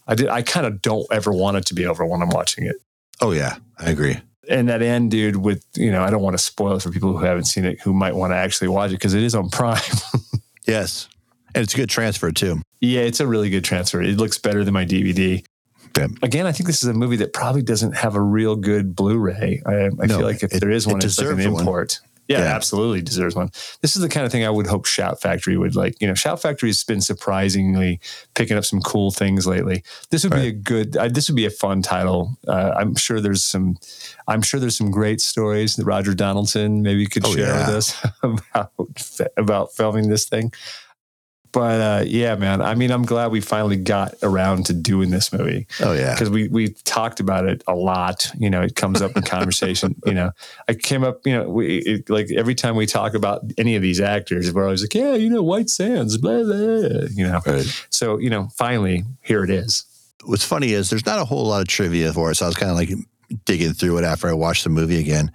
I 0.08 0.15
did 0.15 0.30
I 0.30 0.41
kind 0.41 0.65
of 0.65 0.82
don't 0.82 1.06
ever 1.12 1.32
want 1.32 1.58
it 1.58 1.65
to 1.67 1.74
be 1.74 1.86
over 1.86 2.06
when 2.06 2.21
I'm 2.21 2.30
watching 2.30 2.65
it. 2.65 2.78
Oh 3.19 3.32
yeah, 3.32 3.58
I 3.78 3.89
agree. 3.89 4.17
And 4.50 4.69
that 4.69 4.82
end, 4.82 5.12
dude, 5.12 5.36
with 5.36 5.65
you 5.76 5.91
know, 5.91 6.02
I 6.04 6.10
don't 6.10 6.21
want 6.21 6.38
to 6.38 6.43
spoil 6.43 6.78
it 6.78 6.82
for 6.82 6.89
people 6.89 7.15
who 7.15 7.24
haven't 7.24 7.45
seen 7.45 7.65
it, 7.65 7.82
who 7.82 7.93
might 7.93 8.15
want 8.15 8.32
to 8.32 8.38
actually 8.38 8.69
watch 8.69 8.91
it 8.91 8.95
because 8.95 9.13
it 9.13 9.24
is 9.24 9.36
on 9.36 9.50
Prime. 9.52 9.82
yes, 10.65 11.10
and 11.54 11.63
it's 11.63 11.74
a 11.74 11.78
good 11.78 11.89
transfer 11.89 12.32
too. 12.32 12.62
Yeah, 12.80 13.02
it's 13.02 13.19
a 13.19 13.28
really 13.28 13.50
good 13.50 13.63
transfer. 13.63 14.02
It 14.02 14.17
looks 14.17 14.38
better 14.38 14.63
than 14.63 14.74
my 14.74 14.86
DVD. 14.86 15.45
Again, 16.21 16.45
I 16.45 16.51
think 16.51 16.67
this 16.67 16.84
is 16.84 16.89
a 16.89 16.93
movie 16.93 17.17
that 17.17 17.34
probably 17.34 17.62
doesn't 17.62 17.93
have 17.93 18.15
a 18.15 18.21
real 18.21 18.56
good 18.56 18.95
Blu-ray. 18.95 19.62
I, 19.65 19.73
I 19.73 19.89
no, 19.89 20.17
feel 20.17 20.21
like 20.21 20.43
if 20.43 20.54
it, 20.54 20.60
there 20.60 20.71
is 20.71 20.88
one, 20.88 20.97
it 20.97 21.06
it's 21.06 21.19
like 21.19 21.27
an 21.27 21.39
import. 21.39 21.99
Yeah, 22.32 22.39
yeah, 22.39 22.56
absolutely 22.56 23.01
deserves 23.01 23.36
one. 23.36 23.49
This 23.82 23.95
is 23.95 24.01
the 24.01 24.08
kind 24.08 24.25
of 24.25 24.32
thing 24.32 24.45
I 24.45 24.49
would 24.49 24.67
hope 24.67 24.86
Shout 24.86 25.19
Factory 25.19 25.58
would 25.58 25.75
like. 25.75 25.99
You 25.99 26.08
know, 26.08 26.13
Shout 26.13 26.41
Factory 26.41 26.69
has 26.69 26.84
been 26.84 27.01
surprisingly 27.01 27.99
picking 28.36 28.56
up 28.56 28.63
some 28.63 28.80
cool 28.82 29.12
things 29.12 29.45
lately. 29.45 29.84
This 30.12 30.23
would 30.23 30.34
right. 30.34 30.41
be 30.41 30.47
a 30.47 30.51
good. 30.51 30.95
Uh, 30.95 31.10
this 31.10 31.27
would 31.27 31.36
be 31.36 31.45
a 31.45 31.49
fun 31.49 31.82
title. 31.82 32.38
Uh, 32.47 32.73
I'm 32.77 32.95
sure 32.95 33.19
there's 33.19 33.43
some. 33.43 33.77
I'm 34.27 34.41
sure 34.41 34.60
there's 34.60 34.77
some 34.77 34.91
great 34.91 35.19
stories 35.19 35.75
that 35.75 35.86
Roger 35.86 36.13
Donaldson 36.13 36.82
maybe 36.82 37.06
could 37.06 37.25
oh, 37.25 37.36
share 37.36 37.47
yeah. 37.47 37.67
with 37.67 37.75
us 37.75 38.06
about 38.23 39.32
about 39.36 39.73
filming 39.73 40.08
this 40.08 40.25
thing. 40.25 40.54
But 41.52 41.82
uh, 41.82 42.04
yeah, 42.08 42.36
man. 42.36 42.62
I 42.62 42.76
mean, 42.76 42.92
I'm 42.92 43.04
glad 43.04 43.32
we 43.32 43.42
finally 43.42 43.76
got 43.76 44.16
around 44.24 44.68
to 44.68 44.74
doing 44.74 45.10
this 45.10 45.34
movie. 45.34 45.68
Oh 45.82 45.92
yeah, 45.92 46.14
because 46.14 46.30
we 46.30 46.48
we 46.48 46.70
talked 46.86 47.20
about 47.20 47.46
it 47.46 47.62
a 47.68 47.76
lot. 47.76 48.32
You 48.38 48.50
know, 48.50 48.62
it 48.62 48.76
comes 48.76 49.02
up 49.02 49.18
in 49.18 49.24
conversation. 49.24 49.96
you 50.06 50.14
know, 50.14 50.32
I 50.70 50.76
came 50.76 51.04
up. 51.04 51.26
You 51.26 51.34
know, 51.34 51.50
we 51.50 51.80
it, 51.80 52.10
like 52.10 52.32
every 52.32 52.56
time 52.56 52.76
we 52.76 52.86
talk 52.86 53.14
about 53.14 53.42
any 53.58 53.76
of 53.76 53.82
these 53.82 54.00
actors, 54.00 54.54
we're 54.54 54.64
always 54.64 54.82
like, 54.82 54.94
yeah, 54.94 55.16
you 55.16 55.30
know, 55.30 55.44
White 55.44 55.70
Sands, 55.70 56.18
blah 56.18 56.44
blah. 56.44 57.08
You 57.12 57.28
know, 57.28 57.42
right. 57.46 57.86
so 57.90 58.18
you 58.18 58.30
know, 58.30 58.48
finally 58.56 59.04
here 59.22 59.44
it 59.44 59.50
is. 59.50 59.86
What's 60.24 60.46
funny 60.46 60.72
is 60.72 60.90
there's 60.90 61.06
not 61.06 61.20
a 61.20 61.26
whole 61.26 61.46
lot 61.48 61.62
of 61.62 61.68
trivia 61.68 62.14
for 62.14 62.32
it. 62.32 62.36
So 62.36 62.46
I 62.46 62.48
was 62.48 62.56
kind 62.56 62.72
of 62.72 62.78
like 62.78 62.92
digging 63.46 63.74
through 63.74 63.98
it 63.98 64.04
after 64.06 64.30
I 64.30 64.34
watched 64.34 64.64
the 64.64 64.70
movie 64.70 65.00
again. 65.00 65.32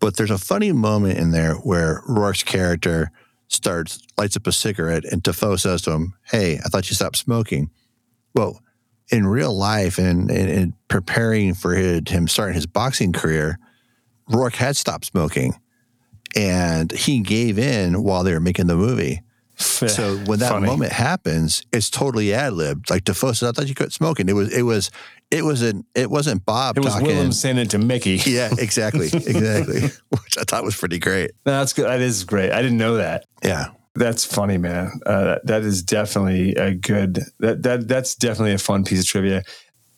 But 0.00 0.16
there's 0.16 0.30
a 0.30 0.38
funny 0.38 0.72
moment 0.72 1.18
in 1.18 1.30
there 1.30 1.54
where 1.54 2.02
Rourke's 2.06 2.42
character 2.42 3.10
starts 3.48 4.00
lights 4.18 4.36
up 4.36 4.46
a 4.46 4.52
cigarette, 4.52 5.04
and 5.04 5.22
Dafoe 5.22 5.56
says 5.56 5.82
to 5.82 5.92
him, 5.92 6.14
"Hey, 6.24 6.58
I 6.64 6.68
thought 6.68 6.88
you 6.90 6.94
stopped 6.94 7.16
smoking." 7.16 7.70
Well, 8.34 8.60
in 9.10 9.26
real 9.26 9.56
life, 9.56 9.98
and 9.98 10.30
in 10.30 10.74
preparing 10.88 11.54
for 11.54 11.74
his, 11.74 12.02
him 12.08 12.28
starting 12.28 12.54
his 12.54 12.66
boxing 12.66 13.12
career, 13.12 13.58
Rourke 14.28 14.56
had 14.56 14.76
stopped 14.76 15.06
smoking, 15.06 15.54
and 16.34 16.90
he 16.90 17.20
gave 17.20 17.58
in 17.58 18.02
while 18.02 18.24
they 18.24 18.32
were 18.32 18.40
making 18.40 18.66
the 18.66 18.76
movie. 18.76 19.22
So 19.58 20.18
when 20.26 20.40
that 20.40 20.50
Funny. 20.50 20.66
moment 20.66 20.92
happens, 20.92 21.64
it's 21.72 21.88
totally 21.88 22.34
ad 22.34 22.52
libbed. 22.52 22.90
Like 22.90 23.04
Dafoe 23.04 23.32
said, 23.32 23.48
"I 23.48 23.52
thought 23.52 23.68
you 23.68 23.74
quit 23.74 23.90
smoking." 23.90 24.28
It 24.28 24.34
was, 24.34 24.52
it 24.52 24.62
was, 24.62 24.90
it 25.30 25.44
wasn't, 25.44 25.86
it 25.94 26.10
wasn't 26.10 26.44
Bob. 26.44 26.78
It 26.78 26.84
was 26.84 26.92
talking. 26.92 27.08
Willem 27.08 27.58
it 27.58 27.70
to 27.70 27.78
Mickey. 27.78 28.20
Yeah, 28.26 28.50
exactly, 28.58 29.06
exactly. 29.12 29.80
Which 29.80 30.38
I 30.38 30.42
thought 30.42 30.64
was 30.64 30.76
pretty 30.76 30.98
great. 30.98 31.30
No, 31.44 31.58
that's 31.58 31.72
good. 31.72 31.86
That 31.86 32.00
is 32.00 32.24
great. 32.24 32.52
I 32.52 32.60
didn't 32.60 32.78
know 32.78 32.96
that. 32.96 33.24
Yeah, 33.42 33.68
that's 33.94 34.24
funny, 34.24 34.58
man. 34.58 34.92
Uh, 35.06 35.36
that 35.44 35.62
is 35.62 35.82
definitely 35.82 36.54
a 36.54 36.74
good. 36.74 37.20
That 37.38 37.62
that 37.62 37.88
that's 37.88 38.14
definitely 38.14 38.52
a 38.52 38.58
fun 38.58 38.84
piece 38.84 39.00
of 39.00 39.06
trivia 39.06 39.42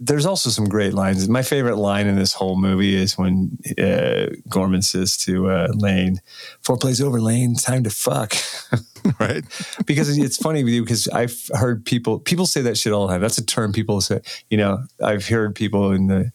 there's 0.01 0.27
also 0.27 0.51
some 0.51 0.67
great 0.67 0.95
lines. 0.95 1.29
My 1.29 1.43
favorite 1.43 1.77
line 1.77 2.07
in 2.07 2.17
this 2.17 2.33
whole 2.33 2.57
movie 2.57 2.95
is 2.95 3.19
when 3.19 3.59
uh, 3.79 4.27
Gorman 4.49 4.83
says 4.83 5.17
to 5.19 5.51
uh, 5.51 5.69
Lane, 5.75 6.21
"Four 6.63 6.77
plays 6.77 7.01
over, 7.01 7.21
Lane. 7.21 7.55
Time 7.55 7.83
to 7.85 7.91
fuck." 7.91 8.35
right? 9.21 9.45
because 9.87 10.17
it's 10.17 10.37
funny 10.37 10.63
with 10.63 10.73
you 10.73 10.83
because 10.83 11.09
I've 11.09 11.37
heard 11.55 11.85
people 11.85 12.21
people 12.21 12.47
say 12.47 12.63
that 12.63 12.77
shit 12.77 12.93
all 12.93 13.07
the 13.07 13.15
time. 13.15 13.21
That's 13.21 13.39
a 13.39 13.45
term 13.45 13.73
people 13.73 14.01
say. 14.01 14.21
You 14.51 14.59
know, 14.59 14.85
I've 15.03 15.27
heard 15.27 15.55
people 15.55 15.91
in 15.91 16.07
the 16.07 16.31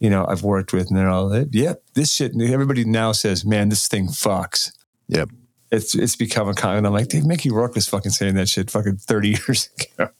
you 0.00 0.10
know 0.10 0.26
I've 0.26 0.42
worked 0.42 0.72
with, 0.74 0.88
and 0.88 0.96
they're 0.96 1.08
all, 1.08 1.34
"Yep, 1.50 1.82
this 1.94 2.12
shit." 2.12 2.32
Everybody 2.40 2.84
now 2.84 3.12
says, 3.12 3.44
"Man, 3.44 3.70
this 3.70 3.88
thing 3.88 4.08
fucks." 4.08 4.72
Yep. 5.08 5.30
It's 5.70 5.94
it's 5.94 6.16
become 6.16 6.48
a 6.48 6.54
comment. 6.54 6.86
I'm 6.86 6.92
like, 6.92 7.08
Dave 7.08 7.24
Mickey 7.24 7.50
Rourke 7.50 7.74
was 7.74 7.88
fucking 7.88 8.12
saying 8.12 8.34
that 8.34 8.48
shit 8.48 8.70
fucking 8.70 8.96
30 8.96 9.28
years 9.46 9.70
ago. 9.78 10.10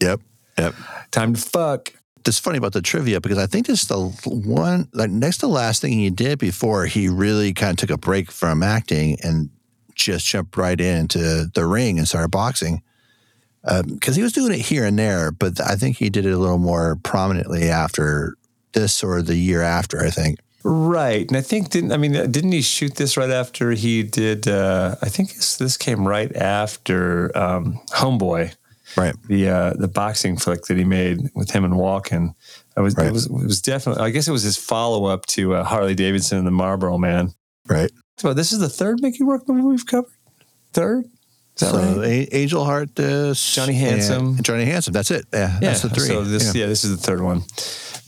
Yep. 0.00 0.20
Yep. 0.58 0.74
Time 1.10 1.34
to 1.34 1.40
fuck 1.40 1.92
it's 2.26 2.38
funny 2.38 2.58
about 2.58 2.72
the 2.72 2.82
trivia 2.82 3.20
because 3.20 3.38
I 3.38 3.46
think 3.46 3.66
this 3.66 3.82
is 3.82 3.88
the 3.88 3.98
one, 3.98 4.88
like 4.92 5.10
next 5.10 5.38
to 5.38 5.46
last 5.46 5.82
thing 5.82 5.92
he 5.92 6.10
did 6.10 6.38
before 6.38 6.86
he 6.86 7.08
really 7.08 7.52
kind 7.52 7.72
of 7.72 7.76
took 7.76 7.90
a 7.90 7.98
break 7.98 8.30
from 8.30 8.62
acting 8.62 9.18
and 9.22 9.50
just 9.94 10.26
jumped 10.26 10.56
right 10.56 10.80
into 10.80 11.50
the 11.54 11.66
ring 11.66 11.98
and 11.98 12.08
started 12.08 12.30
boxing. 12.30 12.82
Because 13.62 14.08
um, 14.08 14.14
he 14.14 14.22
was 14.22 14.32
doing 14.32 14.52
it 14.52 14.60
here 14.60 14.84
and 14.84 14.98
there, 14.98 15.30
but 15.30 15.58
I 15.60 15.76
think 15.76 15.96
he 15.96 16.10
did 16.10 16.26
it 16.26 16.32
a 16.32 16.38
little 16.38 16.58
more 16.58 16.98
prominently 17.02 17.70
after 17.70 18.36
this 18.72 19.02
or 19.02 19.22
the 19.22 19.36
year 19.36 19.62
after, 19.62 20.04
I 20.04 20.10
think. 20.10 20.38
Right, 20.64 21.26
and 21.28 21.36
I 21.36 21.42
think 21.42 21.70
didn't 21.70 21.92
I 21.92 21.98
mean 21.98 22.12
didn't 22.12 22.52
he 22.52 22.62
shoot 22.62 22.94
this 22.94 23.18
right 23.18 23.30
after 23.30 23.72
he 23.72 24.02
did? 24.02 24.48
Uh, 24.48 24.96
I 25.02 25.10
think 25.10 25.34
this, 25.34 25.56
this 25.58 25.76
came 25.76 26.08
right 26.08 26.34
after 26.34 27.36
um, 27.36 27.80
Homeboy 27.90 28.54
right? 28.96 29.14
The 29.28 29.48
uh, 29.48 29.72
the 29.74 29.88
boxing 29.88 30.36
flick 30.36 30.62
that 30.62 30.76
he 30.76 30.84
made 30.84 31.30
with 31.34 31.50
him 31.50 31.64
and 31.64 31.74
Walken. 31.74 32.34
I 32.76 32.80
was 32.80 32.96
right. 32.96 33.06
it 33.06 33.12
was 33.12 33.26
it 33.26 33.32
was 33.32 33.60
definitely. 33.60 34.02
I 34.02 34.10
guess 34.10 34.28
it 34.28 34.32
was 34.32 34.42
his 34.42 34.56
follow 34.56 35.06
up 35.06 35.26
to 35.26 35.54
uh, 35.54 35.64
Harley 35.64 35.94
Davidson 35.94 36.38
and 36.38 36.46
the 36.46 36.52
Marlboro 36.52 36.98
Man. 36.98 37.34
Right. 37.68 37.90
So 38.18 38.34
this 38.34 38.52
is 38.52 38.58
the 38.58 38.68
third 38.68 39.00
Mickey 39.00 39.24
Rourke 39.24 39.48
movie 39.48 39.62
we've 39.62 39.86
covered. 39.86 40.12
Third. 40.72 41.06
So 41.56 41.98
right? 41.98 42.28
Angel 42.32 42.64
Heart, 42.64 42.96
this 42.96 43.54
Johnny 43.54 43.74
Handsome, 43.74 44.42
Johnny 44.42 44.64
Handsome. 44.64 44.92
That's 44.92 45.12
it. 45.12 45.24
Yeah, 45.32 45.52
yeah, 45.54 45.60
that's 45.60 45.82
the 45.82 45.88
three. 45.88 46.06
So 46.06 46.24
this, 46.24 46.54
yeah. 46.54 46.62
yeah, 46.62 46.66
this 46.66 46.84
is 46.84 46.90
the 46.90 47.02
third 47.02 47.20
one. 47.20 47.42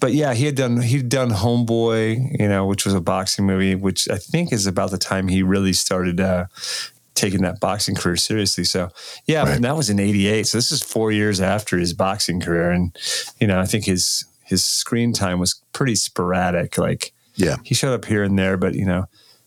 But 0.01 0.13
yeah, 0.15 0.35
he 0.35 0.47
had 0.47 0.57
done 0.57 0.81
he'd 0.81 1.09
done 1.09 1.31
Homeboy, 1.31 2.41
you 2.41 2.49
know, 2.49 2.67
which 2.67 2.85
was 2.85 2.95
a 2.95 3.01
boxing 3.01 3.47
movie, 3.47 3.75
which 3.75 4.11
I 4.11 4.19
think 4.19 4.53
is 4.53 4.67
about 4.67 4.91
the 4.91 4.99
time 4.99 5.29
he 5.29 5.43
really 5.43 5.73
started 5.73 6.21
uh, 6.21 6.47
taking 7.17 7.43
that 7.43 7.59
boxing 7.59 7.97
career 7.97 8.17
seriously. 8.17 8.65
So 8.65 8.91
yeah, 9.27 9.43
right. 9.43 9.61
that 9.61 9.77
was 9.77 9.91
in 9.91 9.99
'88. 9.99 10.47
So 10.47 10.59
this 10.59 10.71
is 10.71 10.83
four 10.83 11.11
years 11.11 11.41
after 11.41 11.77
his 11.79 11.93
boxing 11.93 12.41
career, 12.41 12.71
and 12.71 12.97
you 13.41 13.47
know, 13.47 13.59
I 13.59 13.67
think 13.67 13.85
his 13.85 14.25
his 14.45 14.63
screen 14.63 15.13
time 15.13 15.41
was 15.41 15.61
pretty 15.73 15.97
sporadic. 15.97 16.79
Like, 16.79 17.13
yeah, 17.35 17.57
he 17.65 17.75
showed 17.75 17.95
up 17.95 18.05
here 18.05 18.23
and 18.23 18.39
there, 18.39 18.57
but 18.57 18.75
you 18.75 18.85
know, 18.85 19.07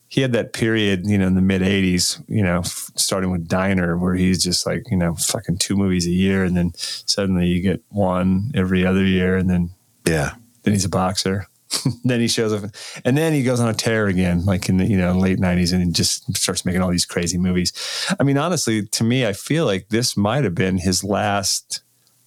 he 0.09 0.21
had 0.21 0.33
that 0.33 0.53
period, 0.53 1.05
you 1.05 1.17
know, 1.17 1.27
in 1.27 1.35
the 1.35 1.41
mid 1.41 1.61
'80s, 1.61 2.21
you 2.27 2.43
know, 2.43 2.59
f- 2.59 2.91
starting 2.95 3.31
with 3.31 3.47
Diner, 3.47 3.97
where 3.97 4.15
he's 4.15 4.43
just 4.43 4.65
like, 4.65 4.83
you 4.89 4.97
know, 4.97 5.15
fucking 5.15 5.57
two 5.57 5.77
movies 5.77 6.07
a 6.07 6.11
year, 6.11 6.43
and 6.43 6.57
then 6.57 6.73
suddenly 6.75 7.45
you 7.45 7.61
get 7.61 7.81
one 7.89 8.51
every 8.55 8.85
other 8.85 9.05
year, 9.05 9.37
and 9.37 9.49
then 9.49 9.69
yeah, 10.05 10.33
then 10.63 10.73
he's 10.73 10.85
a 10.85 10.89
boxer. 10.89 11.47
then 12.03 12.19
he 12.19 12.27
shows 12.27 12.51
up, 12.51 12.71
and 13.05 13.17
then 13.17 13.33
he 13.33 13.43
goes 13.43 13.59
on 13.59 13.69
a 13.69 13.73
tear 13.73 14.07
again, 14.07 14.45
like 14.45 14.69
in 14.69 14.77
the 14.77 14.85
you 14.85 14.97
know 14.97 15.13
late 15.13 15.39
'90s, 15.39 15.73
and 15.73 15.93
just 15.93 16.35
starts 16.35 16.65
making 16.65 16.81
all 16.81 16.89
these 16.89 17.05
crazy 17.05 17.37
movies. 17.37 17.73
I 18.19 18.23
mean, 18.23 18.37
honestly, 18.37 18.85
to 18.87 19.03
me, 19.03 19.25
I 19.25 19.33
feel 19.33 19.65
like 19.65 19.89
this 19.89 20.17
might 20.17 20.43
have 20.43 20.55
been 20.55 20.77
his 20.77 21.03
last 21.03 21.81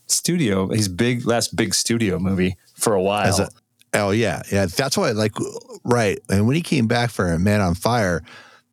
studio, 0.07 0.68
his 0.68 0.88
big 0.88 1.26
last 1.26 1.57
big 1.57 1.74
studio 1.74 2.18
movie 2.18 2.57
for 2.74 2.94
a 2.94 3.02
while. 3.02 3.40
A, 3.40 3.48
oh 3.94 4.11
yeah, 4.11 4.42
yeah. 4.50 4.66
That's 4.66 4.96
why, 4.96 5.11
like, 5.11 5.33
right. 5.85 6.18
And 6.28 6.46
when 6.46 6.57
he 6.57 6.62
came 6.62 6.87
back 6.87 7.11
for 7.11 7.37
Man 7.38 7.61
on 7.61 7.74
Fire, 7.74 8.22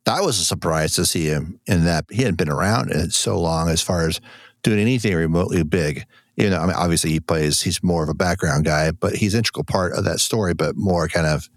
that 0.05 0.21
was 0.23 0.39
a 0.39 0.45
surprise 0.45 0.93
to 0.95 1.05
see 1.05 1.25
him 1.25 1.60
in 1.65 1.86
that. 1.86 2.05
He 2.10 2.21
hadn't 2.21 2.38
been 2.38 2.49
around 2.49 2.91
in 2.91 3.10
so 3.10 3.39
long 3.39 3.69
as 3.69 3.82
far 3.82 4.08
as 4.08 4.21
doing 4.62 4.79
anything 4.79 5.15
remotely 5.15 5.63
big 5.63 6.05
you 6.39 6.49
know, 6.49 6.60
I 6.60 6.65
mean, 6.65 6.75
obviously 6.75 7.12
he 7.12 7.19
plays, 7.19 7.62
he's 7.62 7.84
more 7.84 8.02
of 8.02 8.10
a 8.10 8.13
background 8.13 8.63
guy, 8.63 8.91
but 8.91 9.15
he's 9.15 9.36
integral 9.36 9.65
part 9.65 9.93
of 9.93 10.06
that 10.06 10.19
story, 10.19 10.54
but 10.54 10.78
more 10.78 11.08
kind 11.10 11.28
of 11.28 11.49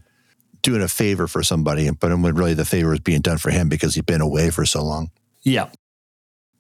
doing 0.61 0.83
a 0.83 0.89
favor 0.89 1.29
for 1.29 1.43
somebody. 1.43 1.89
But 1.91 2.11
when 2.19 2.35
really 2.35 2.55
the 2.55 2.65
favor 2.65 2.93
is 2.93 3.01
being 3.01 3.21
done 3.21 3.39
for 3.39 3.51
him 3.51 3.69
because 3.69 3.95
he's 3.95 4.03
been 4.03 4.21
away 4.21 4.51
for 4.51 4.67
so 4.67 4.83
long. 4.83 5.11
Yeah. 5.43 5.69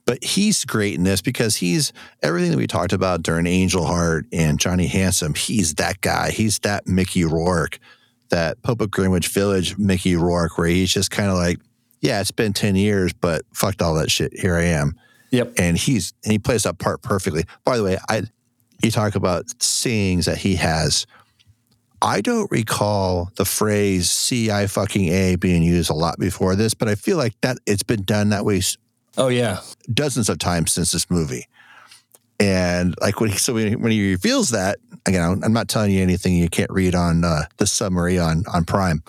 But 0.06 0.22
he's 0.22 0.64
great 0.64 0.94
in 0.94 1.02
this 1.02 1.20
because 1.20 1.56
he's 1.56 1.92
everything 2.22 2.52
that 2.52 2.56
we 2.56 2.66
talked 2.68 2.92
about 2.92 3.22
during 3.22 3.46
Angel 3.46 3.84
Heart 3.84 4.26
and 4.32 4.58
Johnny 4.58 4.86
Handsome. 4.86 5.34
He's 5.34 5.74
that 5.74 6.00
guy. 6.00 6.30
He's 6.30 6.60
that 6.60 6.86
Mickey 6.86 7.24
Rourke, 7.24 7.80
that 8.30 8.62
Pope 8.62 8.80
of 8.80 8.90
Greenwich 8.90 9.28
Village 9.28 9.76
Mickey 9.78 10.14
Rourke, 10.16 10.58
where 10.58 10.68
he's 10.68 10.92
just 10.92 11.10
kind 11.10 11.30
of 11.30 11.36
like, 11.36 11.58
yeah, 12.00 12.20
it's 12.20 12.32
been 12.32 12.52
10 12.52 12.76
years, 12.76 13.12
but 13.12 13.42
fucked 13.52 13.82
all 13.82 13.94
that 13.94 14.10
shit. 14.10 14.32
Here 14.38 14.56
I 14.56 14.64
am. 14.64 14.96
Yep. 15.32 15.54
And 15.58 15.76
he's 15.76 16.12
and 16.22 16.32
he 16.32 16.38
plays 16.38 16.62
that 16.62 16.78
part 16.78 17.02
perfectly. 17.02 17.44
By 17.64 17.78
the 17.78 17.82
way, 17.82 17.98
I 18.08 18.22
you 18.82 18.90
talk 18.90 19.16
about 19.16 19.62
sayings 19.62 20.26
that 20.26 20.38
he 20.38 20.54
has. 20.56 21.06
I 22.00 22.20
don't 22.20 22.50
recall 22.50 23.30
the 23.36 23.44
phrase 23.44 24.10
"see 24.10 24.50
I 24.50 24.66
fucking 24.66 25.08
a" 25.08 25.36
being 25.36 25.62
used 25.62 25.90
a 25.90 25.94
lot 25.94 26.18
before 26.18 26.54
this, 26.54 26.74
but 26.74 26.88
I 26.88 26.94
feel 26.94 27.16
like 27.16 27.40
that 27.40 27.58
it's 27.66 27.82
been 27.82 28.02
done 28.02 28.28
that 28.28 28.44
way. 28.44 28.60
Oh 29.16 29.28
yeah, 29.28 29.60
dozens 29.92 30.28
of 30.28 30.38
times 30.38 30.72
since 30.72 30.92
this 30.92 31.10
movie. 31.10 31.46
And 32.38 32.94
like 33.00 33.20
when 33.20 33.30
he 33.30 33.38
so 33.38 33.54
when 33.54 33.68
he, 33.68 33.76
when 33.76 33.92
he 33.92 34.10
reveals 34.10 34.50
that 34.50 34.78
again, 35.06 35.40
I'm 35.42 35.52
not 35.52 35.68
telling 35.68 35.92
you 35.92 36.02
anything 36.02 36.34
you 36.34 36.48
can't 36.48 36.70
read 36.70 36.94
on 36.94 37.24
uh, 37.24 37.44
the 37.56 37.66
summary 37.66 38.18
on 38.18 38.44
on 38.52 38.64
Prime. 38.64 39.02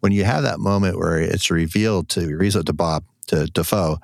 When 0.00 0.12
you 0.12 0.24
have 0.24 0.44
that 0.44 0.60
moment 0.60 0.98
where 0.98 1.18
it's 1.18 1.50
revealed 1.50 2.08
to 2.10 2.28
reveals 2.28 2.64
to 2.64 2.72
Bob 2.72 3.04
to 3.26 3.46
Dafoe, 3.46 3.98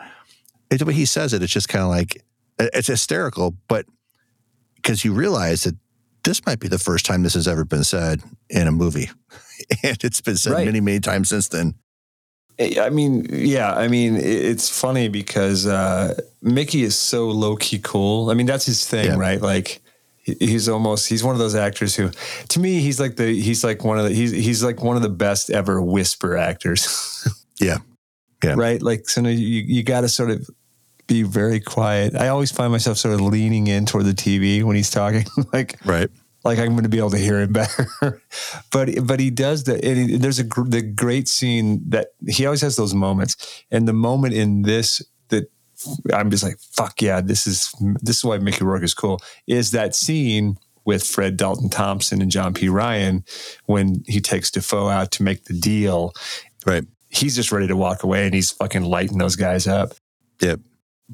the 0.78 0.84
way 0.84 0.94
he 0.94 1.04
says 1.04 1.32
it, 1.32 1.42
it's 1.42 1.52
just 1.52 1.68
kind 1.68 1.82
of 1.82 1.88
like 1.88 2.22
it's 2.58 2.88
hysterical, 2.88 3.54
but 3.68 3.86
because 4.76 5.04
you 5.04 5.12
realize 5.12 5.64
that 5.64 5.76
this 6.24 6.44
might 6.46 6.60
be 6.60 6.68
the 6.68 6.78
first 6.78 7.06
time 7.06 7.22
this 7.22 7.34
has 7.34 7.48
ever 7.48 7.64
been 7.64 7.84
said 7.84 8.22
in 8.48 8.66
a 8.68 8.72
movie, 8.72 9.10
and 9.82 10.02
it's 10.04 10.20
been 10.20 10.36
said 10.36 10.52
right. 10.52 10.66
many, 10.66 10.80
many 10.80 11.00
times 11.00 11.28
since 11.28 11.48
then. 11.48 11.74
I 12.60 12.90
mean, 12.90 13.26
yeah, 13.30 13.72
I 13.72 13.88
mean, 13.88 14.16
it's 14.16 14.68
funny 14.68 15.08
because 15.08 15.66
uh, 15.66 16.20
Mickey 16.42 16.82
is 16.82 16.94
so 16.94 17.28
low 17.28 17.56
key 17.56 17.80
cool. 17.82 18.30
I 18.30 18.34
mean, 18.34 18.46
that's 18.46 18.66
his 18.66 18.86
thing, 18.86 19.06
yeah. 19.06 19.16
right? 19.16 19.40
Like, 19.40 19.80
he's 20.22 20.68
almost 20.68 21.08
he's 21.08 21.24
one 21.24 21.34
of 21.34 21.40
those 21.40 21.54
actors 21.54 21.96
who, 21.96 22.10
to 22.48 22.60
me, 22.60 22.80
he's 22.80 23.00
like 23.00 23.16
the 23.16 23.26
he's 23.40 23.64
like 23.64 23.84
one 23.84 23.98
of 23.98 24.04
the 24.04 24.14
he's 24.14 24.30
he's 24.30 24.62
like 24.62 24.82
one 24.82 24.96
of 24.96 25.02
the 25.02 25.08
best 25.08 25.50
ever 25.50 25.80
whisper 25.82 26.36
actors. 26.36 27.26
yeah, 27.60 27.78
yeah, 28.44 28.54
right. 28.56 28.82
Like, 28.82 29.08
so 29.08 29.22
you 29.22 29.62
you 29.62 29.82
got 29.82 30.02
to 30.02 30.08
sort 30.08 30.30
of 30.30 30.48
be 31.12 31.22
very 31.22 31.60
quiet. 31.60 32.14
I 32.14 32.28
always 32.28 32.50
find 32.50 32.72
myself 32.72 32.96
sort 32.96 33.14
of 33.14 33.20
leaning 33.20 33.66
in 33.66 33.84
toward 33.84 34.06
the 34.06 34.12
TV 34.12 34.62
when 34.62 34.76
he's 34.76 34.90
talking, 34.90 35.26
like 35.52 35.78
right, 35.84 36.08
like 36.44 36.58
I'm 36.58 36.70
going 36.70 36.84
to 36.84 36.88
be 36.88 36.98
able 36.98 37.10
to 37.10 37.18
hear 37.18 37.40
him 37.40 37.52
better. 37.52 37.86
but 38.72 38.88
but 39.04 39.20
he 39.20 39.30
does 39.30 39.64
that. 39.64 39.84
And 39.84 40.10
he, 40.10 40.16
there's 40.16 40.40
a 40.40 40.44
the 40.44 40.82
great 40.82 41.28
scene 41.28 41.82
that 41.90 42.08
he 42.26 42.46
always 42.46 42.62
has 42.62 42.76
those 42.76 42.94
moments, 42.94 43.64
and 43.70 43.86
the 43.86 43.92
moment 43.92 44.34
in 44.34 44.62
this 44.62 45.02
that 45.28 45.50
I'm 46.12 46.30
just 46.30 46.42
like, 46.42 46.58
fuck 46.58 47.02
yeah, 47.02 47.20
this 47.20 47.46
is 47.46 47.72
this 48.00 48.18
is 48.18 48.24
why 48.24 48.38
Mickey 48.38 48.64
Rourke 48.64 48.82
is 48.82 48.94
cool. 48.94 49.20
Is 49.46 49.72
that 49.72 49.94
scene 49.94 50.56
with 50.84 51.04
Fred 51.04 51.36
Dalton 51.36 51.68
Thompson 51.68 52.20
and 52.20 52.30
John 52.30 52.54
P. 52.54 52.68
Ryan 52.68 53.24
when 53.66 54.02
he 54.06 54.20
takes 54.20 54.50
Dafoe 54.50 54.88
out 54.88 55.12
to 55.12 55.22
make 55.22 55.44
the 55.44 55.54
deal. 55.54 56.12
Right. 56.66 56.84
He's 57.08 57.36
just 57.36 57.52
ready 57.52 57.68
to 57.68 57.76
walk 57.76 58.02
away 58.02 58.24
and 58.24 58.34
he's 58.34 58.50
fucking 58.50 58.82
lighting 58.82 59.18
those 59.18 59.36
guys 59.36 59.68
up. 59.68 59.92
Yep. 60.40 60.58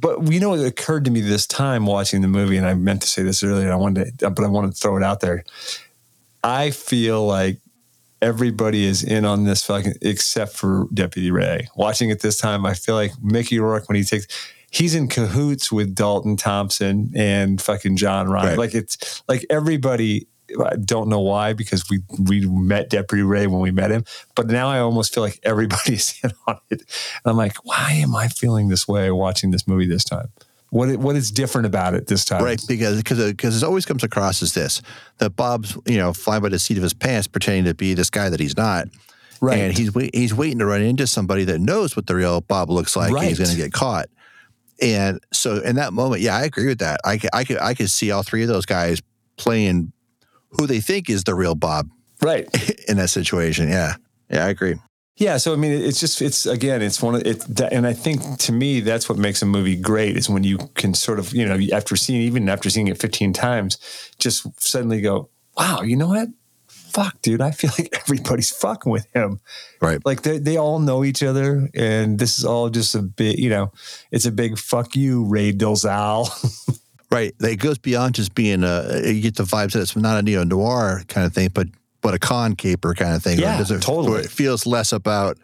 But 0.01 0.31
you 0.31 0.41
know, 0.41 0.55
it 0.55 0.67
occurred 0.67 1.05
to 1.07 1.11
me 1.11 1.21
this 1.21 1.47
time 1.47 1.87
watching 1.87 2.23
the 2.23 2.29
movie, 2.29 2.57
and 2.57 2.67
I 2.67 2.75
meant 2.75 3.03
to 3.03 3.09
say 3.09 3.23
this 3.23 3.43
earlier. 3.43 3.73
I 3.73 3.77
wanted, 3.77 4.19
to, 4.19 4.31
but 4.31 4.45
I 4.45 4.49
wanted 4.49 4.73
to 4.73 4.77
throw 4.77 4.97
it 4.97 5.03
out 5.03 5.21
there. 5.21 5.45
I 6.45 6.71
feel 6.71 7.27
like 7.27 7.59
everybody 8.21 8.85
is 8.85 9.03
in 9.03 9.25
on 9.25 9.45
this 9.45 9.65
fucking 9.65 9.95
except 10.03 10.53
for 10.53 10.87
Deputy 10.93 11.31
Ray. 11.31 11.69
Watching 11.77 12.11
it 12.11 12.21
this 12.21 12.39
time, 12.39 12.67
I 12.67 12.75
feel 12.75 12.95
like 12.95 13.13
Mickey 13.23 13.59
Rourke 13.59 13.89
when 13.89 13.97
he 13.97 14.05
takes 14.05 14.27
he's 14.71 14.95
in 14.95 15.09
cahoots 15.09 15.73
with 15.73 15.95
Dalton 15.95 16.37
Thompson 16.37 17.11
and 17.15 17.61
fucking 17.61 17.97
John 17.97 18.29
Ryan. 18.29 18.49
Right. 18.51 18.59
Like 18.59 18.75
it's 18.75 19.23
like 19.29 19.45
everybody 19.51 20.27
I 20.67 20.77
don't 20.77 21.09
know 21.09 21.21
why 21.21 21.53
because 21.53 21.89
we 21.91 22.01
we 22.19 22.47
met 22.47 22.91
Deputy 22.91 23.23
Ray 23.23 23.47
when 23.47 23.61
we 23.61 23.71
met 23.71 23.91
him, 23.91 24.05
but 24.35 24.47
now 24.47 24.69
I 24.69 24.79
almost 24.79 25.15
feel 25.15 25.23
like 25.23 25.41
everybody's 25.45 26.19
in 26.23 26.33
on 26.47 26.59
it. 26.71 26.81
And 26.81 27.31
I'm 27.31 27.37
like, 27.37 27.57
why 27.65 27.93
am 27.93 28.15
I 28.15 28.29
feeling 28.29 28.69
this 28.69 28.89
way 28.89 29.11
watching 29.11 29.51
this 29.51 29.67
movie 29.67 29.87
this 29.87 30.05
time? 30.05 30.29
What 30.71 30.97
what 30.97 31.17
is 31.17 31.31
different 31.31 31.67
about 31.67 31.95
it 31.95 32.07
this 32.07 32.25
time? 32.25 32.45
Right, 32.45 32.63
because 32.69 32.99
because 32.99 33.31
because 33.31 33.63
it 33.63 33.67
always 33.67 33.87
comes 33.87 34.05
across 34.05 34.43
as 34.43 34.55
this 34.55 34.83
that 35.19 35.31
Bob's 35.31 35.77
you 35.87 35.97
know 35.97 36.13
flying 36.13 36.43
by 36.43 36.51
the 36.51 36.59
seat 36.59 36.77
of 36.77 36.83
his 36.83 36.95
pants, 36.95 37.27
pretending 37.27 37.65
to 37.65 37.75
be 37.75 37.95
this 37.95 38.11
guy 38.11 38.29
that 38.29 38.41
he's 38.41 38.57
not. 38.57 38.89
Right. 39.41 39.59
and 39.59 39.79
he's 39.79 39.95
he's 40.13 40.35
waiting 40.35 40.59
to 40.59 40.67
run 40.67 40.83
into 40.83 41.07
somebody 41.07 41.45
that 41.45 41.61
knows 41.61 41.95
what 41.95 42.07
the 42.07 42.17
real 42.17 42.41
Bob 42.41 42.71
looks 42.71 42.97
like. 42.97 43.11
and 43.11 43.23
he's 43.23 43.39
going 43.39 43.51
to 43.51 43.57
get 43.57 43.73
caught. 43.73 44.09
And 44.81 45.21
so 45.33 45.61
in 45.61 45.77
that 45.77 45.93
moment, 45.93 46.23
yeah, 46.23 46.37
I 46.37 46.43
agree 46.43 46.67
with 46.67 46.79
that. 46.79 47.01
I 47.05 47.21
I 47.33 47.45
could 47.45 47.59
I 47.59 47.75
could 47.75 47.91
see 47.91 48.11
all 48.11 48.23
three 48.23 48.43
of 48.43 48.49
those 48.49 48.67
guys 48.67 49.01
playing 49.37 49.93
who 50.51 50.67
they 50.67 50.81
think 50.81 51.11
is 51.11 51.25
the 51.25 51.35
real 51.35 51.55
Bob 51.55 51.89
Right. 52.21 52.49
in 52.89 52.97
that 52.97 53.11
situation. 53.11 53.69
Yeah, 53.69 53.97
yeah, 54.31 54.47
I 54.47 54.49
agree. 54.49 54.77
Yeah, 55.17 55.37
so 55.39 55.53
I 55.53 55.57
mean, 55.57 55.73
it's 55.73 55.99
just 55.99 56.23
it's 56.23 56.47
again, 56.47 56.81
it's 56.81 57.03
one 57.03 57.17
of 57.17 57.23
it, 57.27 57.45
and 57.73 57.87
I 57.87 57.93
think 57.93 58.39
to 58.39 58.53
me 58.53 58.79
that's 58.81 59.09
what 59.09 59.19
makes 59.19 59.43
a 59.43 59.47
movie 59.47 59.75
great 59.75 60.17
is 60.17 60.31
when 60.31 60.45
you 60.45 60.59
can 60.75 60.95
sort 60.95 61.19
of 61.19 61.35
you 61.35 61.45
know 61.45 61.59
after 61.75 61.97
seeing 61.97 62.23
even 62.23 62.49
after 62.49 62.71
seeing 62.71 62.87
it 62.87 63.01
fifteen 63.01 63.33
times, 63.33 63.79
just 64.19 64.47
suddenly 64.63 65.01
go, 65.01 65.29
wow, 65.57 65.83
you 65.83 65.97
know 65.97 66.09
what? 66.09 66.29
Fuck, 66.69 67.21
dude, 67.21 67.41
I 67.41 67.51
feel 67.51 67.73
like 67.79 67.89
everybody's 68.01 68.51
fucking 68.51 68.93
with 68.93 69.07
him. 69.13 69.41
Right. 69.81 69.99
Like 70.05 70.23
they 70.23 70.39
they 70.39 70.57
all 70.57 70.79
know 70.79 71.03
each 71.03 71.25
other, 71.25 71.69
and 71.75 72.21
this 72.21 72.39
is 72.39 72.45
all 72.45 72.71
just 72.71 72.95
a 72.95 73.03
bit, 73.03 73.41
you 73.41 73.51
know, 73.51 73.73
it's 74.13 74.27
a 74.27 74.33
big 74.33 74.57
fuck 74.57 74.95
you, 74.95 75.25
Ray 75.25 75.53
Dolezal. 75.53 76.29
Right. 77.11 77.35
It 77.41 77.57
goes 77.57 77.79
beyond 77.79 78.15
just 78.17 78.35
being 78.35 78.63
a, 78.65 79.01
you 79.07 79.21
get 79.23 79.37
the 79.37 79.45
vibes 79.45 79.73
that 79.73 79.81
it's 79.81 79.97
not 79.97 80.19
a 80.19 80.23
neo 80.23 80.45
noir 80.45 81.03
kind 81.09 81.27
of 81.27 81.33
thing, 81.33 81.49
but 81.55 81.69
but 82.01 82.15
a 82.15 82.19
con 82.19 82.55
caper 82.55 82.95
kind 82.95 83.15
of 83.15 83.23
thing. 83.23 83.39
Yeah, 83.39 83.61
it- 83.61 83.83
totally. 83.83 84.21
It 84.23 84.31
feels 84.31 84.67
less 84.67 84.93
about, 84.93 85.37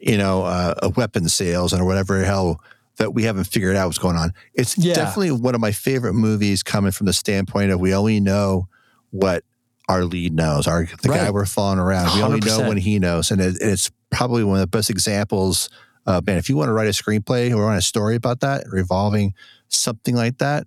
you 0.00 0.18
know, 0.18 0.42
uh, 0.42 0.74
a 0.82 0.88
weapon 0.88 1.28
sales 1.28 1.72
and 1.72 1.86
whatever 1.86 2.24
hell 2.24 2.60
that 2.96 3.12
we 3.14 3.22
haven't 3.24 3.44
figured 3.44 3.76
out 3.76 3.86
what's 3.86 3.98
going 3.98 4.16
on. 4.16 4.32
It's 4.54 4.76
Yeah. 4.76 4.94
definitely 4.94 5.32
one 5.32 5.54
of 5.54 5.60
my 5.60 5.70
favorite 5.72 6.14
movies 6.14 6.62
coming 6.64 6.90
from 6.90 7.06
the 7.06 7.12
standpoint 7.12 7.70
of 7.70 7.78
we 7.80 7.94
only 7.94 8.18
know 8.18 8.66
what 9.10 9.44
our 9.88 10.04
lead 10.04 10.32
knows, 10.34 10.66
our 10.66 10.88
the 11.02 11.08
guy 11.08 11.30
we're 11.30 11.44
following 11.46 11.78
around. 11.78 12.16
We 12.16 12.22
only 12.22 12.40
know 12.40 12.66
when 12.66 12.76
he 12.78 12.98
knows. 12.98 13.30
And 13.30 13.40
it, 13.40 13.56
it's 13.60 13.90
probably 14.10 14.42
one 14.42 14.56
of 14.56 14.60
the 14.62 14.66
best 14.66 14.90
examples. 14.90 15.68
Uh, 16.06 16.20
man, 16.26 16.38
if 16.38 16.48
you 16.48 16.56
want 16.56 16.68
to 16.68 16.72
write 16.72 16.88
a 16.88 16.90
screenplay 16.90 17.54
or 17.54 17.66
write 17.66 17.76
a 17.78 17.82
story 17.82 18.16
about 18.16 18.40
that, 18.40 18.64
revolving 18.70 19.32
something 19.68 20.14
like 20.16 20.38
that, 20.38 20.66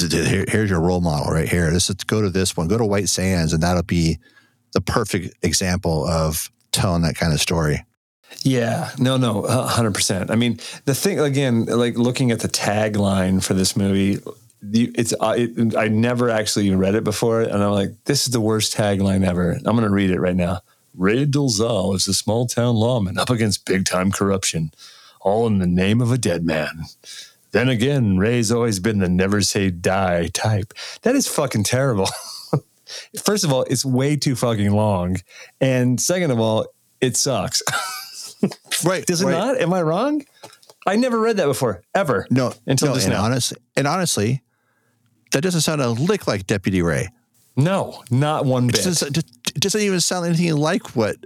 here- 0.00 0.44
here's 0.48 0.70
your 0.70 0.80
role 0.80 1.00
model 1.00 1.32
right 1.32 1.48
here. 1.48 1.70
This 1.70 1.90
is 1.90 1.96
go 1.96 2.22
to 2.22 2.30
this 2.30 2.56
one, 2.56 2.68
go 2.68 2.78
to 2.78 2.84
White 2.84 3.08
Sands, 3.08 3.52
and 3.52 3.62
that'll 3.62 3.82
be 3.82 4.18
the 4.72 4.80
perfect 4.80 5.34
example 5.44 6.06
of 6.06 6.50
telling 6.72 7.02
that 7.02 7.16
kind 7.16 7.32
of 7.32 7.40
story. 7.40 7.84
Yeah, 8.42 8.90
no, 8.98 9.16
no, 9.16 9.42
hundred 9.42 9.94
percent. 9.94 10.30
I 10.30 10.36
mean, 10.36 10.60
the 10.84 10.94
thing 10.94 11.18
again, 11.18 11.64
like 11.64 11.96
looking 11.96 12.30
at 12.30 12.40
the 12.40 12.48
tagline 12.48 13.42
for 13.42 13.54
this 13.54 13.76
movie, 13.76 14.18
it's 14.62 15.14
uh, 15.18 15.34
it, 15.36 15.76
I 15.76 15.88
never 15.88 16.28
actually 16.30 16.70
read 16.74 16.94
it 16.94 17.04
before, 17.04 17.40
and 17.42 17.62
I'm 17.62 17.72
like, 17.72 17.90
this 18.04 18.26
is 18.26 18.32
the 18.32 18.40
worst 18.40 18.76
tagline 18.76 19.26
ever. 19.26 19.58
I'm 19.64 19.76
to 19.78 19.88
read 19.88 20.10
it 20.10 20.20
right 20.20 20.36
now. 20.36 20.60
Ray 20.94 21.26
Dolezal 21.26 21.94
is 21.94 22.08
a 22.08 22.14
small 22.14 22.46
town 22.46 22.74
lawman 22.74 23.18
up 23.18 23.30
against 23.30 23.64
big 23.64 23.84
time 23.84 24.10
corruption, 24.10 24.72
all 25.20 25.46
in 25.46 25.58
the 25.58 25.66
name 25.66 26.00
of 26.00 26.12
a 26.12 26.18
dead 26.18 26.44
man. 26.44 26.84
Then 27.52 27.68
again, 27.68 28.18
Ray's 28.18 28.52
always 28.52 28.78
been 28.78 28.98
the 28.98 29.08
never 29.08 29.40
say 29.40 29.70
die 29.70 30.28
type. 30.28 30.74
That 31.02 31.14
is 31.16 31.26
fucking 31.26 31.64
terrible. 31.64 32.08
First 33.22 33.44
of 33.44 33.52
all, 33.52 33.62
it's 33.64 33.84
way 33.84 34.16
too 34.16 34.34
fucking 34.36 34.70
long, 34.70 35.16
and 35.60 36.00
second 36.00 36.30
of 36.30 36.40
all, 36.40 36.66
it 37.00 37.16
sucks. 37.16 37.62
Right. 38.84 39.04
Does 39.04 39.20
it 39.22 39.26
right. 39.26 39.32
not? 39.32 39.60
Am 39.60 39.72
I 39.72 39.82
wrong? 39.82 40.22
I 40.86 40.94
never 40.94 41.18
read 41.18 41.38
that 41.38 41.46
before, 41.46 41.82
ever. 41.94 42.26
No, 42.30 42.52
Until 42.66 42.90
no, 42.90 42.94
just 42.94 43.06
and 43.06 43.14
now. 43.14 43.24
Honestly, 43.24 43.58
and 43.76 43.88
honestly, 43.88 44.42
that 45.32 45.40
doesn't 45.40 45.62
sound 45.62 45.80
a 45.80 45.88
lick 45.90 46.28
like 46.28 46.46
Deputy 46.46 46.80
Ray. 46.80 47.08
No, 47.56 48.04
not 48.10 48.44
one 48.44 48.68
It 48.68 48.72
bit. 48.76 48.84
doesn't, 48.84 49.18
it 49.18 49.60
doesn't 49.60 49.80
even 49.80 50.00
sound 50.00 50.26
anything 50.26 50.54
like 50.56 50.94
what 50.94 51.16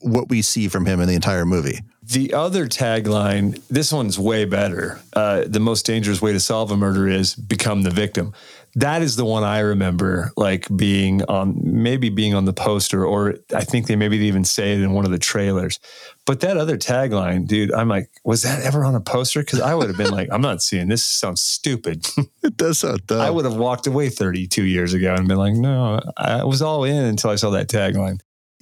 what 0.00 0.28
we 0.28 0.42
see 0.42 0.68
from 0.68 0.84
him 0.84 1.00
in 1.00 1.08
the 1.08 1.14
entire 1.14 1.46
movie. 1.46 1.78
The 2.08 2.32
other 2.32 2.66
tagline, 2.66 3.60
this 3.68 3.92
one's 3.92 4.18
way 4.18 4.46
better. 4.46 4.98
Uh, 5.12 5.44
the 5.46 5.60
most 5.60 5.84
dangerous 5.84 6.22
way 6.22 6.32
to 6.32 6.40
solve 6.40 6.70
a 6.70 6.76
murder 6.76 7.06
is 7.06 7.34
become 7.34 7.82
the 7.82 7.90
victim. 7.90 8.32
That 8.76 9.02
is 9.02 9.16
the 9.16 9.26
one 9.26 9.44
I 9.44 9.58
remember, 9.58 10.30
like 10.34 10.74
being 10.74 11.22
on, 11.24 11.60
maybe 11.62 12.08
being 12.08 12.34
on 12.34 12.46
the 12.46 12.54
poster, 12.54 13.04
or 13.04 13.34
I 13.54 13.62
think 13.64 13.88
they 13.88 13.96
maybe 13.96 14.16
even 14.18 14.44
say 14.44 14.72
it 14.72 14.80
in 14.80 14.92
one 14.92 15.04
of 15.04 15.10
the 15.10 15.18
trailers. 15.18 15.80
But 16.24 16.40
that 16.40 16.56
other 16.56 16.78
tagline, 16.78 17.46
dude, 17.46 17.72
I'm 17.72 17.88
like, 17.88 18.10
was 18.24 18.42
that 18.42 18.62
ever 18.62 18.86
on 18.86 18.94
a 18.94 19.00
poster? 19.00 19.40
Because 19.40 19.60
I 19.60 19.74
would 19.74 19.88
have 19.88 19.98
been 19.98 20.10
like, 20.10 20.28
I'm 20.32 20.40
not 20.40 20.62
seeing 20.62 20.88
this. 20.88 21.04
Sounds 21.04 21.42
stupid. 21.42 22.06
It 22.42 22.56
does 22.56 22.78
sound 22.78 23.06
dumb. 23.06 23.20
I 23.20 23.28
would 23.28 23.44
have 23.44 23.56
walked 23.56 23.86
away 23.86 24.08
32 24.08 24.64
years 24.64 24.94
ago 24.94 25.14
and 25.14 25.28
been 25.28 25.36
like, 25.36 25.54
no, 25.54 26.00
I 26.16 26.44
was 26.44 26.62
all 26.62 26.84
in 26.84 27.04
until 27.04 27.28
I 27.28 27.34
saw 27.34 27.50
that 27.50 27.68
tagline. 27.68 28.20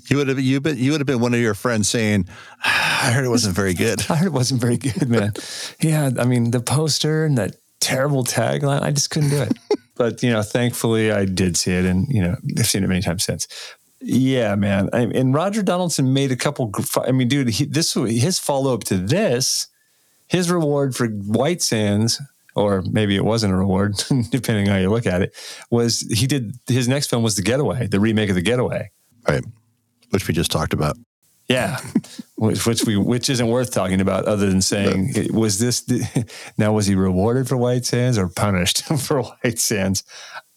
You 0.09 0.17
would 0.17 0.29
have 0.29 0.41
you 0.41 0.61
been 0.61 0.77
you 0.79 0.93
would 0.93 1.01
have 1.01 1.07
been 1.07 1.21
one 1.21 1.35
of 1.35 1.41
your 1.41 1.55
friends 1.55 1.89
saying, 1.89 2.29
ah, 2.65 3.09
"I 3.09 3.13
heard 3.13 3.25
it 3.25 3.31
wasn't 3.31 3.55
very 3.55 3.75
good." 3.75 4.05
I 4.11 4.17
heard 4.17 4.27
it 4.27 4.33
wasn't 4.33 4.61
very 4.61 4.77
good, 4.77 5.09
man. 5.09 5.33
yeah, 5.81 6.11
I 6.19 6.25
mean, 6.25 6.51
the 6.51 6.61
poster 6.61 7.25
and 7.25 7.37
that 7.39 7.57
terrible 7.87 8.25
tagline, 8.25 8.83
I 8.83 8.91
just 8.91 9.11
couldn't 9.11 9.31
do 9.31 9.43
it. 9.43 9.59
but, 9.97 10.23
you 10.23 10.31
know, 10.31 10.43
thankfully 10.43 11.13
I 11.13 11.25
did 11.25 11.57
see 11.57 11.73
it 11.73 11.85
and, 11.85 12.09
you 12.09 12.21
know, 12.21 12.37
I've 12.59 12.67
seen 12.67 12.83
it 12.83 12.89
many 12.89 13.01
times 13.01 13.25
since. 13.25 13.47
Yeah, 14.01 14.57
man. 14.57 14.91
I, 14.93 15.01
and 15.03 15.33
Roger 15.33 15.63
Donaldson 15.63 16.13
made 16.13 16.33
a 16.33 16.37
couple, 16.37 16.73
I 17.07 17.13
mean, 17.13 17.29
dude, 17.29 17.49
he, 17.49 17.65
this 17.65 17.95
his 17.95 18.39
follow 18.39 18.75
up 18.75 18.85
to 18.85 18.97
this, 18.97 19.69
his 20.27 20.51
reward 20.51 20.97
for 20.97 21.07
White 21.07 21.63
Sands, 21.63 22.21
or 22.55 22.83
maybe 22.83 23.17
it 23.17 23.25
wasn't 23.25 23.53
a 23.53 23.57
reward, 23.57 23.95
depending 24.31 24.69
on 24.69 24.75
how 24.75 24.81
you 24.81 24.91
look 24.91 25.07
at 25.07 25.23
it, 25.23 25.35
was 25.71 26.01
he 26.11 26.27
did 26.27 26.59
his 26.67 26.89
next 26.89 27.09
film 27.09 27.23
was 27.23 27.37
The 27.37 27.43
Getaway, 27.43 27.87
the 27.87 28.01
remake 28.01 28.29
of 28.29 28.35
The 28.35 28.43
Getaway. 28.43 28.91
Right. 29.29 29.45
Which 30.11 30.27
we 30.29 30.35
just 30.35 30.51
talked 30.51 30.73
about. 30.73 30.97
Yeah, 31.49 31.79
which, 32.37 32.67
which 32.67 32.85
we 32.85 32.97
which 32.97 33.31
isn't 33.31 33.47
worth 33.47 33.73
talking 33.73 34.01
about, 34.01 34.25
other 34.27 34.49
than 34.51 34.61
saying 34.63 35.15
was 35.33 35.59
this 35.61 35.83
the, 35.83 36.29
now 36.59 36.73
was 36.73 36.87
he 36.87 36.95
rewarded 36.97 37.49
for 37.49 37.57
White 37.57 37.85
Sands 37.85 38.19
or 38.19 38.29
punished 38.29 38.85
for 38.99 39.23
White 39.23 39.59
Sands? 39.59 40.03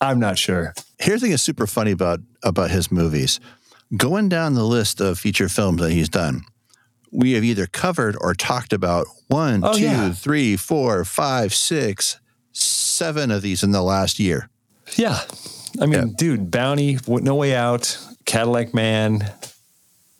I'm 0.01 0.19
not 0.19 0.37
sure. 0.37 0.73
Here's 0.97 1.19
the 1.21 1.25
thing 1.25 1.31
that's 1.31 1.43
super 1.43 1.67
funny 1.67 1.91
about 1.91 2.19
about 2.43 2.71
his 2.71 2.91
movies. 2.91 3.39
Going 3.95 4.29
down 4.29 4.53
the 4.55 4.63
list 4.65 4.99
of 5.01 5.17
feature 5.19 5.49
films 5.49 5.81
that 5.81 5.91
he's 5.91 6.09
done, 6.09 6.41
we 7.11 7.33
have 7.33 7.43
either 7.43 7.65
covered 7.67 8.15
or 8.21 8.33
talked 8.33 8.71
about 8.73 9.05
one, 9.27 9.63
Oh, 9.63 9.73
two, 9.73 9.81
yeah. 9.81 10.11
three, 10.13 10.55
four, 10.57 11.03
five, 11.05 11.53
six, 11.53 12.19
seven 12.51 13.29
of 13.31 13.41
these 13.41 13.63
in 13.63 13.71
the 13.71 13.81
last 13.81 14.19
year. 14.19 14.49
Yeah, 14.95 15.19
I 15.81 15.85
mean, 15.85 15.91
Yeah. 16.07 16.13
dude, 16.17 16.51
Bounty, 16.51 16.97
No 17.07 17.35
Way 17.35 17.55
Out, 17.55 17.97
Cadillac 18.29 18.75
Man, 18.75 19.27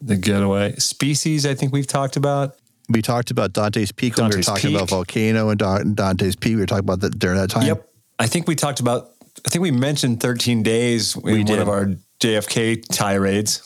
The 0.02 0.16
Getaway, 0.16 0.74
Species. 0.78 1.46
I 1.46 1.54
think 1.54 1.72
we've 1.72 1.86
talked 1.86 2.16
about. 2.18 2.56
We 2.90 3.04
talked 3.04 3.30
about 3.30 3.54
Dante's 3.54 3.92
Peak 3.92 4.18
when 4.18 4.26
we 4.26 4.38
were 4.38 4.42
Dante's 4.42 4.48
talking 4.48 4.76
about 4.76 4.90
Volcano 4.90 5.50
and 5.50 5.96
Dante's 5.96 6.36
Peak. 6.36 6.56
We 6.56 6.62
were 6.62 6.66
talking 6.66 6.86
about 6.86 7.02
that 7.02 7.20
during 7.20 7.38
that 7.38 7.52
time. 7.52 7.68
Yep, 7.68 7.88
I 8.18 8.26
think 8.26 8.48
we 8.48 8.56
talked 8.56 8.80
about. 8.80 9.12
I 9.46 9.50
think 9.50 9.62
we 9.62 9.70
mentioned 9.70 10.22
13 10.22 10.64
Days 10.64 11.16
in 11.16 11.22
one 11.22 11.46
did. 11.46 11.60
of 11.60 11.70
our 11.70 11.92
JFK 12.20 12.84
tirades. 12.92 13.62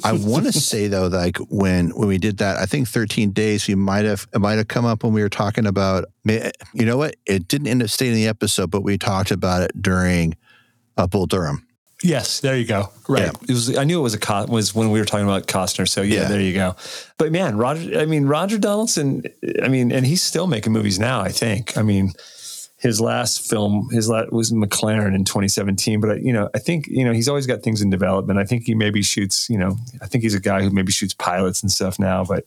I 0.04 0.12
want 0.12 0.46
to 0.46 0.52
say 0.52 0.88
though, 0.88 1.06
like 1.06 1.36
when 1.48 1.90
when 1.90 2.08
we 2.08 2.18
did 2.18 2.38
that, 2.38 2.56
I 2.56 2.66
think 2.66 2.88
13 2.88 3.30
days. 3.30 3.68
We 3.68 3.76
might 3.76 4.06
have 4.06 4.26
it 4.34 4.40
might 4.40 4.58
have 4.58 4.66
come 4.66 4.86
up 4.86 5.04
when 5.04 5.12
we 5.12 5.22
were 5.22 5.28
talking 5.28 5.66
about. 5.66 6.06
You 6.24 6.50
know 6.74 6.96
what? 6.96 7.14
It 7.26 7.46
didn't 7.46 7.68
end 7.68 7.84
up 7.84 7.90
staying 7.90 8.10
in 8.10 8.16
the 8.16 8.26
episode, 8.26 8.72
but 8.72 8.82
we 8.82 8.98
talked 8.98 9.30
about 9.30 9.62
it 9.62 9.80
during 9.80 10.36
uh, 10.96 11.06
Bull 11.06 11.26
Durham. 11.26 11.64
Yes, 12.02 12.40
there 12.40 12.56
you 12.56 12.64
go. 12.64 12.90
Right. 13.08 13.22
Yeah. 13.24 13.30
It 13.48 13.50
was. 13.50 13.76
I 13.76 13.82
knew 13.84 13.98
it 13.98 14.02
was 14.02 14.14
a 14.14 14.18
co- 14.20 14.46
was 14.46 14.72
when 14.74 14.90
we 14.92 15.00
were 15.00 15.04
talking 15.04 15.26
about 15.26 15.46
Costner. 15.48 15.88
So 15.88 16.02
yeah, 16.02 16.22
Yeah. 16.22 16.28
there 16.28 16.40
you 16.40 16.54
go. 16.54 16.76
But 17.16 17.32
man, 17.32 17.56
Roger. 17.56 17.98
I 17.98 18.04
mean, 18.06 18.26
Roger 18.26 18.56
Donaldson. 18.58 19.24
I 19.62 19.68
mean, 19.68 19.90
and 19.90 20.06
he's 20.06 20.22
still 20.22 20.46
making 20.46 20.72
movies 20.72 20.98
now. 21.00 21.20
I 21.20 21.30
think. 21.30 21.76
I 21.76 21.82
mean, 21.82 22.12
his 22.76 23.00
last 23.00 23.50
film, 23.50 23.88
his 23.90 24.08
last 24.08 24.30
was 24.32 24.52
McLaren 24.52 25.12
in 25.12 25.24
2017. 25.24 26.00
But 26.00 26.10
I, 26.10 26.14
you 26.16 26.32
know, 26.32 26.48
I 26.54 26.60
think 26.60 26.86
you 26.86 27.04
know 27.04 27.12
he's 27.12 27.28
always 27.28 27.48
got 27.48 27.62
things 27.62 27.82
in 27.82 27.90
development. 27.90 28.38
I 28.38 28.44
think 28.44 28.64
he 28.66 28.74
maybe 28.76 29.02
shoots. 29.02 29.50
You 29.50 29.58
know, 29.58 29.76
I 30.00 30.06
think 30.06 30.22
he's 30.22 30.34
a 30.34 30.40
guy 30.40 30.62
who 30.62 30.70
maybe 30.70 30.92
shoots 30.92 31.14
pilots 31.14 31.62
and 31.62 31.72
stuff 31.72 31.98
now. 31.98 32.22
But 32.24 32.44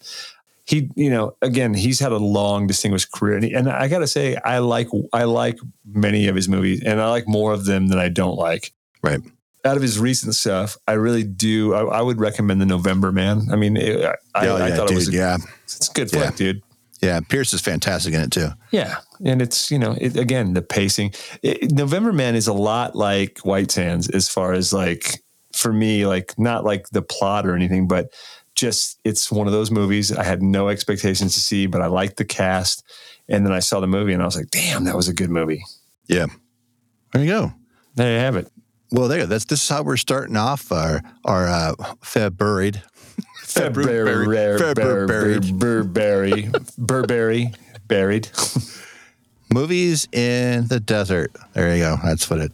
he, 0.63 0.89
you 0.95 1.09
know, 1.09 1.35
again, 1.41 1.73
he's 1.73 1.99
had 1.99 2.13
a 2.13 2.17
long, 2.17 2.67
distinguished 2.67 3.11
career, 3.11 3.35
and, 3.35 3.43
he, 3.43 3.53
and 3.53 3.67
I 3.67 3.89
got 3.89 3.99
to 3.99 4.07
say, 4.07 4.37
I 4.37 4.59
like 4.59 4.87
I 5.11 5.25
like 5.25 5.59
many 5.85 6.29
of 6.29 6.35
his 6.37 6.47
movies, 6.47 6.81
and 6.85 7.01
I 7.01 7.09
like 7.09 7.27
more 7.27 7.51
of 7.51 7.65
them 7.65 7.89
than 7.89 7.99
I 7.99 8.07
don't 8.07 8.37
like 8.37 8.71
Right. 9.03 9.19
Out 9.65 9.75
of 9.75 9.81
his 9.81 9.99
recent 9.99 10.35
stuff, 10.35 10.77
I 10.87 10.93
really 10.93 11.23
do. 11.23 11.73
I, 11.73 11.99
I 11.99 12.01
would 12.01 12.19
recommend 12.19 12.61
the 12.61 12.65
November 12.65 13.11
Man. 13.11 13.47
I 13.51 13.55
mean, 13.55 13.77
it, 13.77 14.03
I, 14.33 14.47
oh, 14.47 14.55
I 14.57 14.69
yeah, 14.69 14.75
thought 14.75 14.87
dude. 14.87 14.97
it 14.97 14.99
was 14.99 15.07
a, 15.09 15.11
yeah. 15.11 15.37
it's 15.63 15.89
a 15.89 15.93
good 15.93 16.11
Yeah. 16.13 16.23
flick, 16.23 16.35
dude. 16.35 16.61
Yeah. 17.01 17.19
Pierce 17.21 17.53
is 17.53 17.61
fantastic 17.61 18.13
in 18.13 18.21
it 18.21 18.31
too. 18.31 18.49
Yeah, 18.71 18.97
and 19.25 19.41
it's 19.41 19.71
you 19.71 19.79
know 19.79 19.95
it, 19.99 20.15
again 20.17 20.53
the 20.53 20.61
pacing. 20.61 21.13
It, 21.41 21.71
November 21.71 22.13
Man 22.13 22.35
is 22.35 22.47
a 22.47 22.53
lot 22.53 22.95
like 22.95 23.39
White 23.39 23.71
Sands 23.71 24.09
as 24.09 24.29
far 24.29 24.53
as 24.53 24.71
like 24.71 25.23
for 25.55 25.73
me 25.73 26.05
like 26.05 26.37
not 26.37 26.63
like 26.63 26.89
the 26.89 27.01
plot 27.01 27.45
or 27.47 27.55
anything, 27.55 27.87
but 27.87 28.13
just 28.55 28.99
it's 29.03 29.31
one 29.31 29.47
of 29.47 29.53
those 29.53 29.71
movies 29.71 30.11
I 30.15 30.23
had 30.23 30.43
no 30.43 30.69
expectations 30.69 31.33
to 31.33 31.39
see, 31.39 31.65
but 31.65 31.81
I 31.81 31.87
liked 31.87 32.17
the 32.17 32.25
cast, 32.25 32.83
and 33.27 33.45
then 33.45 33.53
I 33.53 33.59
saw 33.59 33.79
the 33.79 33.87
movie 33.87 34.13
and 34.13 34.21
I 34.21 34.25
was 34.25 34.35
like, 34.35 34.51
damn, 34.51 34.83
that 34.83 34.95
was 34.95 35.07
a 35.07 35.13
good 35.13 35.29
movie. 35.31 35.63
Yeah. 36.07 36.27
There 37.13 37.23
you 37.23 37.29
go. 37.31 37.53
There 37.95 38.11
you 38.13 38.19
have 38.19 38.35
it. 38.35 38.47
Well, 38.91 39.07
there. 39.07 39.25
That's 39.25 39.45
this 39.45 39.63
is 39.63 39.69
how 39.69 39.83
we're 39.83 39.97
starting 39.97 40.35
off 40.37 40.71
our 40.71 41.01
our 41.25 41.47
uh, 41.47 41.73
Feb 42.03 42.37
buried. 42.37 42.81
February, 43.43 44.57
February. 44.57 45.39
Burberry, 45.39 46.51
Burberry, 46.77 47.53
buried. 47.87 48.29
Movies 49.53 50.07
in 50.13 50.67
the 50.67 50.79
desert. 50.79 51.35
There 51.53 51.75
you 51.75 51.83
go. 51.83 51.97
That's 52.03 52.29
what 52.29 52.39
it. 52.39 52.51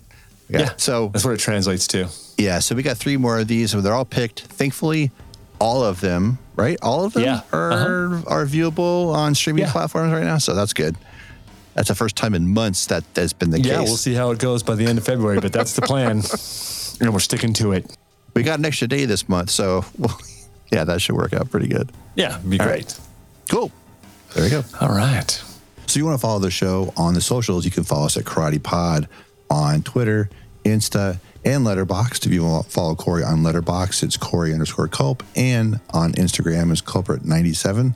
got. 0.51 0.59
Yeah. 0.61 0.73
So 0.77 1.09
That's 1.09 1.23
what 1.25 1.33
it 1.35 1.39
translates 1.39 1.87
to. 1.89 2.07
yeah. 2.37 2.59
So 2.59 2.73
we 2.75 2.81
got 2.83 2.97
three 2.97 3.17
more 3.17 3.39
of 3.39 3.47
these. 3.47 3.73
and 3.73 3.83
They're 3.83 3.93
all 3.93 4.05
picked. 4.05 4.41
Thankfully, 4.41 5.11
all 5.59 5.83
of 5.83 6.01
them. 6.01 6.39
Right. 6.55 6.77
All 6.81 7.05
of 7.05 7.13
them 7.13 7.23
Yeah. 7.23 7.41
are 7.53 8.15
are 8.25 8.45
viewable 8.47 9.13
on 9.13 9.35
streaming 9.35 9.65
Yeah. 9.65 9.71
platforms 9.71 10.11
right 10.11 10.23
now. 10.23 10.39
So 10.39 10.55
that's 10.55 10.73
good. 10.73 10.95
That's 11.77 11.89
the 11.89 11.95
first 11.95 12.15
time 12.15 12.33
in 12.33 12.53
months 12.55 12.87
that 12.87 13.03
that's 13.13 13.33
been 13.33 13.51
the 13.51 13.59
Yeah, 13.59 13.63
case. 13.63 13.71
Yeah, 13.73 13.81
we'll 13.83 13.97
see 13.97 14.13
how 14.15 14.31
it 14.31 14.39
goes 14.39 14.63
by 14.63 14.73
the 14.73 14.85
end 14.87 14.97
of 14.97 15.05
February, 15.05 15.39
but 15.39 15.53
that's 15.53 15.73
the 15.73 15.83
plan. 15.83 16.09
and 17.01 17.13
we're 17.13 17.19
sticking 17.19 17.53
to 17.53 17.71
it. 17.73 17.95
We 18.33 18.41
got 18.41 18.57
an 18.57 18.65
extra 18.65 18.87
day 18.87 19.05
this 19.05 19.29
month, 19.29 19.51
so 19.51 19.85
well, 19.97 20.19
yeah, 20.71 20.83
that 20.85 21.01
should 21.01 21.15
work 21.15 21.33
out 21.33 21.51
pretty 21.51 21.67
good. 21.67 21.91
Yeah, 22.15 22.39
be 22.39 22.59
All 22.59 22.65
great. 22.65 22.85
right. 22.85 22.99
Cool. 23.49 23.71
There 24.33 24.43
we 24.43 24.49
go. 24.49 24.63
All 24.81 24.89
right. 24.89 25.29
So 25.85 25.99
you 25.99 26.05
want 26.05 26.15
to 26.19 26.21
follow 26.21 26.39
the 26.39 26.49
show 26.51 26.91
on 26.97 27.13
the 27.13 27.21
socials, 27.21 27.63
you 27.63 27.69
can 27.71 27.83
follow 27.83 28.07
us 28.07 28.17
at 28.17 28.23
Karate 28.25 28.61
Pod 28.61 29.07
on 29.51 29.83
Twitter, 29.83 30.29
Insta, 30.65 31.19
and 31.45 31.63
Letterboxd. 31.63 32.25
If 32.25 32.31
you 32.33 32.43
want 32.43 32.65
to 32.65 32.71
follow 32.71 32.95
Corey 32.95 33.23
on 33.23 33.43
Letterboxd, 33.43 34.01
it's 34.03 34.17
Corey 34.17 34.51
underscore 34.51 34.87
Culp, 34.87 35.21
and 35.35 35.79
on 35.91 36.13
Instagram 36.13 36.71
is 36.71 36.81
Culprit97. 36.81 37.93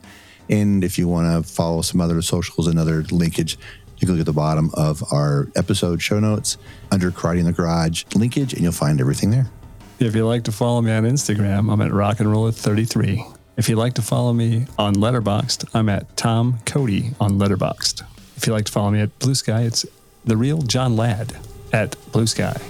And 0.52 0.84
if 0.84 0.98
you 0.98 1.08
want 1.08 1.44
to 1.44 1.50
follow 1.50 1.80
some 1.80 2.00
other 2.00 2.20
socials 2.20 2.66
and 2.66 2.78
other 2.78 3.02
linkage, 3.04 3.56
you 3.96 4.06
can 4.06 4.16
look 4.16 4.20
at 4.20 4.26
the 4.26 4.34
bottom 4.34 4.70
of 4.74 5.02
our 5.10 5.48
episode 5.56 6.02
show 6.02 6.20
notes 6.20 6.58
under 6.90 7.10
Karate 7.10 7.38
in 7.38 7.46
the 7.46 7.52
Garage 7.52 8.04
linkage, 8.14 8.52
and 8.52 8.62
you'll 8.62 8.72
find 8.72 9.00
everything 9.00 9.30
there. 9.30 9.50
If 9.98 10.14
you'd 10.14 10.26
like 10.26 10.44
to 10.44 10.52
follow 10.52 10.82
me 10.82 10.92
on 10.92 11.04
Instagram, 11.04 11.72
I'm 11.72 11.80
at 11.80 11.90
Rock 11.90 12.20
and 12.20 12.30
Roll 12.30 12.48
at 12.48 12.54
33. 12.54 13.24
If 13.56 13.70
you'd 13.70 13.76
like 13.76 13.94
to 13.94 14.02
follow 14.02 14.34
me 14.34 14.66
on 14.76 14.94
Letterboxd, 14.96 15.70
I'm 15.72 15.88
at 15.88 16.16
Tom 16.18 16.58
Cody 16.66 17.12
on 17.18 17.38
Letterboxd. 17.38 18.02
If 18.36 18.46
you'd 18.46 18.52
like 18.52 18.66
to 18.66 18.72
follow 18.72 18.90
me 18.90 19.00
at 19.00 19.18
Blue 19.20 19.34
Sky, 19.34 19.62
it's 19.62 19.86
the 20.24 20.36
real 20.36 20.60
John 20.60 20.96
Ladd 20.96 21.34
at 21.72 21.96
Blue 22.12 22.26
Sky. 22.26 22.60